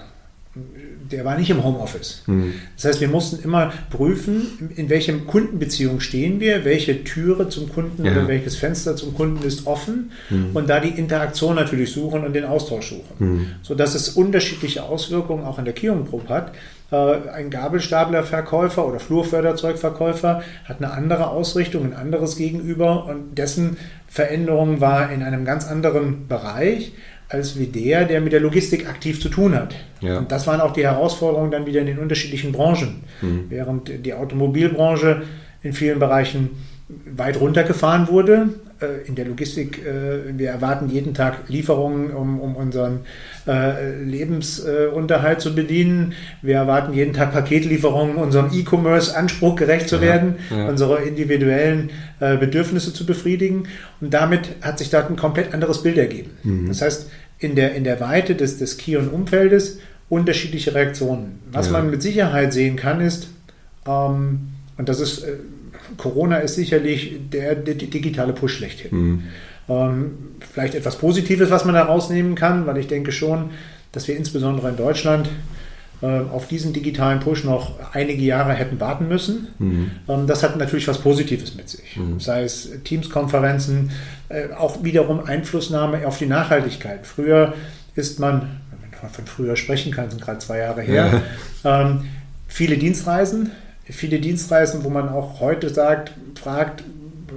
Der 1.12 1.26
war 1.26 1.38
nicht 1.38 1.50
im 1.50 1.64
Homeoffice. 1.64 2.24
Mhm. 2.28 2.54
Das 2.76 2.86
heißt, 2.86 3.02
wir 3.02 3.08
mussten 3.08 3.44
immer 3.44 3.74
prüfen, 3.90 4.72
in 4.76 4.90
welchem 4.90 5.28
Kundenbeziehung 5.28 6.00
stehen 6.00 6.40
wir, 6.40 6.66
welche 6.66 7.04
Türe 7.04 7.50
zum 7.50 7.70
Kunden 7.70 8.06
ja. 8.06 8.12
oder 8.12 8.28
welches 8.28 8.56
Fenster 8.56 8.96
zum 8.96 9.14
Kunden 9.14 9.46
ist 9.46 9.68
offen 9.68 10.12
mhm. 10.30 10.52
und 10.54 10.70
da 10.70 10.80
die 10.80 10.90
Interaktion 10.90 11.56
natürlich 11.56 11.92
suchen 11.92 12.24
und 12.24 12.34
den 12.34 12.46
Austausch 12.46 12.90
suchen. 12.90 13.16
Mhm. 13.20 13.48
Sodass 13.64 13.96
es 13.96 14.10
unterschiedliche 14.10 14.84
Auswirkungen 14.84 15.44
auch 15.44 15.60
in 15.60 15.66
der 15.66 15.74
Kion 15.74 16.06
Group 16.06 16.30
hat. 16.30 16.54
Äh, 16.92 17.30
ein 17.30 17.50
Gabelstaplerverkäufer 17.50 18.86
oder 18.86 19.00
Flurförderzeugverkäufer 19.00 20.44
hat 20.66 20.78
eine 20.78 20.92
andere 20.92 21.30
Ausrichtung, 21.30 21.86
ein 21.86 21.94
anderes 21.94 22.36
Gegenüber 22.38 23.06
und 23.06 23.38
dessen 23.38 23.78
Veränderung 24.08 24.82
war 24.82 25.12
in 25.12 25.24
einem 25.24 25.46
ganz 25.46 25.68
anderen 25.68 26.28
Bereich 26.28 26.94
als 27.28 27.58
wie 27.58 27.66
der, 27.66 28.06
der 28.06 28.22
mit 28.22 28.34
der 28.34 28.40
Logistik 28.40 28.88
aktiv 28.88 29.20
zu 29.20 29.30
tun 29.30 29.56
hat. 29.56 29.76
Ja. 30.00 30.20
Und 30.20 30.32
das 30.32 30.46
waren 30.46 30.62
auch 30.62 30.74
die 30.74 30.84
Herausforderungen 30.84 31.52
dann 31.52 31.66
wieder 31.66 31.82
in 31.82 31.88
den 31.88 31.98
unterschiedlichen 31.98 32.52
Branchen. 32.52 33.04
Mhm. 33.22 33.46
Während 33.50 34.06
die 34.06 34.14
Automobilbranche 34.14 35.24
in 35.64 35.74
vielen 35.74 35.98
Bereichen 35.98 36.52
weit 36.88 37.40
runtergefahren 37.40 38.08
wurde. 38.08 38.50
Äh, 38.82 39.08
in 39.08 39.16
der 39.16 39.26
Logistik, 39.26 39.86
äh, 39.86 40.38
wir 40.38 40.50
erwarten 40.50 40.90
jeden 40.90 41.14
Tag 41.14 41.48
Lieferungen, 41.48 42.12
um, 42.12 42.40
um 42.40 42.56
unseren 42.56 43.00
äh, 43.48 44.04
Lebensunterhalt 44.04 45.40
zu 45.40 45.56
bedienen. 45.56 46.14
Wir 46.42 46.56
erwarten 46.56 46.94
jeden 46.94 47.14
Tag 47.14 47.32
Paketlieferungen, 47.32 48.18
unserem 48.18 48.52
E-Commerce-Anspruch 48.52 49.56
gerecht 49.56 49.88
zu 49.88 50.02
werden, 50.02 50.36
ja. 50.50 50.68
unsere 50.68 51.02
individuellen 51.04 51.90
Bedürfnisse 52.20 52.94
zu 52.94 53.06
befriedigen. 53.06 53.68
Und 54.00 54.14
damit 54.14 54.56
hat 54.62 54.80
sich 54.80 54.90
da 54.90 55.06
ein 55.06 55.16
komplett 55.18 55.54
anderes 55.54 55.84
Bild 55.84 55.98
ergeben. 55.98 56.32
Mhm. 56.44 56.68
Das 56.68 56.82
heißt, 56.82 57.10
in 57.40 57.56
der, 57.56 57.76
in 57.76 57.84
der 57.84 58.00
Weite 58.00 58.36
des, 58.36 58.58
des 58.58 58.78
Kion-Umfeldes 58.78 59.80
unterschiedliche 60.08 60.74
Reaktionen. 60.74 61.40
Was 61.52 61.68
ja. 61.68 61.74
man 61.74 61.90
mit 61.90 62.02
Sicherheit 62.02 62.54
sehen 62.54 62.78
kann, 62.78 63.02
ist, 63.02 63.28
ähm, 63.86 64.50
und 64.78 64.90
das 64.90 65.00
ist 65.00 65.26
Corona 65.98 66.38
ist 66.38 66.56
sicherlich 66.56 67.16
der, 67.32 67.56
der, 67.56 67.76
der 67.76 67.88
digitale 67.88 68.34
Push 68.34 68.56
schlechthin. 68.56 68.90
Mhm. 68.92 69.24
Ähm, 69.68 70.12
vielleicht 70.54 70.76
etwas 70.76 70.98
Positives, 70.98 71.50
was 71.50 71.66
man 71.66 71.76
da 71.76 71.84
rausnehmen 71.84 72.36
kann, 72.36 72.68
weil 72.68 72.78
ich 72.78 72.88
denke 72.88 73.12
schon, 73.12 73.52
dass 73.92 74.08
wir 74.08 74.16
insbesondere 74.16 74.70
in 74.70 74.78
Deutschland 74.78 75.30
äh, 76.02 76.20
auf 76.32 76.48
diesen 76.48 76.74
digitalen 76.74 77.20
Push 77.20 77.46
noch 77.46 77.80
einige 77.94 78.22
Jahre 78.22 78.54
hätten 78.54 78.80
warten 78.80 79.08
müssen. 79.08 79.48
Mhm. 79.60 79.92
Ähm, 80.08 80.28
das 80.28 80.44
hat 80.44 80.58
natürlich 80.58 80.88
was 80.88 81.00
Positives 81.00 81.56
mit 81.56 81.70
sich. 81.70 81.96
Mhm. 81.96 82.20
Sei 82.20 82.44
es 82.44 82.70
Teams-Konferenzen, 82.84 83.92
äh, 84.30 84.50
auch 84.54 84.84
wiederum 84.84 85.24
Einflussnahme 85.26 86.06
auf 86.06 86.18
die 86.18 86.26
Nachhaltigkeit. 86.26 87.08
Früher 87.08 87.54
ist 87.96 88.20
man, 88.20 88.42
wenn 88.72 89.02
man 89.02 89.12
von 89.12 89.26
früher 89.26 89.56
sprechen 89.56 89.94
kann, 89.94 90.10
sind 90.10 90.22
gerade 90.22 90.40
zwei 90.40 90.60
Jahre 90.60 90.82
her, 90.82 91.24
ja. 91.64 91.82
ähm, 91.82 92.06
viele 92.48 92.78
Dienstreisen, 92.78 93.52
viele 93.90 94.20
Dienstreisen, 94.20 94.84
wo 94.84 94.90
man 94.90 95.10
auch 95.10 95.40
heute 95.40 95.70
sagt, 95.70 96.12
fragt, 96.42 96.84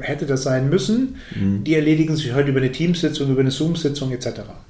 hätte 0.01 0.27
das 0.27 0.43
sein 0.43 0.69
müssen, 0.69 1.17
mhm. 1.35 1.65
die 1.65 1.75
erledigen 1.75 2.17
sich 2.17 2.33
heute 2.35 2.51
über 2.51 2.61
eine 2.61 2.73
Teamsitzung, 2.73 3.31
über 3.31 3.41
eine 3.41 3.51
Zoom-Sitzung 3.51 4.13
etc. 4.13 4.27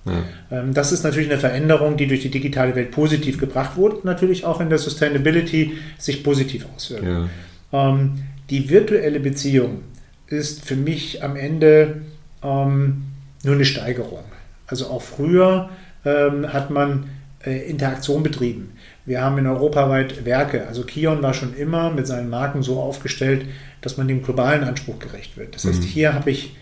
Ja. 0.07 0.23
Ähm, 0.51 0.75
das 0.75 0.93
ist 0.93 1.03
natürlich 1.05 1.31
eine 1.31 1.39
Veränderung, 1.39 1.97
die 1.97 2.07
durch 2.07 2.23
die 2.23 2.31
digitale 2.31 2.75
Welt 2.75 2.91
positiv 2.91 3.39
gebracht 3.39 3.77
wurde 3.77 3.99
natürlich 4.05 4.45
auch 4.45 4.61
in 4.61 4.69
der 4.69 4.79
Sustainability 4.79 5.73
sich 5.99 6.23
positiv 6.23 6.67
auswirkt. 6.75 7.05
Ja. 7.05 7.29
Ähm, 7.73 8.23
die 8.51 8.71
virtuelle 8.71 9.21
Beziehung 9.21 9.83
ist 10.27 10.65
für 10.65 10.77
mich 10.77 11.23
am 11.23 11.37
Ende 11.37 12.03
ähm, 12.43 13.03
nur 13.43 13.55
eine 13.55 13.65
Steigerung. 13.65 14.25
Also 14.67 14.87
auch 14.87 15.03
früher 15.03 15.71
hat 16.05 16.71
man 16.71 17.11
äh, 17.45 17.69
Interaktion 17.69 18.23
betrieben. 18.23 18.71
Wir 19.09 19.23
haben 19.23 19.39
in 19.39 19.47
europaweit 19.47 20.27
Werke. 20.27 20.67
Also 20.67 20.83
Kion 20.83 21.23
war 21.23 21.33
schon 21.33 21.57
immer 21.57 21.91
mit 21.91 22.07
seinen 22.07 22.29
Marken 22.29 22.63
so 22.63 22.79
aufgestellt, 22.79 23.47
dass 23.81 23.97
man 23.97 24.07
dem 24.07 24.23
globalen 24.23 24.65
Anspruch 24.65 24.99
gerecht 24.99 25.39
wird. 25.39 25.55
Das 25.55 25.65
heißt, 25.65 25.81
mhm. 25.81 25.87
hier 25.87 26.13
habe 26.13 26.31
ich 26.31 26.55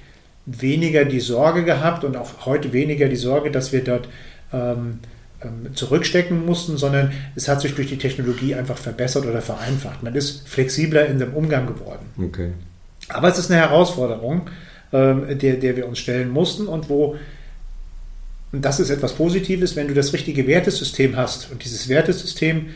weniger 0.47 1.05
die 1.05 1.19
Sorge 1.19 1.65
gehabt 1.65 2.05
und 2.05 2.17
auch 2.17 2.47
heute 2.47 2.73
weniger 2.73 3.09
die 3.09 3.17
Sorge, 3.17 3.51
dass 3.51 3.73
wir 3.73 3.83
dort 3.83 4.09
ähm, 4.53 5.01
ähm, 5.43 5.75
zurückstecken 5.75 6.47
mussten, 6.47 6.77
sondern 6.77 7.11
es 7.35 7.49
hat 7.49 7.61
sich 7.61 7.75
durch 7.75 7.89
die 7.89 7.99
Technologie 7.99 8.55
einfach 8.55 8.79
verbessert 8.79 9.27
oder 9.27 9.43
vereinfacht. 9.43 10.05
Man 10.05 10.15
ist 10.15 10.49
flexibler 10.49 11.07
in 11.07 11.19
dem 11.19 11.35
Umgang 11.35 11.67
geworden. 11.67 12.07
Okay. 12.17 12.53
Aber 13.09 13.27
es 13.27 13.39
ist 13.39 13.51
eine 13.51 13.61
Herausforderung, 13.61 14.43
ähm, 14.93 15.37
der, 15.37 15.57
der 15.57 15.77
wir 15.77 15.89
uns 15.89 15.99
stellen 15.99 16.31
mussten 16.31 16.69
und 16.69 16.89
wo 16.89 17.17
und 18.53 18.65
das 18.65 18.81
ist 18.81 18.91
etwas 18.91 19.15
Positives, 19.15 19.77
wenn 19.77 19.89
du 19.89 19.95
das 19.95 20.13
richtige 20.13 20.47
Wertesystem 20.47 21.17
hast. 21.17 21.51
Und 21.51 21.65
dieses 21.65 21.89
Wertesystem 21.89 22.67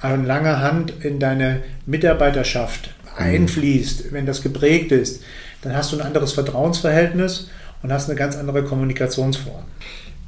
an 0.00 0.24
langer 0.24 0.60
Hand 0.60 0.92
in 1.04 1.18
deine 1.18 1.62
Mitarbeiterschaft 1.86 2.94
einfließt, 3.16 4.12
wenn 4.12 4.26
das 4.26 4.42
geprägt 4.42 4.92
ist, 4.92 5.22
dann 5.62 5.74
hast 5.76 5.92
du 5.92 5.96
ein 5.96 6.02
anderes 6.02 6.32
Vertrauensverhältnis 6.32 7.48
und 7.82 7.92
hast 7.92 8.08
eine 8.08 8.18
ganz 8.18 8.36
andere 8.36 8.64
Kommunikationsform. 8.64 9.64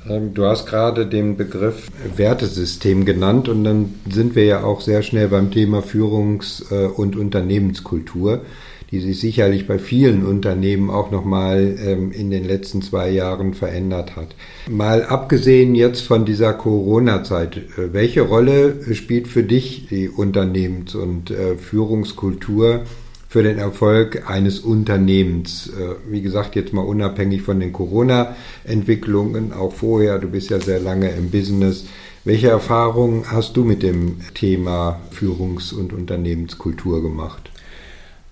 Ähm, 0.09 0.35
du 0.35 0.47
hast 0.47 0.67
gerade 0.67 1.07
den 1.07 1.37
Begriff 1.37 1.89
Wertesystem 2.17 3.05
genannt 3.05 3.49
und 3.49 3.65
dann 3.65 3.95
sind 4.11 4.35
wir 4.35 4.45
ja 4.45 4.65
auch 4.65 4.81
sehr 4.81 5.03
schnell 5.03 5.29
beim 5.29 5.51
Thema 5.51 5.83
Führungs- 5.83 6.65
äh, 6.71 6.87
und 6.87 7.17
Unternehmenskultur, 7.17 8.43
die 8.91 9.01
sich 9.01 9.21
sicherlich 9.21 9.67
bei 9.67 9.79
vielen 9.79 10.25
Unternehmen 10.25 10.91
auch 10.91 11.11
nochmal 11.11 11.77
ähm, 11.85 12.11
in 12.13 12.31
den 12.31 12.45
letzten 12.45 12.83
zwei 12.83 13.11
Jahren 13.11 13.55
verändert 13.55 14.17
hat. 14.17 14.35
Mal 14.69 15.05
abgesehen 15.05 15.75
jetzt 15.75 16.01
von 16.01 16.25
dieser 16.25 16.53
Corona-Zeit, 16.53 17.57
äh, 17.57 17.93
welche 17.93 18.23
Rolle 18.23 18.95
spielt 18.95 19.29
für 19.29 19.45
dich 19.45 19.87
die 19.89 20.09
Unternehmens- 20.09 20.95
und 20.95 21.31
äh, 21.31 21.57
Führungskultur 21.57 22.83
für 23.29 23.45
den 23.45 23.59
Erfolg 23.59 24.29
eines 24.29 24.59
Unternehmens. 24.59 25.69
Äh, 25.69 25.95
wie 26.11 26.21
gesagt, 26.21 26.57
jetzt 26.57 26.73
mal 26.73 26.83
unabhängig 26.83 27.43
von 27.43 27.61
den 27.61 27.73
Corona-Entwicklungen, 27.73 29.53
auch 29.53 29.73
vorher, 29.73 30.19
du 30.19 30.27
bist 30.27 30.51
ja 30.51 30.61
sehr 30.61 30.81
lange 30.81 31.11
im 31.11 31.31
Business. 31.31 31.85
Welche 32.25 32.49
Erfahrungen 32.49 33.25
hast 33.31 33.57
du 33.57 33.65
mit 33.65 33.85
dem 33.85 34.17
Thema 34.35 35.01
Führungs- 35.13 35.73
und 35.73 35.93
Unternehmenskultur 35.93 37.03
gemacht? 37.03 37.50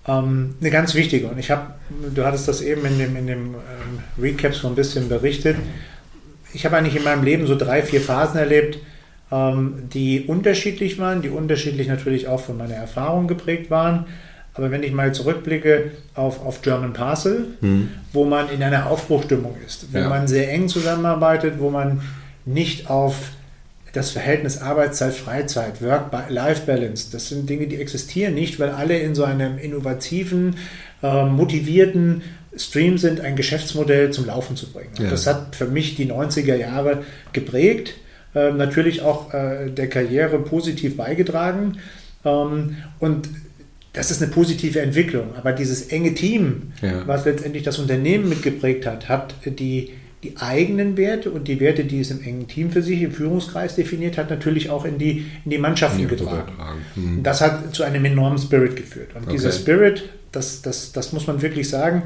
Ähm, 0.09 0.55
eine 0.59 0.71
ganz 0.71 0.95
wichtige. 0.95 1.27
Und 1.27 1.37
ich 1.37 1.51
habe, 1.51 1.73
du 2.13 2.25
hattest 2.25 2.47
das 2.47 2.61
eben 2.61 2.83
in 2.85 2.97
dem, 2.97 3.15
in 3.15 3.27
dem 3.27 3.45
ähm, 3.55 3.99
Recap 4.19 4.55
so 4.55 4.67
ein 4.67 4.75
bisschen 4.75 5.07
berichtet. 5.07 5.57
Ich 6.53 6.65
habe 6.65 6.77
eigentlich 6.77 6.95
in 6.95 7.03
meinem 7.03 7.23
Leben 7.23 7.45
so 7.45 7.55
drei, 7.55 7.83
vier 7.83 8.01
Phasen 8.01 8.39
erlebt, 8.39 8.79
ähm, 9.31 9.83
die 9.93 10.21
unterschiedlich 10.21 10.97
waren, 10.97 11.21
die 11.21 11.29
unterschiedlich 11.29 11.87
natürlich 11.87 12.27
auch 12.27 12.39
von 12.39 12.57
meiner 12.57 12.73
Erfahrung 12.73 13.27
geprägt 13.27 13.69
waren. 13.69 14.05
Aber 14.55 14.71
wenn 14.71 14.81
ich 14.81 14.91
mal 14.91 15.13
zurückblicke 15.13 15.91
auf, 16.15 16.43
auf 16.43 16.63
German 16.63 16.93
Parcel, 16.93 17.47
hm. 17.61 17.89
wo 18.11 18.25
man 18.25 18.49
in 18.49 18.63
einer 18.63 18.87
Aufbruchstimmung 18.87 19.55
ist, 19.65 19.93
wo 19.93 19.99
ja. 19.99 20.09
man 20.09 20.27
sehr 20.27 20.51
eng 20.51 20.67
zusammenarbeitet, 20.67 21.59
wo 21.59 21.69
man 21.69 22.01
nicht 22.45 22.89
auf 22.89 23.15
das 23.93 24.11
Verhältnis 24.11 24.61
Arbeitszeit, 24.61 25.13
Freizeit, 25.13 25.81
Work-Life-Balance, 25.81 27.07
das 27.11 27.29
sind 27.29 27.49
Dinge, 27.49 27.67
die 27.67 27.77
existieren 27.77 28.33
nicht, 28.35 28.59
weil 28.59 28.69
alle 28.69 28.99
in 28.99 29.15
so 29.15 29.23
einem 29.23 29.57
innovativen, 29.57 30.55
äh, 31.01 31.25
motivierten 31.25 32.21
Stream 32.55 32.97
sind, 32.97 33.21
ein 33.21 33.35
Geschäftsmodell 33.35 34.11
zum 34.11 34.25
Laufen 34.25 34.55
zu 34.55 34.71
bringen. 34.71 34.91
Ja. 34.99 35.09
Das 35.09 35.27
hat 35.27 35.55
für 35.55 35.67
mich 35.67 35.95
die 35.95 36.11
90er 36.11 36.55
Jahre 36.55 37.03
geprägt, 37.33 37.95
äh, 38.35 38.51
natürlich 38.51 39.01
auch 39.01 39.33
äh, 39.33 39.69
der 39.69 39.87
Karriere 39.87 40.39
positiv 40.39 40.97
beigetragen. 40.97 41.77
Ähm, 42.25 42.77
und 42.99 43.29
das 43.93 44.11
ist 44.11 44.21
eine 44.21 44.31
positive 44.31 44.81
Entwicklung. 44.81 45.35
Aber 45.35 45.51
dieses 45.51 45.87
enge 45.87 46.13
Team, 46.13 46.73
ja. 46.81 47.07
was 47.07 47.25
letztendlich 47.25 47.63
das 47.63 47.79
Unternehmen 47.79 48.29
mitgeprägt 48.29 48.85
hat, 48.85 49.09
hat 49.09 49.35
die, 49.45 49.91
die 50.23 50.35
eigenen 50.37 50.97
Werte 50.97 51.31
und 51.31 51.47
die 51.47 51.59
Werte, 51.59 51.85
die 51.85 52.01
es 52.01 52.11
im 52.11 52.21
engen 52.21 52.47
Team 52.47 52.71
für 52.71 52.81
sich 52.81 53.01
im 53.01 53.11
Führungskreis 53.11 53.75
definiert 53.75 54.17
hat, 54.17 54.29
natürlich 54.29 54.69
auch 54.69 54.83
in 54.83 54.97
die, 54.97 55.25
in 55.45 55.51
die 55.51 55.57
Mannschaften 55.57 56.07
getragen. 56.07 56.51
Mhm. 56.95 57.23
Das 57.23 57.39
hat 57.39 57.73
zu 57.73 57.83
einem 57.83 58.03
enormen 58.03 58.37
Spirit 58.37 58.75
geführt. 58.75 59.15
Und 59.15 59.23
okay. 59.23 59.31
dieser 59.31 59.51
Spirit, 59.51 60.09
das, 60.31 60.61
das, 60.61 60.91
das 60.91 61.13
muss 61.13 61.25
man 61.27 61.41
wirklich 61.41 61.69
sagen, 61.69 62.03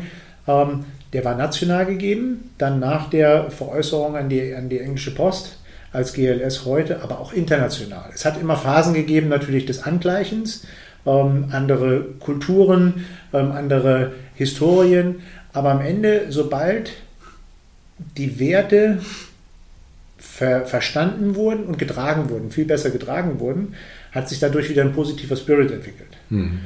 ähm, 0.48 0.86
der 1.12 1.26
war 1.26 1.36
national 1.36 1.86
gegeben, 1.86 2.52
dann 2.58 2.80
nach 2.80 3.10
der 3.10 3.50
Veräußerung 3.50 4.16
an 4.16 4.30
die, 4.30 4.54
an 4.54 4.70
die 4.70 4.80
englische 4.80 5.14
Post 5.14 5.58
als 5.92 6.14
GLS 6.14 6.66
heute, 6.66 7.02
aber 7.02 7.20
auch 7.20 7.34
international. 7.34 8.10
Es 8.14 8.26
hat 8.26 8.40
immer 8.40 8.58
Phasen 8.58 8.94
gegeben 8.94 9.30
natürlich 9.30 9.66
des 9.66 9.84
Angleichens 9.84 10.66
ähm, 11.06 11.46
andere 11.52 12.06
Kulturen, 12.20 13.06
ähm, 13.34 13.52
andere 13.52 14.14
Historien. 14.36 15.22
Aber 15.54 15.72
am 15.72 15.82
Ende, 15.82 16.28
sobald 16.30 16.92
die 18.18 18.40
Werte 18.40 19.00
ver 20.18 20.66
verstanden 20.66 21.36
wurden 21.36 21.66
und 21.66 21.78
getragen 21.78 22.30
wurden, 22.30 22.50
viel 22.50 22.66
besser 22.66 22.90
getragen 22.90 23.40
wurden, 23.40 23.76
hat 24.12 24.30
sich 24.30 24.40
dadurch 24.40 24.70
wieder 24.70 24.84
ein 24.84 24.94
positiver 24.94 25.36
Spirit 25.36 25.72
entwickelt. 25.72 26.10
Mhm. 26.30 26.60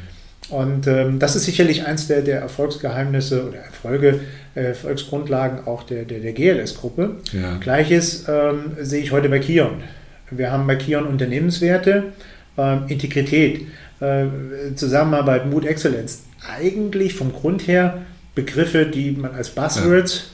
Und 0.50 0.88
ähm, 0.88 1.20
das 1.20 1.36
ist 1.36 1.44
sicherlich 1.44 1.86
eins 1.86 2.08
der, 2.08 2.22
der 2.22 2.40
Erfolgsgeheimnisse 2.40 3.48
oder 3.48 3.58
Erfolge, 3.58 4.22
äh, 4.56 4.62
Erfolgsgrundlagen 4.62 5.68
auch 5.68 5.84
der, 5.84 6.06
der, 6.06 6.20
der 6.20 6.32
GLS-Gruppe. 6.32 7.18
Ja. 7.34 7.58
Gleiches 7.58 8.26
ähm, 8.30 8.78
sehe 8.80 9.04
ich 9.04 9.12
heute 9.12 9.28
bei 9.28 9.40
Kion. 9.40 9.84
Wir 10.32 10.52
haben 10.52 10.66
bei 10.68 10.76
Kion 10.76 11.06
Unternehmenswerte, 11.06 12.14
ähm, 12.58 12.84
Integrität. 12.88 13.68
Äh, 14.00 14.28
Zusammenarbeit, 14.76 15.50
Mut, 15.50 15.66
Exzellenz, 15.66 16.24
eigentlich 16.56 17.16
vom 17.16 17.34
Grund 17.34 17.68
her 17.68 18.06
Begriffe, 18.36 18.86
die 18.86 19.12
man 19.12 19.34
als 19.34 19.50
Buzzwords. 19.50 20.32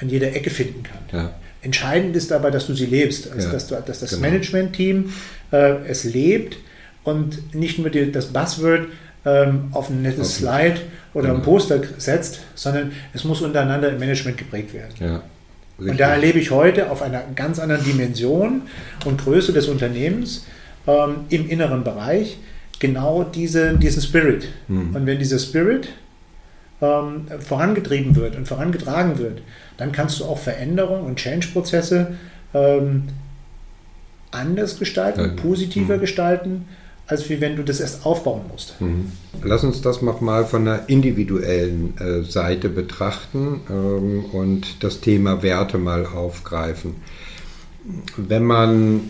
An 0.00 0.08
jeder 0.08 0.34
Ecke 0.34 0.50
finden 0.50 0.82
kann. 0.82 0.98
Ja. 1.12 1.34
Entscheidend 1.62 2.16
ist 2.16 2.32
aber, 2.32 2.50
dass 2.50 2.66
du 2.66 2.74
sie 2.74 2.86
lebst, 2.86 3.30
also 3.30 3.46
ja. 3.46 3.52
dass, 3.52 3.66
du, 3.66 3.74
dass 3.74 4.00
das 4.00 4.10
genau. 4.10 4.22
Management-Team 4.22 5.12
äh, 5.52 5.74
es 5.86 6.04
lebt 6.04 6.56
und 7.04 7.54
nicht 7.54 7.78
nur 7.78 7.90
die, 7.90 8.10
das 8.10 8.26
Buzzword 8.26 8.88
ähm, 9.24 9.68
auf 9.72 9.90
ein 9.90 10.02
nettes 10.02 10.36
Slide 10.36 10.80
oder 11.12 11.28
genau. 11.28 11.38
ein 11.38 11.42
Poster 11.42 11.80
setzt, 11.98 12.40
sondern 12.54 12.92
es 13.12 13.24
muss 13.24 13.42
untereinander 13.42 13.90
im 13.90 13.98
Management 13.98 14.38
geprägt 14.38 14.72
werden. 14.72 14.94
Ja. 14.98 15.22
Und 15.78 15.98
da 15.98 16.12
erlebe 16.12 16.38
ich 16.38 16.50
heute 16.50 16.90
auf 16.90 17.02
einer 17.02 17.22
ganz 17.34 17.58
anderen 17.58 17.84
Dimension 17.84 18.62
und 19.06 19.22
Größe 19.22 19.52
des 19.52 19.68
Unternehmens 19.68 20.44
ähm, 20.86 21.24
im 21.30 21.48
inneren 21.48 21.84
Bereich, 21.84 22.38
genau 22.78 23.24
diese, 23.24 23.76
diesen 23.78 24.02
Spirit. 24.02 24.48
Mhm. 24.68 24.94
Und 24.94 25.06
wenn 25.06 25.18
dieser 25.18 25.38
Spirit 25.38 25.88
ähm, 26.80 27.26
vorangetrieben 27.40 28.16
wird 28.16 28.36
und 28.36 28.48
vorangetragen 28.48 29.18
wird, 29.18 29.42
dann 29.76 29.92
kannst 29.92 30.20
du 30.20 30.24
auch 30.24 30.38
Veränderungen 30.38 31.04
und 31.04 31.16
Change-Prozesse 31.16 32.16
ähm, 32.54 33.04
anders 34.30 34.78
gestalten, 34.78 35.20
ja. 35.20 35.42
positiver 35.42 35.96
mhm. 35.96 36.00
gestalten, 36.00 36.68
als 37.06 37.28
wie 37.28 37.40
wenn 37.40 37.56
du 37.56 37.64
das 37.64 37.80
erst 37.80 38.06
aufbauen 38.06 38.42
musst. 38.50 38.80
Mhm. 38.80 39.10
Lass 39.42 39.64
uns 39.64 39.82
das 39.82 40.00
mal 40.00 40.44
von 40.44 40.64
der 40.64 40.88
individuellen 40.88 41.94
äh, 41.98 42.22
Seite 42.22 42.68
betrachten 42.68 43.60
ähm, 43.68 44.24
und 44.32 44.84
das 44.84 45.00
Thema 45.00 45.42
Werte 45.42 45.78
mal 45.78 46.06
aufgreifen. 46.06 46.96
Wenn 48.16 48.44
man 48.44 49.00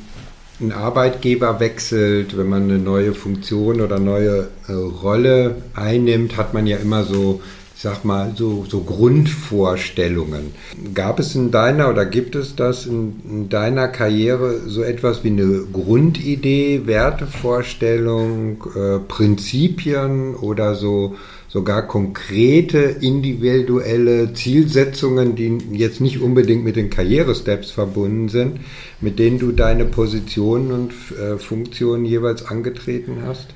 ein 0.60 0.72
Arbeitgeber 0.72 1.60
wechselt, 1.60 2.36
wenn 2.36 2.48
man 2.48 2.64
eine 2.64 2.78
neue 2.78 3.14
Funktion 3.14 3.80
oder 3.80 3.98
neue 3.98 4.48
äh, 4.68 4.72
Rolle 4.72 5.56
einnimmt, 5.74 6.36
hat 6.36 6.54
man 6.54 6.66
ja 6.66 6.76
immer 6.78 7.04
so, 7.04 7.42
ich 7.80 7.84
sag 7.84 8.04
mal, 8.04 8.34
so, 8.36 8.66
so 8.68 8.82
Grundvorstellungen. 8.82 10.52
Gab 10.92 11.18
es 11.18 11.34
in 11.34 11.50
deiner 11.50 11.88
oder 11.88 12.04
gibt 12.04 12.34
es 12.34 12.54
das 12.54 12.84
in, 12.84 13.22
in 13.26 13.48
deiner 13.48 13.88
Karriere 13.88 14.60
so 14.66 14.82
etwas 14.82 15.24
wie 15.24 15.28
eine 15.28 15.64
Grundidee, 15.72 16.82
Wertevorstellung, 16.84 18.62
äh, 18.76 18.98
Prinzipien 18.98 20.34
oder 20.34 20.74
so 20.74 21.16
sogar 21.48 21.86
konkrete 21.86 22.80
individuelle 22.80 24.34
Zielsetzungen, 24.34 25.34
die 25.34 25.56
jetzt 25.72 26.02
nicht 26.02 26.20
unbedingt 26.20 26.62
mit 26.62 26.76
den 26.76 26.90
Karrieresteps 26.90 27.70
verbunden 27.70 28.28
sind, 28.28 28.60
mit 29.00 29.18
denen 29.18 29.38
du 29.38 29.52
deine 29.52 29.86
Positionen 29.86 30.70
und 30.70 30.92
äh, 31.18 31.38
Funktionen 31.38 32.04
jeweils 32.04 32.44
angetreten 32.44 33.22
hast? 33.24 33.54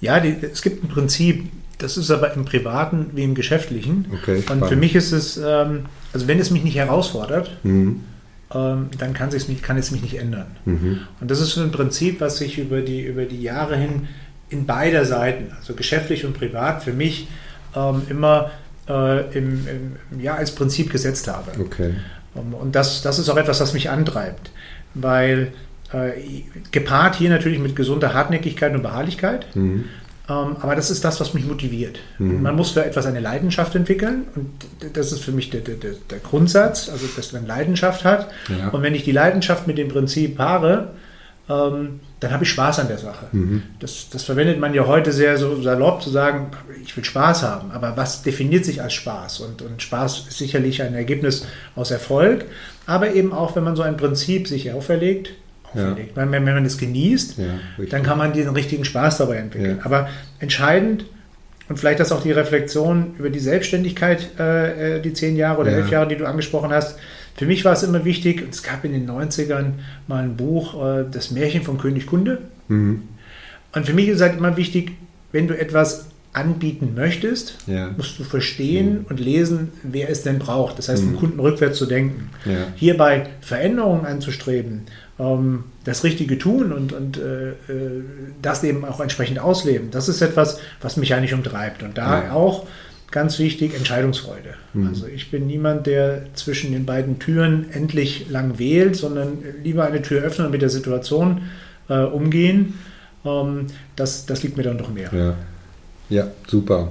Ja, 0.00 0.18
die, 0.18 0.34
es 0.40 0.62
gibt 0.62 0.82
ein 0.82 0.88
Prinzip, 0.88 1.44
das 1.82 1.96
ist 1.96 2.10
aber 2.10 2.32
im 2.34 2.44
Privaten 2.44 3.10
wie 3.14 3.24
im 3.24 3.34
Geschäftlichen. 3.34 4.06
Okay, 4.12 4.42
und 4.50 4.66
für 4.66 4.76
mich 4.76 4.94
ist 4.94 5.12
es, 5.12 5.36
ähm, 5.36 5.86
also 6.12 6.28
wenn 6.28 6.38
es 6.38 6.50
mich 6.50 6.62
nicht 6.64 6.76
herausfordert, 6.76 7.50
mhm. 7.62 8.00
ähm, 8.54 8.88
dann 8.98 9.14
kann, 9.14 9.30
mich, 9.30 9.62
kann 9.62 9.76
es 9.76 9.90
mich 9.90 10.02
nicht 10.02 10.18
ändern. 10.18 10.46
Mhm. 10.64 11.00
Und 11.20 11.30
das 11.30 11.40
ist 11.40 11.50
so 11.50 11.62
ein 11.62 11.72
Prinzip, 11.72 12.20
was 12.20 12.38
sich 12.38 12.58
über 12.58 12.80
die, 12.80 13.02
über 13.02 13.24
die 13.24 13.42
Jahre 13.42 13.76
hin 13.76 14.08
in 14.48 14.66
beider 14.66 15.04
Seiten, 15.04 15.52
also 15.56 15.74
geschäftlich 15.74 16.24
und 16.24 16.34
privat, 16.34 16.82
für 16.82 16.92
mich 16.92 17.28
ähm, 17.74 18.02
immer 18.08 18.50
äh, 18.88 19.38
im, 19.38 19.66
im, 20.10 20.20
ja, 20.20 20.34
als 20.34 20.54
Prinzip 20.54 20.90
gesetzt 20.90 21.28
habe. 21.28 21.52
Okay. 21.60 21.94
Um, 22.34 22.54
und 22.54 22.74
das, 22.76 23.02
das 23.02 23.18
ist 23.18 23.28
auch 23.28 23.36
etwas, 23.36 23.60
was 23.60 23.72
mich 23.72 23.90
antreibt, 23.90 24.50
weil 24.94 25.52
äh, 25.92 26.42
gepaart 26.70 27.16
hier 27.16 27.30
natürlich 27.30 27.58
mit 27.58 27.74
gesunder 27.74 28.14
Hartnäckigkeit 28.14 28.74
und 28.74 28.82
Beharrlichkeit. 28.82 29.46
Mhm. 29.54 29.86
Ähm, 30.30 30.56
aber 30.60 30.76
das 30.76 30.90
ist 30.90 31.04
das, 31.04 31.20
was 31.20 31.34
mich 31.34 31.44
motiviert. 31.44 31.98
Mhm. 32.18 32.42
Man 32.42 32.54
muss 32.54 32.70
für 32.70 32.84
etwas 32.84 33.04
eine 33.06 33.20
Leidenschaft 33.20 33.74
entwickeln 33.74 34.24
und 34.36 34.50
das 34.94 35.10
ist 35.10 35.24
für 35.24 35.32
mich 35.32 35.50
der, 35.50 35.60
der, 35.60 35.74
der 35.74 36.18
Grundsatz, 36.20 36.88
also 36.88 37.06
dass 37.16 37.32
man 37.32 37.46
Leidenschaft 37.46 38.04
hat. 38.04 38.30
Ja. 38.48 38.68
Und 38.68 38.82
wenn 38.82 38.94
ich 38.94 39.02
die 39.02 39.12
Leidenschaft 39.12 39.66
mit 39.66 39.76
dem 39.76 39.88
Prinzip 39.88 40.36
paare, 40.36 40.92
ähm, 41.48 41.98
dann 42.20 42.32
habe 42.32 42.44
ich 42.44 42.50
Spaß 42.50 42.78
an 42.78 42.88
der 42.88 42.98
Sache. 42.98 43.26
Mhm. 43.32 43.62
Das, 43.80 44.08
das, 44.10 44.22
verwendet 44.22 44.60
man 44.60 44.72
ja 44.72 44.86
heute 44.86 45.10
sehr 45.10 45.36
so 45.36 45.60
salopp 45.60 46.00
zu 46.00 46.10
sagen, 46.10 46.52
ich 46.84 46.96
will 46.96 47.02
Spaß 47.02 47.42
haben. 47.42 47.72
Aber 47.72 47.96
was 47.96 48.22
definiert 48.22 48.64
sich 48.64 48.80
als 48.82 48.92
Spaß? 48.92 49.40
Und, 49.40 49.62
und 49.62 49.82
Spaß 49.82 50.26
ist 50.28 50.38
sicherlich 50.38 50.82
ein 50.82 50.94
Ergebnis 50.94 51.46
aus 51.74 51.90
Erfolg, 51.90 52.44
aber 52.86 53.14
eben 53.14 53.32
auch, 53.32 53.56
wenn 53.56 53.64
man 53.64 53.74
so 53.74 53.82
ein 53.82 53.96
Prinzip 53.96 54.46
sich 54.46 54.70
auferlegt, 54.70 55.30
auferlegt. 55.30 55.39
Ja. 55.74 55.96
Wenn, 56.14 56.32
wenn 56.32 56.44
man 56.44 56.64
das 56.64 56.78
genießt, 56.78 57.38
ja, 57.38 57.86
dann 57.90 58.02
kann 58.02 58.18
man 58.18 58.32
den 58.32 58.48
richtigen 58.48 58.84
Spaß 58.84 59.18
dabei 59.18 59.36
entwickeln. 59.36 59.78
Ja. 59.78 59.86
Aber 59.86 60.08
entscheidend 60.40 61.04
und 61.68 61.78
vielleicht 61.78 62.00
das 62.00 62.10
auch 62.10 62.22
die 62.22 62.32
Reflexion 62.32 63.14
über 63.16 63.30
die 63.30 63.38
Selbstständigkeit, 63.38 64.30
äh, 64.40 64.96
äh 64.96 65.00
die 65.00 65.12
zehn 65.12 65.36
Jahre 65.36 65.60
oder 65.60 65.70
elf 65.70 65.88
Jahre, 65.88 66.08
die 66.08 66.16
du 66.16 66.26
angesprochen 66.26 66.72
hast. 66.72 66.98
Für 67.36 67.46
mich 67.46 67.64
war 67.64 67.72
es 67.72 67.84
immer 67.84 68.04
wichtig, 68.04 68.44
es 68.50 68.64
gab 68.64 68.84
in 68.84 68.92
den 68.92 69.08
90ern 69.08 69.74
mal 70.08 70.24
ein 70.24 70.36
Buch, 70.36 70.74
äh, 70.84 71.04
Das 71.10 71.30
Märchen 71.30 71.62
von 71.62 71.78
König 71.78 72.06
Kunde. 72.06 72.38
Mhm. 72.66 73.04
Und 73.72 73.86
für 73.86 73.92
mich 73.92 74.08
ist 74.08 74.16
es 74.16 74.22
halt 74.22 74.36
immer 74.36 74.56
wichtig, 74.56 74.92
wenn 75.30 75.46
du 75.46 75.56
etwas 75.56 76.06
anbieten 76.32 76.92
möchtest, 76.94 77.58
ja. 77.66 77.90
musst 77.96 78.18
du 78.18 78.24
verstehen 78.24 79.00
mhm. 79.00 79.06
und 79.08 79.20
lesen, 79.20 79.72
wer 79.82 80.10
es 80.10 80.22
denn 80.22 80.38
braucht. 80.38 80.78
Das 80.78 80.88
heißt, 80.88 81.02
mhm. 81.02 81.10
vom 81.10 81.16
Kunden 81.18 81.40
rückwärts 81.40 81.78
zu 81.78 81.86
denken. 81.86 82.30
Ja. 82.44 82.66
Hierbei 82.74 83.26
Veränderungen 83.40 84.06
anzustreben, 84.06 84.82
ähm, 85.20 85.64
das 85.84 86.02
Richtige 86.04 86.38
tun 86.38 86.72
und, 86.72 86.92
und 86.92 87.18
äh, 87.18 87.50
äh, 87.50 87.54
das 88.40 88.64
eben 88.64 88.84
auch 88.84 89.00
entsprechend 89.00 89.38
ausleben. 89.38 89.90
Das 89.90 90.08
ist 90.08 90.22
etwas, 90.22 90.58
was 90.80 90.96
mich 90.96 91.14
eigentlich 91.14 91.34
umtreibt. 91.34 91.82
Und 91.82 91.98
da 91.98 92.24
ja. 92.24 92.32
auch 92.32 92.66
ganz 93.10 93.38
wichtig, 93.38 93.74
Entscheidungsfreude. 93.74 94.54
Mhm. 94.72 94.88
Also 94.88 95.06
ich 95.06 95.30
bin 95.30 95.46
niemand, 95.46 95.86
der 95.86 96.26
zwischen 96.34 96.72
den 96.72 96.86
beiden 96.86 97.18
Türen 97.18 97.66
endlich 97.72 98.30
lang 98.30 98.58
wählt, 98.58 98.96
sondern 98.96 99.38
lieber 99.62 99.84
eine 99.84 100.02
Tür 100.02 100.22
öffnen 100.22 100.46
und 100.46 100.52
mit 100.52 100.62
der 100.62 100.70
Situation 100.70 101.42
äh, 101.88 101.98
umgehen. 101.98 102.74
Ähm, 103.24 103.66
das, 103.96 104.26
das 104.26 104.42
liegt 104.42 104.56
mir 104.56 104.62
dann 104.62 104.78
doch 104.78 104.90
mehr. 104.90 105.10
Ja. 105.12 105.34
Ja, 106.08 106.26
super. 106.48 106.90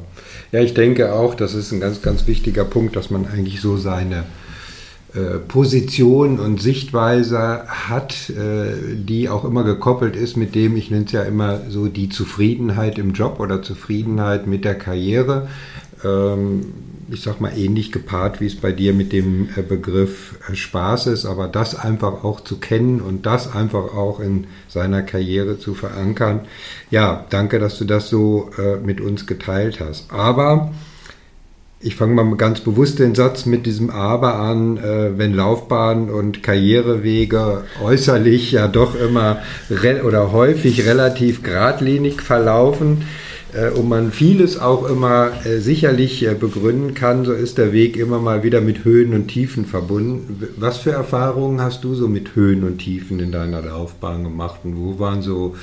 Ja, 0.54 0.62
ich 0.62 0.74
denke 0.74 1.12
auch, 1.12 1.36
das 1.36 1.54
ist 1.54 1.74
ein 1.74 1.82
ganz, 1.82 2.02
ganz 2.02 2.26
wichtiger 2.26 2.64
Punkt, 2.64 2.96
dass 2.96 3.10
man 3.10 3.28
eigentlich 3.28 3.60
so 3.60 3.76
seine 3.76 4.24
Position 5.48 6.40
und 6.40 6.62
Sichtweise 6.62 7.64
hat, 7.68 8.30
äh, 8.30 8.96
die 8.96 9.28
auch 9.28 9.44
immer 9.44 9.64
gekoppelt 9.64 10.16
ist 10.16 10.38
mit 10.38 10.54
dem, 10.54 10.78
ich 10.78 10.92
nenne 10.92 11.06
es 11.06 11.12
ja 11.12 11.24
immer 11.24 11.62
so 11.70 11.88
die 11.88 12.10
Zufriedenheit 12.10 13.00
im 13.00 13.14
Job 13.14 13.40
oder 13.40 13.64
Zufriedenheit 13.64 14.46
mit 14.46 14.66
der 14.66 14.76
Karriere. 14.76 15.48
Ähm, 16.04 16.66
ich 17.12 17.22
sag 17.22 17.42
mal, 17.42 17.58
ähnlich 17.58 17.92
gepaart, 17.92 18.40
wie 18.40 18.46
es 18.46 18.56
bei 18.56 18.72
dir 18.72 18.94
mit 18.94 19.12
dem 19.12 19.50
äh, 19.56 19.62
Begriff 19.62 20.36
äh, 20.50 20.56
Spaß 20.56 21.08
ist, 21.08 21.26
aber 21.26 21.48
das 21.48 21.76
einfach 21.76 22.24
auch 22.24 22.42
zu 22.42 22.58
kennen 22.58 23.02
und 23.02 23.26
das 23.26 23.54
einfach 23.54 23.96
auch 23.96 24.20
in 24.20 24.48
seiner 24.68 25.02
Karriere 25.02 25.58
zu 25.60 25.74
verankern. 25.74 26.42
Ja, 26.92 27.26
danke, 27.30 27.60
dass 27.60 27.78
du 27.78 27.86
das 27.86 28.10
so 28.10 28.52
äh, 28.58 28.78
mit 28.78 29.02
uns 29.02 29.26
geteilt 29.26 29.80
hast. 29.80 30.12
Aber 30.12 30.72
ich 31.82 31.96
fange 31.96 32.14
mal 32.14 32.36
ganz 32.36 32.60
bewusst 32.60 33.00
den 33.00 33.16
Satz 33.16 33.46
mit 33.46 33.66
diesem 33.66 33.90
Aber 33.90 34.36
an, 34.36 34.78
äh, 34.78 35.18
wenn 35.18 35.34
Laufbahn 35.34 36.10
und 36.10 36.44
Karrierewege 36.44 37.64
äußerlich 37.82 38.52
ja 38.52 38.68
doch 38.68 38.96
immer 38.96 39.42
oder 40.06 40.34
häufig 40.34 40.86
relativ 40.86 41.42
geradlinig 41.42 42.22
verlaufen 42.22 43.06
äh, 43.54 43.70
und 43.70 43.88
man 43.88 44.12
vieles 44.12 44.60
auch 44.60 44.90
immer 44.90 45.32
äh, 45.46 45.60
sicherlich 45.60 46.28
äh, 46.28 46.34
begründen 46.34 46.96
kann, 46.96 47.24
so 47.24 47.32
ist 47.32 47.58
der 47.58 47.72
Weg 47.72 47.96
immer 47.96 48.20
mal 48.20 48.44
wieder 48.44 48.60
mit 48.60 48.84
Höhen 48.84 49.14
und 49.14 49.30
Tiefen 49.30 49.66
verbunden. 49.66 50.50
Was 50.58 50.80
für 50.80 50.92
Erfahrungen 50.92 51.62
hast 51.62 51.86
du 51.86 51.96
so 51.96 52.10
mit 52.10 52.36
Höhen 52.36 52.66
und 52.66 52.80
Tiefen 52.80 53.22
in 53.22 53.32
deiner 53.32 53.62
Laufbahn 53.62 54.26
gemacht 54.26 54.62
und 54.66 54.76
wo 54.76 55.00
waren 55.00 55.22
so 55.22 55.56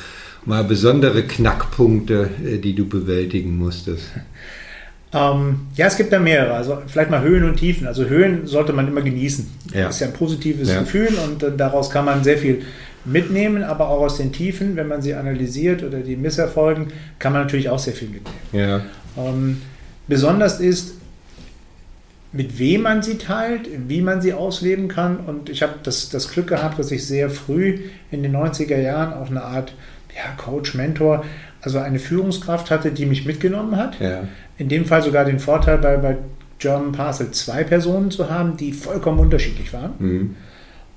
mal 0.47 0.65
besondere 0.65 1.25
Knackpunkte, 1.25 2.31
die 2.63 2.75
du 2.75 2.87
bewältigen 2.87 3.59
musstest? 3.59 4.13
Ähm, 5.13 5.61
ja, 5.77 5.87
es 5.87 5.97
gibt 5.97 6.13
da 6.13 6.19
mehrere. 6.19 6.55
Also 6.55 6.79
vielleicht 6.87 7.11
mal 7.11 7.23
Höhen 7.23 7.45
und 7.45 7.57
Tiefen. 7.57 7.87
Also 7.87 8.07
Höhen 8.07 8.47
sollte 8.47 8.73
man 8.73 8.89
immer 8.89 9.03
genießen. 9.03 9.49
Ja. 9.73 9.85
Das 9.85 9.97
ist 9.97 10.01
ja 10.01 10.07
ein 10.09 10.13
positives 10.13 10.69
ja. 10.69 10.81
Gefühl 10.81 11.11
und 11.25 11.43
äh, 11.43 11.57
daraus 11.57 11.91
kann 11.91 12.05
man 12.05 12.25
sehr 12.25 12.39
viel 12.39 12.63
mitnehmen, 13.05 13.63
aber 13.63 13.89
auch 13.89 14.01
aus 14.01 14.17
den 14.17 14.33
Tiefen, 14.33 14.77
wenn 14.77 14.89
man 14.89 15.01
sie 15.01 15.15
analysiert 15.15 15.85
oder 15.85 16.01
die 16.01 16.17
Misserfolgen, 16.17 16.89
kann 17.19 17.33
man 17.33 17.43
natürlich 17.43 17.69
auch 17.71 17.79
sehr 17.79 17.95
viel 17.95 18.09
mitnehmen. 18.09 18.37
Ja. 18.53 18.81
Ähm, 19.17 19.63
besonders 20.09 20.61
ist, 20.61 20.95
mit 22.33 22.59
wem 22.59 22.83
man 22.83 23.03
sie 23.03 23.17
teilt, 23.17 23.69
wie 23.89 24.03
man 24.03 24.21
sie 24.21 24.35
ausleben 24.35 24.89
kann. 24.89 25.19
Und 25.19 25.49
ich 25.49 25.63
habe 25.63 25.75
das, 25.83 26.11
das 26.11 26.31
Glück 26.31 26.49
gehabt, 26.49 26.79
dass 26.79 26.91
ich 26.91 27.07
sehr 27.07 27.31
früh 27.31 27.79
in 28.11 28.23
den 28.23 28.37
90er 28.37 28.79
Jahren 28.79 29.15
auch 29.15 29.31
eine 29.31 29.43
Art 29.43 29.73
ja, 30.15 30.33
Coach, 30.37 30.75
Mentor, 30.75 31.25
also 31.67 31.81
eine 31.81 31.99
Führungskraft 31.99 32.71
hatte, 32.71 32.93
die 32.93 33.07
mich 33.07 33.27
mitgenommen 33.27 33.77
hat. 33.77 33.99
Ja. 34.01 34.21
In 34.57 34.69
dem 34.69 34.85
Fall 34.85 35.03
sogar 35.03 35.25
den 35.25 35.41
Vorteil, 35.41 35.79
bei, 35.79 35.97
bei 35.97 36.17
German 36.59 36.93
Parcel 36.93 37.33
zwei 37.33 37.65
Personen 37.65 38.11
zu 38.11 38.31
haben, 38.31 38.57
die 38.57 38.73
vollkommen 38.73 39.19
unterschiedlich 39.19 39.73
waren. 39.73 39.93
Mhm. 39.99 40.37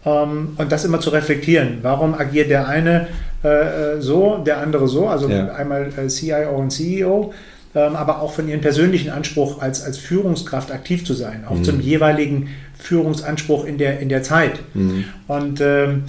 Ähm, 0.06 0.50
und 0.58 0.72
das 0.72 0.86
immer 0.86 1.02
zu 1.02 1.10
reflektieren. 1.10 1.80
Warum 1.82 2.14
agiert 2.14 2.52
der 2.52 2.68
eine 2.68 3.08
äh, 3.44 3.96
äh 3.96 4.02
so, 4.02 4.38
der 4.46 4.60
andere 4.60 4.88
so? 4.88 5.08
Also 5.08 5.28
ja. 5.28 5.48
einmal 5.54 5.92
äh, 5.98 6.08
CIO 6.08 6.56
und 6.56 6.70
CEO, 6.70 7.34
ähm, 7.74 7.96
aber 7.96 8.22
auch 8.22 8.32
von 8.32 8.48
ihrem 8.48 8.62
persönlichen 8.62 9.10
Anspruch 9.10 9.62
als, 9.62 9.84
als 9.84 9.98
Führungskraft 9.98 10.72
aktiv 10.72 11.04
zu 11.04 11.14
sein, 11.14 11.46
auch 11.50 11.56
mhm. 11.56 11.64
zum 11.64 11.82
jeweiligen 11.82 12.50
Führungsanspruch 12.78 13.66
in 13.66 13.80
der, 13.80 14.00
in 14.00 14.08
der 14.08 14.22
Zeit. 14.22 14.60
Mhm. 14.76 15.06
Und 15.28 15.62
ähm, 15.62 16.04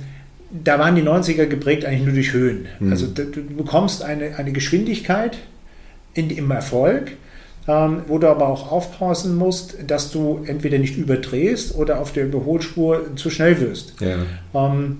da 0.50 0.78
waren 0.78 0.96
die 0.96 1.02
90er 1.02 1.46
geprägt 1.46 1.84
eigentlich 1.84 2.04
nur 2.04 2.14
durch 2.14 2.32
Höhen. 2.32 2.66
Mhm. 2.80 2.90
Also 2.90 3.06
du, 3.06 3.24
du 3.24 3.42
bekommst 3.42 4.02
eine, 4.02 4.36
eine 4.36 4.52
Geschwindigkeit 4.52 5.38
in, 6.14 6.30
im 6.30 6.50
Erfolg, 6.50 7.12
ähm, 7.68 8.02
wo 8.08 8.18
du 8.18 8.28
aber 8.28 8.48
auch 8.48 8.70
aufpassen 8.70 9.36
musst, 9.36 9.76
dass 9.86 10.10
du 10.10 10.42
entweder 10.46 10.78
nicht 10.78 10.96
überdrehst 10.96 11.74
oder 11.74 12.00
auf 12.00 12.12
der 12.12 12.24
Überholspur 12.24 13.16
zu 13.16 13.30
schnell 13.30 13.60
wirst. 13.60 13.94
Ja. 14.00 14.16
Ähm, 14.54 14.96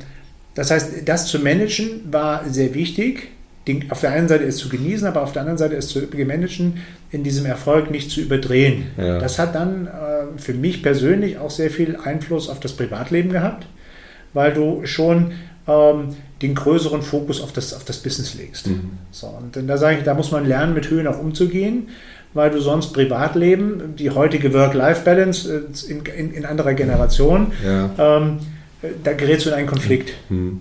das 0.54 0.70
heißt, 0.70 1.08
das 1.08 1.26
zu 1.26 1.38
managen 1.38 2.00
war 2.10 2.44
sehr 2.48 2.74
wichtig. 2.74 3.28
Den, 3.66 3.90
auf 3.90 4.00
der 4.00 4.12
einen 4.12 4.26
Seite 4.26 4.44
es 4.44 4.56
zu 4.56 4.68
genießen, 4.68 5.06
aber 5.06 5.22
auf 5.22 5.32
der 5.32 5.42
anderen 5.42 5.58
Seite 5.58 5.76
es 5.76 5.88
zu 5.88 6.00
managen, 6.00 6.78
in 7.10 7.22
diesem 7.22 7.44
Erfolg 7.44 7.90
nicht 7.90 8.10
zu 8.10 8.20
überdrehen. 8.20 8.86
Ja. 8.96 9.18
Das 9.18 9.38
hat 9.38 9.54
dann 9.54 9.86
äh, 9.86 10.38
für 10.38 10.54
mich 10.54 10.82
persönlich 10.82 11.38
auch 11.38 11.50
sehr 11.50 11.70
viel 11.70 11.96
Einfluss 11.96 12.48
auf 12.48 12.60
das 12.60 12.72
Privatleben 12.72 13.30
gehabt, 13.30 13.66
weil 14.32 14.52
du 14.52 14.86
schon 14.86 15.32
ähm, 15.66 16.16
den 16.42 16.54
größeren 16.54 17.02
Fokus 17.02 17.42
auf 17.42 17.52
das, 17.52 17.74
auf 17.74 17.84
das 17.84 17.98
Business 17.98 18.34
legst. 18.34 18.68
Mhm. 18.68 18.92
So, 19.10 19.26
und 19.26 19.68
da 19.68 19.76
sage 19.76 19.98
ich, 19.98 20.04
da 20.04 20.14
muss 20.14 20.30
man 20.30 20.46
lernen, 20.46 20.74
mit 20.74 20.90
Höhen 20.90 21.06
auch 21.06 21.18
umzugehen 21.18 21.88
weil 22.32 22.50
du 22.50 22.60
sonst 22.60 22.92
Privatleben, 22.92 23.96
die 23.96 24.10
heutige 24.10 24.52
Work-Life-Balance 24.52 25.64
äh, 25.88 25.90
in, 25.90 26.04
in, 26.04 26.32
in, 26.32 26.44
anderer 26.44 26.74
Generation, 26.74 27.52
ja. 27.64 27.90
ähm, 27.98 28.38
da 29.02 29.12
gerätst 29.12 29.46
du 29.46 29.50
in 29.50 29.56
einen 29.56 29.66
Konflikt. 29.66 30.14
Mhm. 30.28 30.60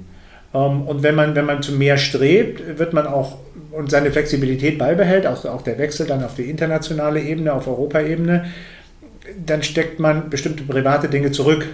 Ähm, 0.54 0.82
und 0.82 1.04
wenn 1.04 1.16
man, 1.16 1.36
wenn 1.36 1.46
man 1.46 1.62
zu 1.62 1.74
mehr 1.74 1.98
strebt, 1.98 2.80
wird 2.80 2.94
man 2.94 3.08
auch 3.08 3.38
und 3.72 3.92
seine 3.92 4.12
Flexibilität 4.12 4.80
beibehält, 4.80 5.28
auch, 5.28 5.46
auch 5.46 5.62
der 5.62 5.78
Wechsel 5.78 6.08
dann 6.08 6.24
auf 6.24 6.34
die 6.34 6.50
internationale 6.50 7.22
Ebene, 7.22 7.54
auf 7.54 7.68
Europaebene, 7.68 8.46
dann 9.46 9.62
steckt 9.62 10.00
man 10.00 10.32
bestimmte 10.32 10.64
private 10.64 11.08
Dinge 11.08 11.32
zurück. 11.32 11.68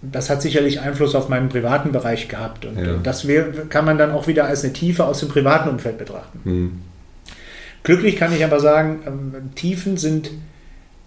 Das 0.00 0.30
hat 0.30 0.42
sicherlich 0.42 0.80
Einfluss 0.80 1.14
auf 1.14 1.28
meinen 1.28 1.48
privaten 1.48 1.90
Bereich 1.90 2.28
gehabt. 2.28 2.64
Und 2.64 2.78
ja. 2.78 2.96
das 3.02 3.26
kann 3.68 3.84
man 3.84 3.98
dann 3.98 4.12
auch 4.12 4.28
wieder 4.28 4.44
als 4.44 4.62
eine 4.62 4.72
Tiefe 4.72 5.04
aus 5.04 5.20
dem 5.20 5.28
privaten 5.28 5.68
Umfeld 5.68 5.98
betrachten. 5.98 6.40
Mhm. 6.44 6.82
Glücklich 7.82 8.16
kann 8.16 8.32
ich 8.32 8.44
aber 8.44 8.60
sagen, 8.60 9.00
ähm, 9.06 9.54
Tiefen 9.54 9.96
sind, 9.96 10.30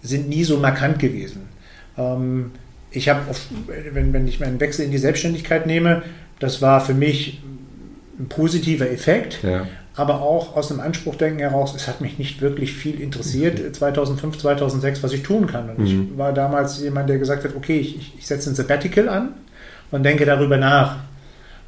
sind 0.02 0.28
nie 0.28 0.44
so 0.44 0.58
markant 0.58 0.98
gewesen. 0.98 1.48
Ähm, 1.96 2.50
ich 2.90 3.08
habe, 3.08 3.20
wenn, 3.92 4.12
wenn 4.12 4.28
ich 4.28 4.40
meinen 4.40 4.60
Wechsel 4.60 4.84
in 4.84 4.90
die 4.90 4.98
Selbstständigkeit 4.98 5.66
nehme, 5.66 6.02
das 6.38 6.60
war 6.60 6.80
für 6.80 6.94
mich 6.94 7.42
ein 8.18 8.28
positiver 8.28 8.90
Effekt, 8.90 9.42
ja. 9.42 9.66
Aber 9.94 10.22
auch 10.22 10.56
aus 10.56 10.68
dem 10.68 10.80
Anspruchdenken 10.80 11.40
heraus, 11.40 11.74
es 11.74 11.86
hat 11.86 12.00
mich 12.00 12.18
nicht 12.18 12.40
wirklich 12.40 12.72
viel 12.72 13.00
interessiert, 13.00 13.60
okay. 13.60 13.72
2005, 13.72 14.38
2006, 14.38 15.02
was 15.02 15.12
ich 15.12 15.22
tun 15.22 15.46
kann. 15.46 15.70
Und 15.70 15.78
mhm. 15.78 15.86
ich 15.86 16.18
war 16.18 16.32
damals 16.32 16.80
jemand, 16.80 17.10
der 17.10 17.18
gesagt 17.18 17.44
hat, 17.44 17.54
okay, 17.54 17.78
ich, 17.78 18.14
ich 18.18 18.26
setze 18.26 18.50
ein 18.50 18.54
Sabbatical 18.54 19.08
an 19.08 19.34
und 19.90 20.02
denke 20.02 20.24
darüber 20.24 20.56
nach. 20.56 20.96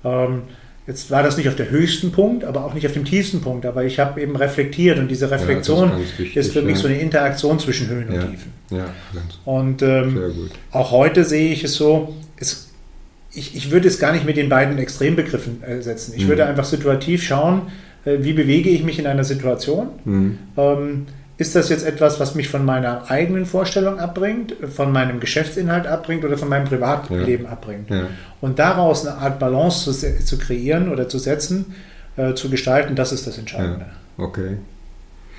Ähm, 0.04 0.42
Jetzt 0.86 1.10
war 1.10 1.22
das 1.22 1.38
nicht 1.38 1.48
auf 1.48 1.56
der 1.56 1.70
höchsten 1.70 2.12
Punkt, 2.12 2.44
aber 2.44 2.62
auch 2.62 2.74
nicht 2.74 2.86
auf 2.86 2.92
dem 2.92 3.06
tiefsten 3.06 3.40
Punkt. 3.40 3.64
Aber 3.64 3.84
ich 3.84 3.98
habe 3.98 4.20
eben 4.20 4.36
reflektiert 4.36 4.98
und 4.98 5.08
diese 5.08 5.30
Reflexion 5.30 5.88
ja, 5.88 5.96
ist, 5.96 6.18
wichtig, 6.18 6.36
ist, 6.36 6.52
für 6.52 6.60
mich 6.60 6.76
ja. 6.76 6.82
so 6.82 6.88
eine 6.88 6.98
Interaktion 6.98 7.58
zwischen 7.58 7.88
Höhen 7.88 8.08
und 8.08 8.20
Tiefen. 8.30 8.52
Ja, 8.70 8.86
ganz 9.14 9.38
und 9.46 9.80
ähm, 9.80 10.50
auch 10.72 10.90
heute 10.90 11.24
sehe 11.24 11.52
ich 11.52 11.64
es 11.64 11.74
so, 11.74 12.14
es, 12.36 12.68
ich, 13.32 13.56
ich 13.56 13.70
würde 13.70 13.88
es 13.88 13.98
gar 13.98 14.12
nicht 14.12 14.26
mit 14.26 14.36
den 14.36 14.50
beiden 14.50 14.76
Extrembegriffen 14.76 15.62
äh, 15.62 15.80
setzen. 15.80 16.12
Ich 16.16 16.24
mhm. 16.24 16.28
würde 16.28 16.44
einfach 16.44 16.66
situativ 16.66 17.22
schauen, 17.22 17.62
wie 18.04 18.32
bewege 18.32 18.70
ich 18.70 18.82
mich 18.82 18.98
in 18.98 19.06
einer 19.06 19.24
Situation. 19.24 19.88
Mhm. 20.04 20.38
Ähm, 20.56 21.06
ist 21.36 21.56
das 21.56 21.68
jetzt 21.68 21.84
etwas, 21.84 22.20
was 22.20 22.36
mich 22.36 22.48
von 22.48 22.64
meiner 22.64 23.10
eigenen 23.10 23.44
Vorstellung 23.44 23.98
abbringt, 23.98 24.54
von 24.72 24.92
meinem 24.92 25.18
Geschäftsinhalt 25.18 25.86
abbringt 25.86 26.24
oder 26.24 26.38
von 26.38 26.48
meinem 26.48 26.66
Privatleben 26.66 27.44
ja. 27.44 27.50
abbringt? 27.50 27.90
Ja. 27.90 28.06
Und 28.40 28.60
daraus 28.60 29.04
eine 29.04 29.18
Art 29.18 29.40
Balance 29.40 29.92
zu, 29.92 30.24
zu 30.24 30.38
kreieren 30.38 30.90
oder 30.90 31.08
zu 31.08 31.18
setzen, 31.18 31.74
äh, 32.16 32.34
zu 32.34 32.50
gestalten, 32.50 32.94
das 32.94 33.10
ist 33.10 33.26
das 33.26 33.36
Entscheidende. 33.36 33.86
Ja. 34.18 34.24
Okay. 34.24 34.58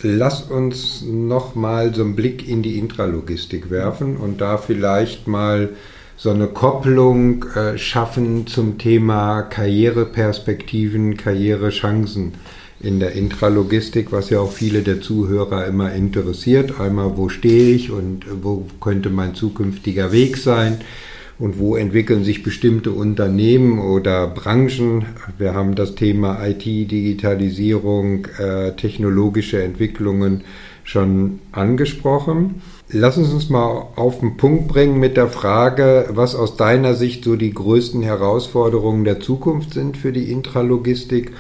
Lass 0.01 0.41
uns 0.41 1.03
noch 1.07 1.55
mal 1.55 1.95
so 1.95 2.01
einen 2.01 2.17
Blick 2.17 2.47
in 2.47 2.61
die 2.61 2.77
Intralogistik 2.77 3.69
werfen 3.69 4.17
und 4.17 4.41
da 4.41 4.57
vielleicht 4.57 5.27
mal 5.27 5.69
so 6.17 6.29
eine 6.29 6.47
Kopplung 6.47 7.45
äh, 7.55 7.77
schaffen 7.77 8.47
zum 8.47 8.77
Thema 8.77 9.41
Karriereperspektiven, 9.43 11.17
Karrierechancen 11.17 12.33
in 12.79 12.99
der 12.99 13.13
Intralogistik, 13.13 14.11
was 14.11 14.29
ja 14.29 14.39
auch 14.39 14.51
viele 14.51 14.81
der 14.81 15.01
Zuhörer 15.01 15.65
immer 15.65 15.93
interessiert. 15.93 16.79
Einmal, 16.79 17.17
wo 17.17 17.29
stehe 17.29 17.73
ich 17.75 17.91
und 17.91 18.25
wo 18.41 18.65
könnte 18.79 19.09
mein 19.09 19.35
zukünftiger 19.35 20.11
Weg 20.11 20.37
sein 20.37 20.79
und 21.37 21.59
wo 21.59 21.75
entwickeln 21.75 22.23
sich 22.23 22.43
bestimmte 22.43 22.91
Unternehmen 22.91 23.79
oder 23.79 24.27
Branchen. 24.27 25.05
Wir 25.37 25.53
haben 25.53 25.75
das 25.75 25.95
Thema 25.95 26.45
IT, 26.45 26.63
Digitalisierung, 26.65 28.27
äh, 28.37 28.71
technologische 28.73 29.61
Entwicklungen 29.61 30.43
schon 30.83 31.39
angesprochen. 31.51 32.61
Lass 32.89 33.17
uns 33.17 33.33
uns 33.33 33.49
mal 33.49 33.87
auf 33.95 34.19
den 34.19 34.37
Punkt 34.37 34.67
bringen 34.67 34.99
mit 34.99 35.17
der 35.17 35.27
Frage, 35.27 36.07
was 36.11 36.35
aus 36.35 36.55
deiner 36.55 36.93
Sicht 36.93 37.23
so 37.23 37.35
die 37.35 37.51
größten 37.51 38.03
Herausforderungen 38.03 39.03
der 39.05 39.19
Zukunft 39.19 39.73
sind 39.73 39.97
für 39.97 40.11
die 40.11 40.31
Intralogistik 40.31 41.31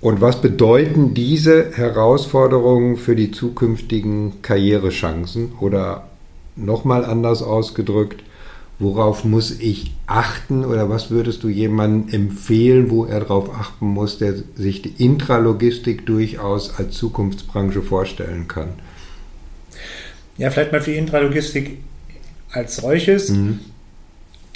und 0.00 0.22
was 0.22 0.40
bedeuten 0.40 1.12
diese 1.12 1.72
Herausforderungen 1.72 2.96
für 2.96 3.14
die 3.14 3.30
zukünftigen 3.30 4.40
Karrierechancen 4.40 5.52
oder 5.60 6.08
nochmal 6.56 7.04
anders 7.04 7.42
ausgedrückt, 7.42 8.24
worauf 8.78 9.26
muss 9.26 9.60
ich 9.60 9.92
achten 10.06 10.64
oder 10.64 10.88
was 10.88 11.10
würdest 11.10 11.42
du 11.42 11.50
jemandem 11.50 12.14
empfehlen, 12.14 12.90
wo 12.90 13.04
er 13.04 13.20
darauf 13.20 13.54
achten 13.54 13.86
muss, 13.86 14.16
der 14.16 14.34
sich 14.54 14.80
die 14.80 14.94
Intralogistik 14.96 16.06
durchaus 16.06 16.78
als 16.78 16.94
Zukunftsbranche 16.94 17.82
vorstellen 17.82 18.48
kann? 18.48 18.70
Ja, 20.40 20.50
vielleicht 20.50 20.72
mal 20.72 20.80
für 20.80 20.92
Intralogistik 20.92 21.78
als 22.50 22.76
solches. 22.76 23.28
Mhm. 23.28 23.60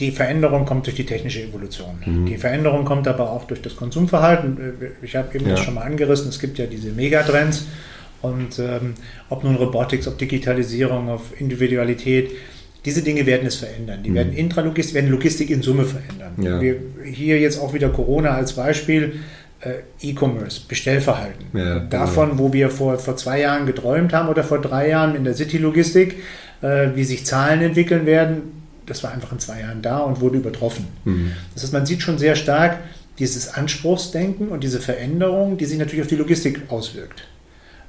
Die 0.01 0.11
Veränderung 0.11 0.65
kommt 0.65 0.87
durch 0.87 0.97
die 0.97 1.05
technische 1.05 1.43
Evolution. 1.43 1.97
Mhm. 2.05 2.27
Die 2.27 2.39
Veränderung 2.39 2.87
kommt 2.87 3.07
aber 3.07 3.31
auch 3.31 3.45
durch 3.45 3.61
das 3.61 3.77
Konsumverhalten. 3.77 4.57
Ich 5.03 5.15
habe 5.15 5.37
eben 5.37 5.47
ja. 5.47 5.53
das 5.53 5.61
schon 5.61 5.75
mal 5.75 5.83
angerissen. 5.83 6.31
Es 6.31 6.41
gibt 6.41 6.59
ja 6.59 6.65
diese 6.65 6.91
Megatrends. 6.91 7.67
Und 8.23 8.59
ähm, 8.59 8.95
ob 9.29 9.45
nun 9.45 9.57
Robotics, 9.57 10.09
ob 10.09 10.17
Digitalisierung, 10.17 11.11
auf 11.11 11.39
Individualität, 11.39 12.31
diese 12.87 13.03
Dinge 13.03 13.27
werden 13.27 13.47
es 13.47 13.57
verändern. 13.57 14.03
Die 14.03 14.11
mhm. 14.11 14.15
werden 14.15 14.33
Intralogistik, 14.33 14.95
werden 14.95 15.11
Logistik 15.11 15.51
in 15.51 15.61
Summe 15.61 15.85
verändern. 15.85 16.33
Ja. 16.41 16.63
Wir, 16.63 16.77
hier 17.05 17.39
jetzt 17.39 17.59
auch 17.59 17.75
wieder 17.75 17.91
Corona 17.91 18.31
als 18.31 18.55
Beispiel. 18.55 19.21
Äh, 19.65 19.83
E-Commerce, 20.01 20.61
Bestellverhalten. 20.69 21.47
Ja, 21.55 21.81
Davon, 21.81 22.31
genau. 22.31 22.43
wo 22.43 22.53
wir 22.53 22.71
vor, 22.71 22.99
vor 22.99 23.17
zwei 23.17 23.41
Jahren 23.41 23.65
geträumt 23.65 24.13
haben 24.13 24.29
oder 24.29 24.45
vor 24.45 24.61
drei 24.61 24.91
Jahren 24.91 25.15
in 25.15 25.25
der 25.25 25.35
City-Logistik, 25.35 26.17
äh, 26.61 26.89
wie 26.95 27.05
sich 27.05 27.25
Zahlen 27.25 27.63
entwickeln 27.63 28.05
werden, 28.05 28.63
das 28.85 29.03
war 29.03 29.13
einfach 29.13 29.33
in 29.33 29.39
zwei 29.39 29.61
Jahren 29.61 29.81
da 29.81 29.99
und 29.99 30.21
wurde 30.21 30.37
übertroffen. 30.37 30.87
Mhm. 31.05 31.33
Das 31.55 31.63
heißt, 31.63 31.73
man 31.73 31.87
sieht 31.87 32.03
schon 32.03 32.19
sehr 32.19 32.37
stark 32.37 32.79
dieses 33.19 33.55
Anspruchsdenken 33.55 34.49
und 34.49 34.63
diese 34.63 34.81
Veränderung, 34.81 35.57
die 35.57 35.65
sich 35.65 35.79
natürlich 35.79 36.03
auf 36.03 36.09
die 36.09 36.17
Logistik 36.17 36.63
auswirkt 36.69 37.25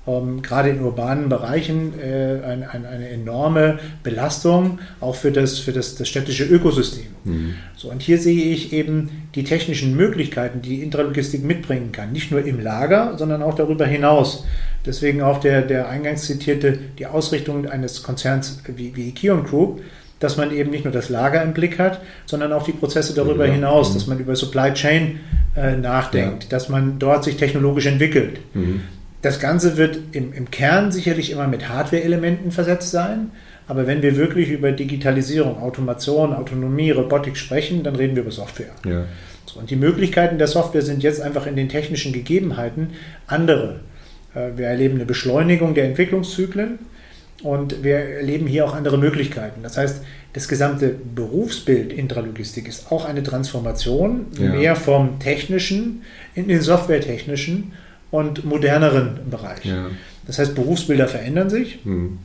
ähm, 0.07 0.41
gerade 0.41 0.69
in 0.69 0.81
urbanen 0.81 1.29
Bereichen 1.29 1.99
äh, 1.99 2.39
ein, 2.45 2.63
ein, 2.63 2.85
eine 2.85 3.09
enorme 3.09 3.79
Belastung 4.03 4.79
auch 5.01 5.15
für 5.15 5.31
das, 5.31 5.59
für 5.59 5.71
das, 5.71 5.95
das 5.95 6.07
städtische 6.07 6.45
Ökosystem. 6.45 7.05
Mhm. 7.23 7.55
So, 7.75 7.89
und 7.89 8.01
hier 8.01 8.19
sehe 8.19 8.53
ich 8.53 8.73
eben 8.73 9.09
die 9.35 9.43
technischen 9.43 9.95
Möglichkeiten, 9.95 10.61
die 10.61 10.69
die 10.77 10.83
Intralogistik 10.83 11.43
mitbringen 11.43 11.91
kann, 11.91 12.11
nicht 12.11 12.31
nur 12.31 12.43
im 12.45 12.59
Lager, 12.59 13.17
sondern 13.17 13.41
auch 13.41 13.55
darüber 13.55 13.85
hinaus. 13.85 14.45
Deswegen 14.85 15.21
auch 15.21 15.39
der, 15.39 15.61
der 15.63 15.89
eingangs 15.89 16.25
zitierte, 16.25 16.77
die 16.99 17.07
Ausrichtung 17.07 17.67
eines 17.67 18.03
Konzerns 18.03 18.61
wie, 18.67 18.95
wie 18.95 19.05
die 19.05 19.11
Kion 19.13 19.43
Group, 19.43 19.81
dass 20.19 20.37
man 20.37 20.51
eben 20.51 20.69
nicht 20.69 20.85
nur 20.85 20.93
das 20.93 21.09
Lager 21.09 21.43
im 21.43 21.53
Blick 21.53 21.77
hat, 21.79 22.01
sondern 22.25 22.53
auch 22.53 22.63
die 22.63 22.71
Prozesse 22.71 23.13
darüber 23.13 23.45
ja. 23.45 23.53
hinaus, 23.53 23.93
dass 23.93 24.05
mhm. 24.05 24.13
man 24.13 24.19
über 24.19 24.35
Supply 24.35 24.73
Chain 24.73 25.19
äh, 25.55 25.75
nachdenkt, 25.75 26.43
ja. 26.43 26.49
dass 26.49 26.69
man 26.69 26.99
dort 26.99 27.23
sich 27.23 27.37
technologisch 27.37 27.85
entwickelt. 27.85 28.39
Mhm. 28.53 28.81
Das 29.25 29.39
Ganze 29.39 29.75
wird 29.75 29.97
im, 30.11 30.33
im 30.33 30.51
Kern 30.51 30.91
sicherlich 30.91 31.31
immer 31.31 31.47
mit 31.47 31.67
Hardware-Elementen 31.67 32.51
versetzt 32.51 32.91
sein. 32.91 33.31
Aber 33.67 33.87
wenn 33.87 34.03
wir 34.03 34.17
wirklich 34.17 34.51
über 34.51 34.71
Digitalisierung, 34.71 35.63
Automation, 35.63 36.31
Autonomie, 36.31 36.91
Robotik 36.91 37.35
sprechen, 37.35 37.81
dann 37.81 37.95
reden 37.95 38.15
wir 38.15 38.21
über 38.21 38.31
Software. 38.31 38.69
Ja. 38.85 39.05
So, 39.47 39.59
und 39.59 39.71
die 39.71 39.77
Möglichkeiten 39.77 40.37
der 40.37 40.45
Software 40.45 40.83
sind 40.83 41.01
jetzt 41.01 41.21
einfach 41.21 41.47
in 41.47 41.55
den 41.55 41.69
technischen 41.69 42.13
Gegebenheiten 42.13 42.91
andere. 43.25 43.79
Äh, 44.35 44.49
wir 44.57 44.67
erleben 44.67 44.93
eine 44.93 45.05
Beschleunigung 45.05 45.73
der 45.73 45.85
Entwicklungszyklen 45.85 46.77
und 47.41 47.83
wir 47.83 47.95
erleben 47.95 48.45
hier 48.45 48.63
auch 48.63 48.75
andere 48.75 48.99
Möglichkeiten. 48.99 49.63
Das 49.63 49.75
heißt, 49.75 50.03
das 50.33 50.47
gesamte 50.47 50.89
Berufsbild 51.15 51.91
Intralogistik 51.91 52.67
ist 52.67 52.91
auch 52.91 53.05
eine 53.05 53.23
Transformation 53.23 54.27
ja. 54.37 54.51
mehr 54.51 54.75
vom 54.75 55.17
technischen 55.17 56.03
in 56.35 56.47
den 56.47 56.61
softwaretechnischen 56.61 57.73
und 58.15 58.45
moderneren 58.45 59.19
Bereich. 59.29 59.65
Ja. 59.65 59.89
Das 60.27 60.39
heißt, 60.39 60.55
Berufsbilder 60.55 61.07
verändern 61.07 61.49
sich. 61.49 61.79
Mhm. 61.85 62.19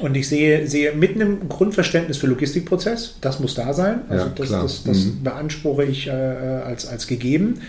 Und 0.00 0.16
ich 0.16 0.28
sehe, 0.28 0.68
sehe 0.68 0.92
mit 0.92 1.16
einem 1.16 1.48
Grundverständnis 1.48 2.16
für 2.16 2.28
Logistikprozess, 2.28 3.16
das 3.20 3.40
muss 3.40 3.54
da 3.54 3.74
sein, 3.74 4.02
also 4.08 4.26
ja, 4.26 4.32
das, 4.34 4.50
das, 4.50 4.84
das 4.84 5.04
mhm. 5.04 5.24
beanspruche 5.24 5.84
ich 5.84 6.06
äh, 6.06 6.10
als, 6.10 6.86
als 6.86 7.08
gegeben, 7.08 7.60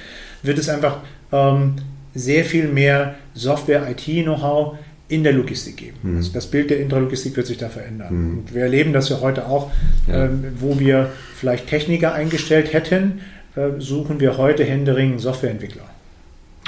wird 0.44 0.60
es 0.60 0.70
einfach 0.70 1.00
ähm, 1.32 1.76
sehr 2.14 2.46
viel 2.46 2.68
mehr 2.68 3.16
Software-IT-Know-how 3.34 4.78
in 5.08 5.24
der 5.24 5.34
Logistik 5.34 5.78
geben. 5.78 5.98
Mhm. 6.04 6.18
Also 6.18 6.32
das 6.32 6.46
Bild 6.46 6.70
der 6.70 6.80
Intralogistik 6.80 7.36
wird 7.36 7.48
sich 7.48 7.58
da 7.58 7.70
verändern. 7.70 8.14
Mhm. 8.14 8.38
Und 8.38 8.54
wir 8.54 8.62
erleben 8.62 8.94
das 8.94 9.10
ja 9.10 9.20
heute 9.20 9.48
auch, 9.48 9.72
ja. 10.08 10.26
ähm, 10.26 10.46
wo 10.60 10.80
wir 10.80 11.10
vielleicht 11.36 11.68
Techniker 11.68 12.14
eingestellt 12.14 12.72
hätten, 12.72 13.22
äh, 13.56 13.80
suchen 13.80 14.20
wir 14.20 14.38
heute 14.38 14.64
händeringend 14.64 15.22
Softwareentwickler 15.22 15.91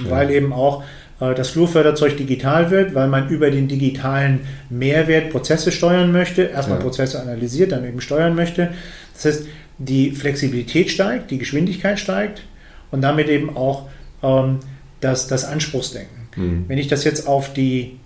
weil 0.01 0.31
eben 0.31 0.53
auch 0.53 0.83
äh, 1.19 1.33
das 1.33 1.49
Flurförderzeug 1.49 2.17
digital 2.17 2.71
wird, 2.71 2.95
weil 2.95 3.07
man 3.07 3.29
über 3.29 3.51
den 3.51 3.67
digitalen 3.67 4.41
Mehrwert 4.69 5.29
Prozesse 5.29 5.71
steuern 5.71 6.11
möchte, 6.11 6.43
erstmal 6.43 6.79
ja. 6.79 6.83
Prozesse 6.83 7.21
analysiert, 7.21 7.71
dann 7.71 7.85
eben 7.85 8.01
steuern 8.01 8.35
möchte. 8.35 8.69
Das 9.13 9.25
heißt, 9.25 9.47
die 9.77 10.11
Flexibilität 10.11 10.91
steigt, 10.91 11.31
die 11.31 11.37
Geschwindigkeit 11.37 11.99
steigt 11.99 12.43
und 12.91 13.01
damit 13.01 13.27
eben 13.27 13.55
auch 13.55 13.87
ähm, 14.21 14.59
das, 15.01 15.27
das 15.27 15.45
Anspruchsdenken. 15.45 16.27
Mhm. 16.35 16.65
Wenn 16.67 16.77
ich 16.77 16.87
das 16.87 17.03
jetzt 17.03 17.27
auf 17.27 17.53
die, 17.53 17.97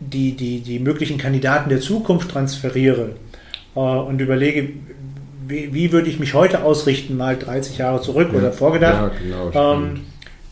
die, 0.00 0.32
die, 0.32 0.60
die 0.60 0.78
möglichen 0.78 1.18
Kandidaten 1.18 1.68
der 1.68 1.80
Zukunft 1.80 2.30
transferiere 2.30 3.16
äh, 3.74 3.78
und 3.78 4.20
überlege, 4.20 4.70
wie, 5.46 5.74
wie, 5.74 5.92
würde 5.92 6.08
ich 6.08 6.18
mich 6.18 6.34
heute 6.34 6.62
ausrichten, 6.62 7.16
mal 7.16 7.36
30 7.36 7.78
Jahre 7.78 8.00
zurück 8.00 8.28
ja. 8.32 8.38
oder 8.38 8.52
vorgedacht, 8.52 9.12
ja, 9.28 9.50
genau, 9.50 9.74
ähm, 9.74 10.00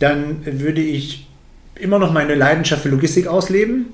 dann 0.01 0.45
würde 0.45 0.83
ich 0.83 1.29
immer 1.77 1.99
noch 1.99 2.13
meine 2.13 2.35
Leidenschaft 2.35 2.83
für 2.83 2.89
Logistik 2.89 3.27
ausleben, 3.27 3.87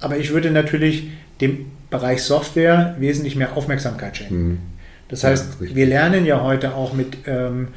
aber 0.00 0.16
ich 0.16 0.32
würde 0.32 0.50
natürlich 0.50 1.08
dem 1.40 1.66
Bereich 1.90 2.22
Software 2.22 2.96
wesentlich 2.98 3.36
mehr 3.36 3.56
Aufmerksamkeit 3.56 4.16
schenken. 4.16 4.48
Mhm. 4.48 4.58
Das 5.08 5.24
heißt, 5.24 5.58
ja, 5.60 5.74
wir 5.74 5.86
lernen 5.86 6.26
ja 6.26 6.42
heute 6.42 6.74
auch 6.74 6.92
mit, 6.92 7.18
ähm, 7.26 7.68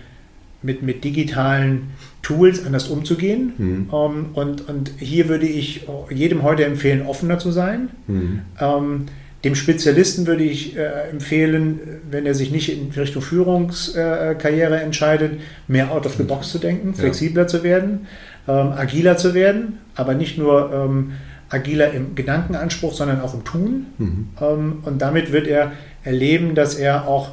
mit, 0.62 0.84
mit 0.84 1.04
digitalen 1.04 1.92
Tools 2.22 2.66
anders 2.66 2.88
umzugehen. 2.88 3.54
Mhm. 3.58 3.90
Ähm, 3.92 4.26
und, 4.34 4.68
und 4.68 4.92
hier 4.98 5.30
würde 5.30 5.48
ich 5.48 5.88
jedem 6.10 6.44
heute 6.44 6.66
empfehlen, 6.66 7.04
offener 7.06 7.40
zu 7.40 7.52
sein. 7.52 7.90
Mhm. 8.08 8.42
Ähm, 8.60 9.06
dem 9.44 9.56
Spezialisten 9.56 10.28
würde 10.28 10.44
ich 10.44 10.78
äh, 10.78 11.10
empfehlen, 11.10 11.80
wenn 12.10 12.26
er 12.26 12.36
sich 12.36 12.52
nicht 12.52 12.70
in 12.70 12.92
Richtung 12.92 13.22
Führungskarriere 13.22 14.80
äh, 14.80 14.84
entscheidet, 14.84 15.40
mehr 15.68 15.92
out 15.92 16.06
of 16.06 16.16
the 16.16 16.24
box 16.24 16.52
zu 16.52 16.60
denken, 16.60 16.94
flexibler 16.94 17.44
ja. 17.44 17.48
zu 17.48 17.64
werden, 17.64 18.08
ähm, 18.48 18.74
agiler 18.74 19.18
zu 19.18 19.34
werden, 19.34 19.80
aber 19.96 20.14
nicht 20.14 20.38
nur 20.38 20.72
ähm, 20.72 21.14
agiler 21.50 21.92
im 21.92 22.14
Gedankenanspruch, 22.16 22.94
sondern 22.94 23.22
auch 23.22 23.34
im 23.34 23.44
Tun. 23.44 23.88
Mhm. 23.98 24.30
Ähm, 24.40 24.80
und 24.84 25.02
damit 25.02 25.32
wird 25.32 25.48
er 25.48 25.72
erleben, 26.04 26.54
dass 26.54 26.76
er 26.76 27.08
auch 27.08 27.32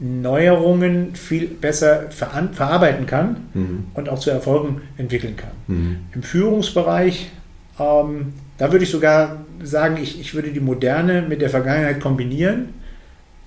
Neuerungen 0.00 1.16
viel 1.16 1.48
besser 1.48 2.10
ver 2.10 2.48
verarbeiten 2.52 3.06
kann 3.06 3.36
mhm. 3.54 3.84
und 3.94 4.08
auch 4.08 4.18
zu 4.18 4.30
Erfolgen 4.30 4.82
entwickeln 4.96 5.36
kann. 5.36 5.50
Mhm. 5.66 5.96
Im 6.12 6.22
Führungsbereich 6.22 7.30
ähm, 7.80 8.34
da 8.58 8.72
würde 8.72 8.84
ich 8.84 8.90
sogar 8.90 9.44
sagen, 9.62 9.96
ich, 10.02 10.20
ich 10.20 10.34
würde 10.34 10.50
die 10.50 10.60
Moderne 10.60 11.22
mit 11.22 11.40
der 11.40 11.48
Vergangenheit 11.48 12.00
kombinieren. 12.00 12.74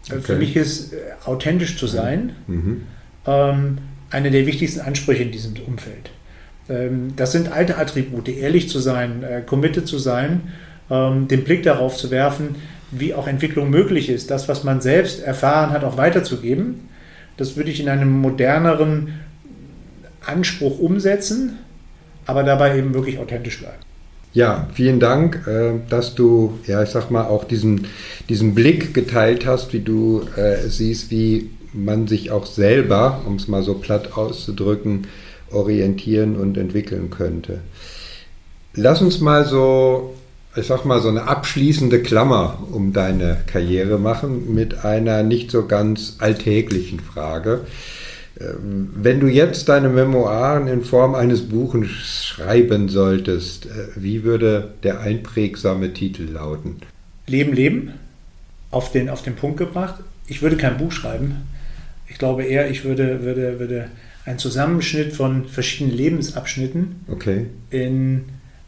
Äh, 0.10 0.14
okay. 0.14 0.22
Für 0.22 0.36
mich 0.38 0.56
ist 0.56 0.94
äh, 0.94 0.98
authentisch 1.26 1.78
zu 1.78 1.86
sein 1.86 2.32
mhm. 2.48 2.84
ähm, 3.28 3.78
einer 4.10 4.30
der 4.30 4.46
wichtigsten 4.46 4.80
Ansprüche 4.80 5.24
in 5.24 5.32
diesem 5.32 5.54
Umfeld. 5.68 6.12
Ähm, 6.70 7.14
das 7.16 7.34
sind 7.34 7.52
alte 7.52 7.78
Attribute, 7.78 8.30
ehrlich 8.30 8.70
zu 8.70 8.80
sein, 8.80 9.24
äh, 9.24 9.42
committed 9.42 9.88
zu 9.88 10.00
sein, 10.00 10.42
ähm, 10.90 11.28
den 11.28 11.44
Blick 11.44 11.64
darauf 11.64 11.98
zu 11.98 12.10
werfen, 12.10 12.56
wie 12.92 13.14
auch 13.14 13.28
Entwicklung 13.28 13.70
möglich 13.70 14.10
ist, 14.10 14.32
das, 14.32 14.50
was 14.50 14.64
man 14.64 14.82
selbst 14.82 15.22
erfahren 15.22 15.72
hat, 15.72 15.84
auch 15.84 15.98
weiterzugeben. 15.98 16.90
Das 17.38 17.56
würde 17.56 17.72
ich 17.72 17.80
in 17.80 17.90
einem 17.90 18.12
moderneren 18.12 19.20
Anspruch 20.26 20.80
umsetzen, 20.80 21.58
aber 22.26 22.44
dabei 22.44 22.78
eben 22.78 22.94
wirklich 22.94 23.18
authentisch 23.18 23.60
bleiben. 23.60 23.82
Ja, 24.34 24.68
vielen 24.74 25.02
Dank, 25.02 25.46
äh, 25.46 25.74
dass 25.90 26.16
du, 26.16 26.58
ja, 26.66 26.82
ich 26.84 26.90
sag 26.90 27.12
mal, 27.12 27.26
auch 27.26 27.44
diesen, 27.44 27.88
diesen 28.30 28.56
Blick 28.56 28.94
geteilt 28.94 29.46
hast, 29.46 29.74
wie 29.74 29.82
du 29.82 30.22
äh, 30.38 30.70
siehst, 30.70 31.12
wie 31.12 31.50
man 31.74 32.08
sich 32.08 32.32
auch 32.32 32.46
selber, 32.46 33.22
um 33.26 33.36
es 33.36 33.50
mal 33.50 33.62
so 33.62 33.76
platt 33.76 34.18
auszudrücken, 34.18 35.08
orientieren 35.52 36.38
und 36.38 36.58
entwickeln 36.58 37.10
könnte. 37.10 37.60
Lass 38.74 39.02
uns 39.02 39.20
mal 39.20 39.46
so, 39.46 40.16
ich 40.56 40.66
sag 40.66 40.86
mal, 40.86 41.02
so 41.02 41.10
eine 41.10 41.28
abschließende 41.28 42.02
Klammer 42.02 42.60
um 42.72 42.94
deine 42.94 43.38
Karriere 43.48 44.00
machen 44.00 44.54
mit 44.54 44.86
einer 44.86 45.24
nicht 45.24 45.52
so 45.52 45.68
ganz 45.68 46.16
alltäglichen 46.20 47.02
Frage. 47.02 47.62
Ähm, 48.42 48.90
wenn 48.96 49.20
du 49.20 49.28
jetzt 49.28 49.70
deine 49.70 49.90
Memoiren 49.90 50.68
in 50.68 50.84
Form 50.84 51.16
eines 51.16 51.48
Buches 51.48 51.90
schreiben 52.26 52.90
solltest, 52.90 53.66
äh, 53.66 53.70
wie 53.96 54.24
würde 54.24 54.74
der 54.84 55.02
einprägsame 55.02 55.94
Titel 55.94 56.24
lauten? 56.24 56.78
Leben, 57.28 57.54
Leben, 57.54 57.94
auf 58.72 58.92
den, 58.92 59.10
auf 59.10 59.22
den 59.22 59.36
Punkt 59.36 59.58
gebracht. 59.58 59.96
Ich 60.28 60.42
würde 60.42 60.58
kein 60.58 60.78
Buch 60.78 60.92
schreiben. 60.92 61.48
Ich 62.08 62.18
glaube 62.18 62.44
eher, 62.44 62.70
ich 62.70 62.84
würde, 62.84 63.22
würde, 63.24 63.60
würde 63.60 63.88
einen 64.26 64.40
Zusammenschnitt 64.40 65.14
von 65.14 65.46
verschiedenen 65.46 65.96
Lebensabschnitten 65.96 66.96
okay. 67.08 67.48
in, 67.70 68.26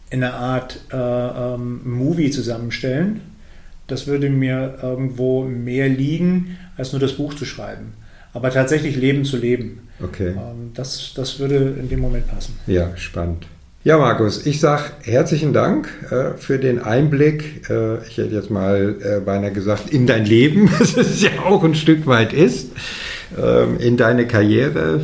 in 0.10 0.24
einer 0.24 0.34
Art 0.34 0.80
äh, 0.92 0.96
ähm, 0.98 1.82
Movie 1.84 2.32
zusammenstellen. 2.32 3.22
Das 3.88 4.08
würde 4.08 4.30
mir 4.30 4.80
irgendwo 4.82 5.44
mehr 5.44 5.90
liegen, 5.90 6.58
als 6.78 6.94
nur 6.94 7.02
das 7.02 7.14
Buch 7.14 7.34
zu 7.34 7.46
schreiben 7.46 7.94
aber 8.34 8.50
tatsächlich 8.50 8.96
Leben 8.96 9.26
zu 9.26 9.38
leben. 9.38 9.88
Okay. 10.02 10.30
Ähm, 10.30 10.72
das, 10.74 11.14
das 11.16 11.40
würde 11.40 11.76
in 11.80 11.90
dem 11.90 12.00
Moment 12.00 12.28
passen. 12.28 12.56
Ja, 12.68 12.96
spannend. 12.98 13.48
Ja, 13.86 13.98
Markus, 13.98 14.46
ich 14.46 14.62
sage 14.62 14.84
herzlichen 15.02 15.52
Dank 15.52 15.90
äh, 16.10 16.38
für 16.38 16.58
den 16.58 16.80
Einblick. 16.80 17.70
Äh, 17.70 17.98
ich 18.08 18.18
hätte 18.18 18.34
jetzt 18.34 18.50
mal 18.50 18.96
äh, 19.02 19.20
beinahe 19.20 19.52
gesagt, 19.52 19.90
in 19.90 20.08
dein 20.08 20.26
Leben, 20.26 20.70
das 20.80 20.96
es 20.96 21.22
ja 21.22 21.32
auch 21.46 21.66
ein 21.66 21.76
Stück 21.76 22.08
weit 22.08 22.32
ist, 22.32 22.72
ähm, 23.38 23.78
in 23.80 23.98
deine 23.98 24.26
Karriere, 24.26 25.02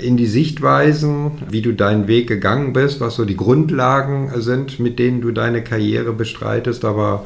in 0.00 0.16
die 0.16 0.26
Sichtweisen, 0.26 1.32
wie 1.50 1.62
du 1.62 1.72
deinen 1.72 2.06
Weg 2.06 2.28
gegangen 2.28 2.72
bist, 2.72 3.00
was 3.00 3.16
so 3.16 3.24
die 3.24 3.36
Grundlagen 3.36 4.30
sind, 4.36 4.78
mit 4.78 5.00
denen 5.00 5.20
du 5.20 5.32
deine 5.32 5.64
Karriere 5.64 6.12
bestreitest, 6.12 6.84
aber 6.84 7.24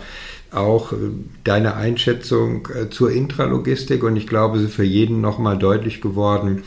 auch 0.53 0.93
äh, 0.93 0.97
deine 1.45 1.77
Einschätzung 1.77 2.69
äh, 2.75 2.91
zur 2.91 3.11
Intralogistik 3.11 4.03
und 4.03 4.17
ich 4.17 4.27
glaube, 4.27 4.59
sie 4.59 4.69
für 4.69 4.85
jeden 4.85 5.21
nochmal 5.21 5.59
deutlich 5.59 6.01
geworden, 6.01 6.63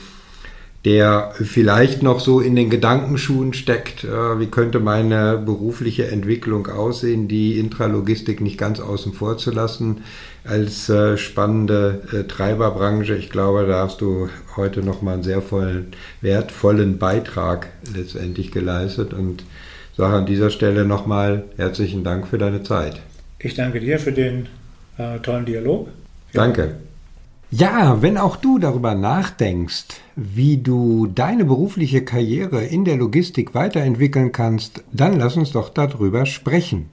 der 0.86 1.34
vielleicht 1.36 2.04
noch 2.04 2.20
so 2.22 2.40
in 2.40 2.56
den 2.56 2.70
Gedankenschuhen 2.70 3.54
steckt, 3.54 4.04
äh, 4.04 4.40
wie 4.40 4.48
könnte 4.48 4.80
meine 4.80 5.38
berufliche 5.38 6.08
Entwicklung 6.08 6.68
aussehen, 6.68 7.28
die 7.28 7.60
Intralogistik 7.60 8.42
nicht 8.42 8.58
ganz 8.58 8.80
außen 8.80 9.14
vor 9.14 9.38
zu 9.38 9.52
lassen 9.52 10.04
als 10.46 10.92
spannende 11.18 12.26
Treiberbranche. 12.28 13.14
Ich 13.16 13.30
glaube, 13.30 13.68
da 13.68 13.84
hast 13.84 14.02
du 14.02 14.30
heute 14.56 14.82
nochmal 14.82 15.16
einen 15.16 15.24
sehr 15.24 15.44
vollen, 15.44 15.88
wertvollen 16.22 16.98
Beitrag 16.98 17.68
letztendlich 17.94 18.52
geleistet 18.52 19.14
und 19.14 19.44
sage 19.96 20.16
an 20.16 20.26
dieser 20.26 20.50
Stelle 20.50 20.86
nochmal 20.86 21.44
herzlichen 21.58 22.04
Dank 22.04 22.26
für 22.26 22.40
deine 22.40 22.64
Zeit. 22.64 23.02
Ich 23.40 23.56
danke 23.56 23.80
dir 23.80 24.00
für 24.00 24.12
den 24.12 24.48
äh, 24.98 25.20
tollen 25.20 25.46
Dialog. 25.46 25.88
Ja. 26.34 26.44
Danke. 26.44 26.76
Ja, 27.52 28.02
wenn 28.04 28.18
auch 28.18 28.36
du 28.36 28.60
darüber 28.60 28.94
nachdenkst, 28.94 29.88
wie 30.16 30.58
du 30.58 31.08
deine 31.08 31.46
berufliche 31.46 32.04
Karriere 32.06 32.64
in 32.64 32.86
der 32.86 32.98
Logistik 32.98 33.56
weiterentwickeln 33.56 34.32
kannst, 34.32 34.84
dann 34.92 35.18
lass 35.18 35.36
uns 35.36 35.52
doch 35.52 35.70
darüber 35.70 36.28
sprechen. 36.28 36.90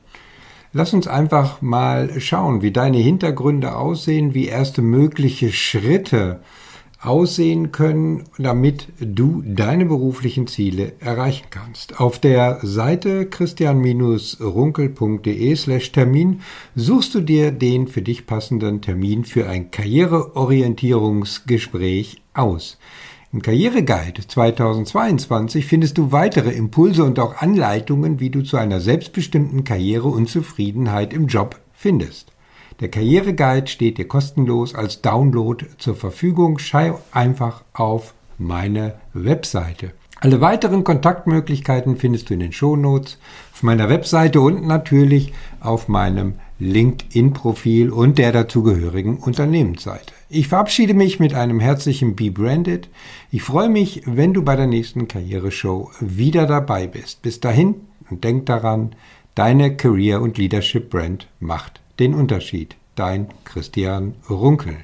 Lass 0.73 0.95
uns 0.95 1.09
einfach 1.09 1.61
mal 1.61 2.21
schauen, 2.21 2.63
wie 2.63 2.71
deine 2.71 2.99
Hintergründe 2.99 3.77
aussehen, 3.77 4.33
wie 4.33 4.47
erste 4.47 4.81
mögliche 4.83 5.53
Schritte 5.53 6.41
aussehen 7.07 7.73
können, 7.73 8.25
damit 8.39 8.89
du 8.99 9.43
deine 9.47 9.87
beruflichen 9.87 10.47
Ziele 10.47 10.93
erreichen 11.01 11.47
kannst. 11.51 11.99
Auf 12.01 12.19
der 12.19 12.61
Seite 12.63 13.27
christian-runkel.de 13.27 15.57
slash 15.57 15.93
Termin 15.93 16.41
suchst 16.75 17.15
du 17.15 17.21
dir 17.21 17.53
den 17.53 17.89
für 17.89 18.03
dich 18.03 18.27
passenden 18.27 18.83
Termin 18.83 19.25
für 19.25 19.49
ein 19.49 19.71
Karriereorientierungsgespräch 19.71 22.21
aus. 22.35 22.77
Im 23.33 23.41
Karriereguide 23.43 24.27
2022 24.27 25.67
findest 25.67 25.99
du 25.99 26.13
weitere 26.13 26.53
Impulse 26.53 27.05
und 27.05 27.19
auch 27.19 27.37
Anleitungen, 27.37 28.21
wie 28.21 28.31
du 28.31 28.43
zu 28.43 28.57
einer 28.57 28.81
selbstbestimmten 28.81 29.65
Karriere 29.65 30.09
und 30.09 30.29
Zufriedenheit 30.29 31.13
im 31.13 31.27
Job 31.27 31.61
findest. 31.73 32.33
Der 32.81 32.91
Karriereguide 32.91 33.69
steht 33.69 33.97
dir 33.97 34.07
kostenlos 34.07 34.75
als 34.75 35.01
Download 35.01 35.65
zur 35.79 35.97
Verfügung. 35.97 36.59
Schau 36.59 37.01
einfach 37.11 37.65
auf 37.73 38.13
meine 38.37 38.97
Webseite. 39.15 39.93
Alle 40.21 40.43
weiteren 40.43 40.85
Kontaktmöglichkeiten 40.85 41.97
findest 41.97 42.29
du 42.29 42.35
in 42.35 42.41
den 42.41 42.53
Shownotes, 42.53 43.19
auf 43.53 43.63
meiner 43.63 43.89
Webseite 43.89 44.41
und 44.41 44.67
natürlich 44.67 45.33
auf 45.61 45.89
meinem 45.89 46.35
LinkedIn-Profil 46.59 47.91
und 47.91 48.19
der 48.19 48.33
dazugehörigen 48.33 49.19
Unternehmensseite. 49.19 50.13
Ich 50.29 50.49
verabschiede 50.49 50.95
mich 50.95 51.19
mit 51.19 51.35
einem 51.35 51.61
herzlichen 51.61 52.15
Be 52.15 52.31
Branded. 52.31 52.89
Ich 53.31 53.43
freue 53.43 53.69
mich, 53.71 54.03
wenn 54.07 54.35
du 54.35 54.43
bei 54.43 54.57
der 54.57 54.67
nächsten 54.67 55.09
Karriereshow 55.09 55.91
wieder 56.01 56.47
dabei 56.47 56.87
bist. 56.87 57.23
Bis 57.23 57.41
dahin 57.41 57.75
und 58.11 58.25
denk 58.25 58.47
daran, 58.47 58.95
deine 59.35 59.77
Career- 59.77 60.23
und 60.23 60.39
Leadership-Brand 60.39 61.29
macht 61.41 61.81
den 61.99 62.15
Unterschied. 62.15 62.77
Dein 62.95 63.29
Christian 63.45 64.15
Runkel. 64.29 64.77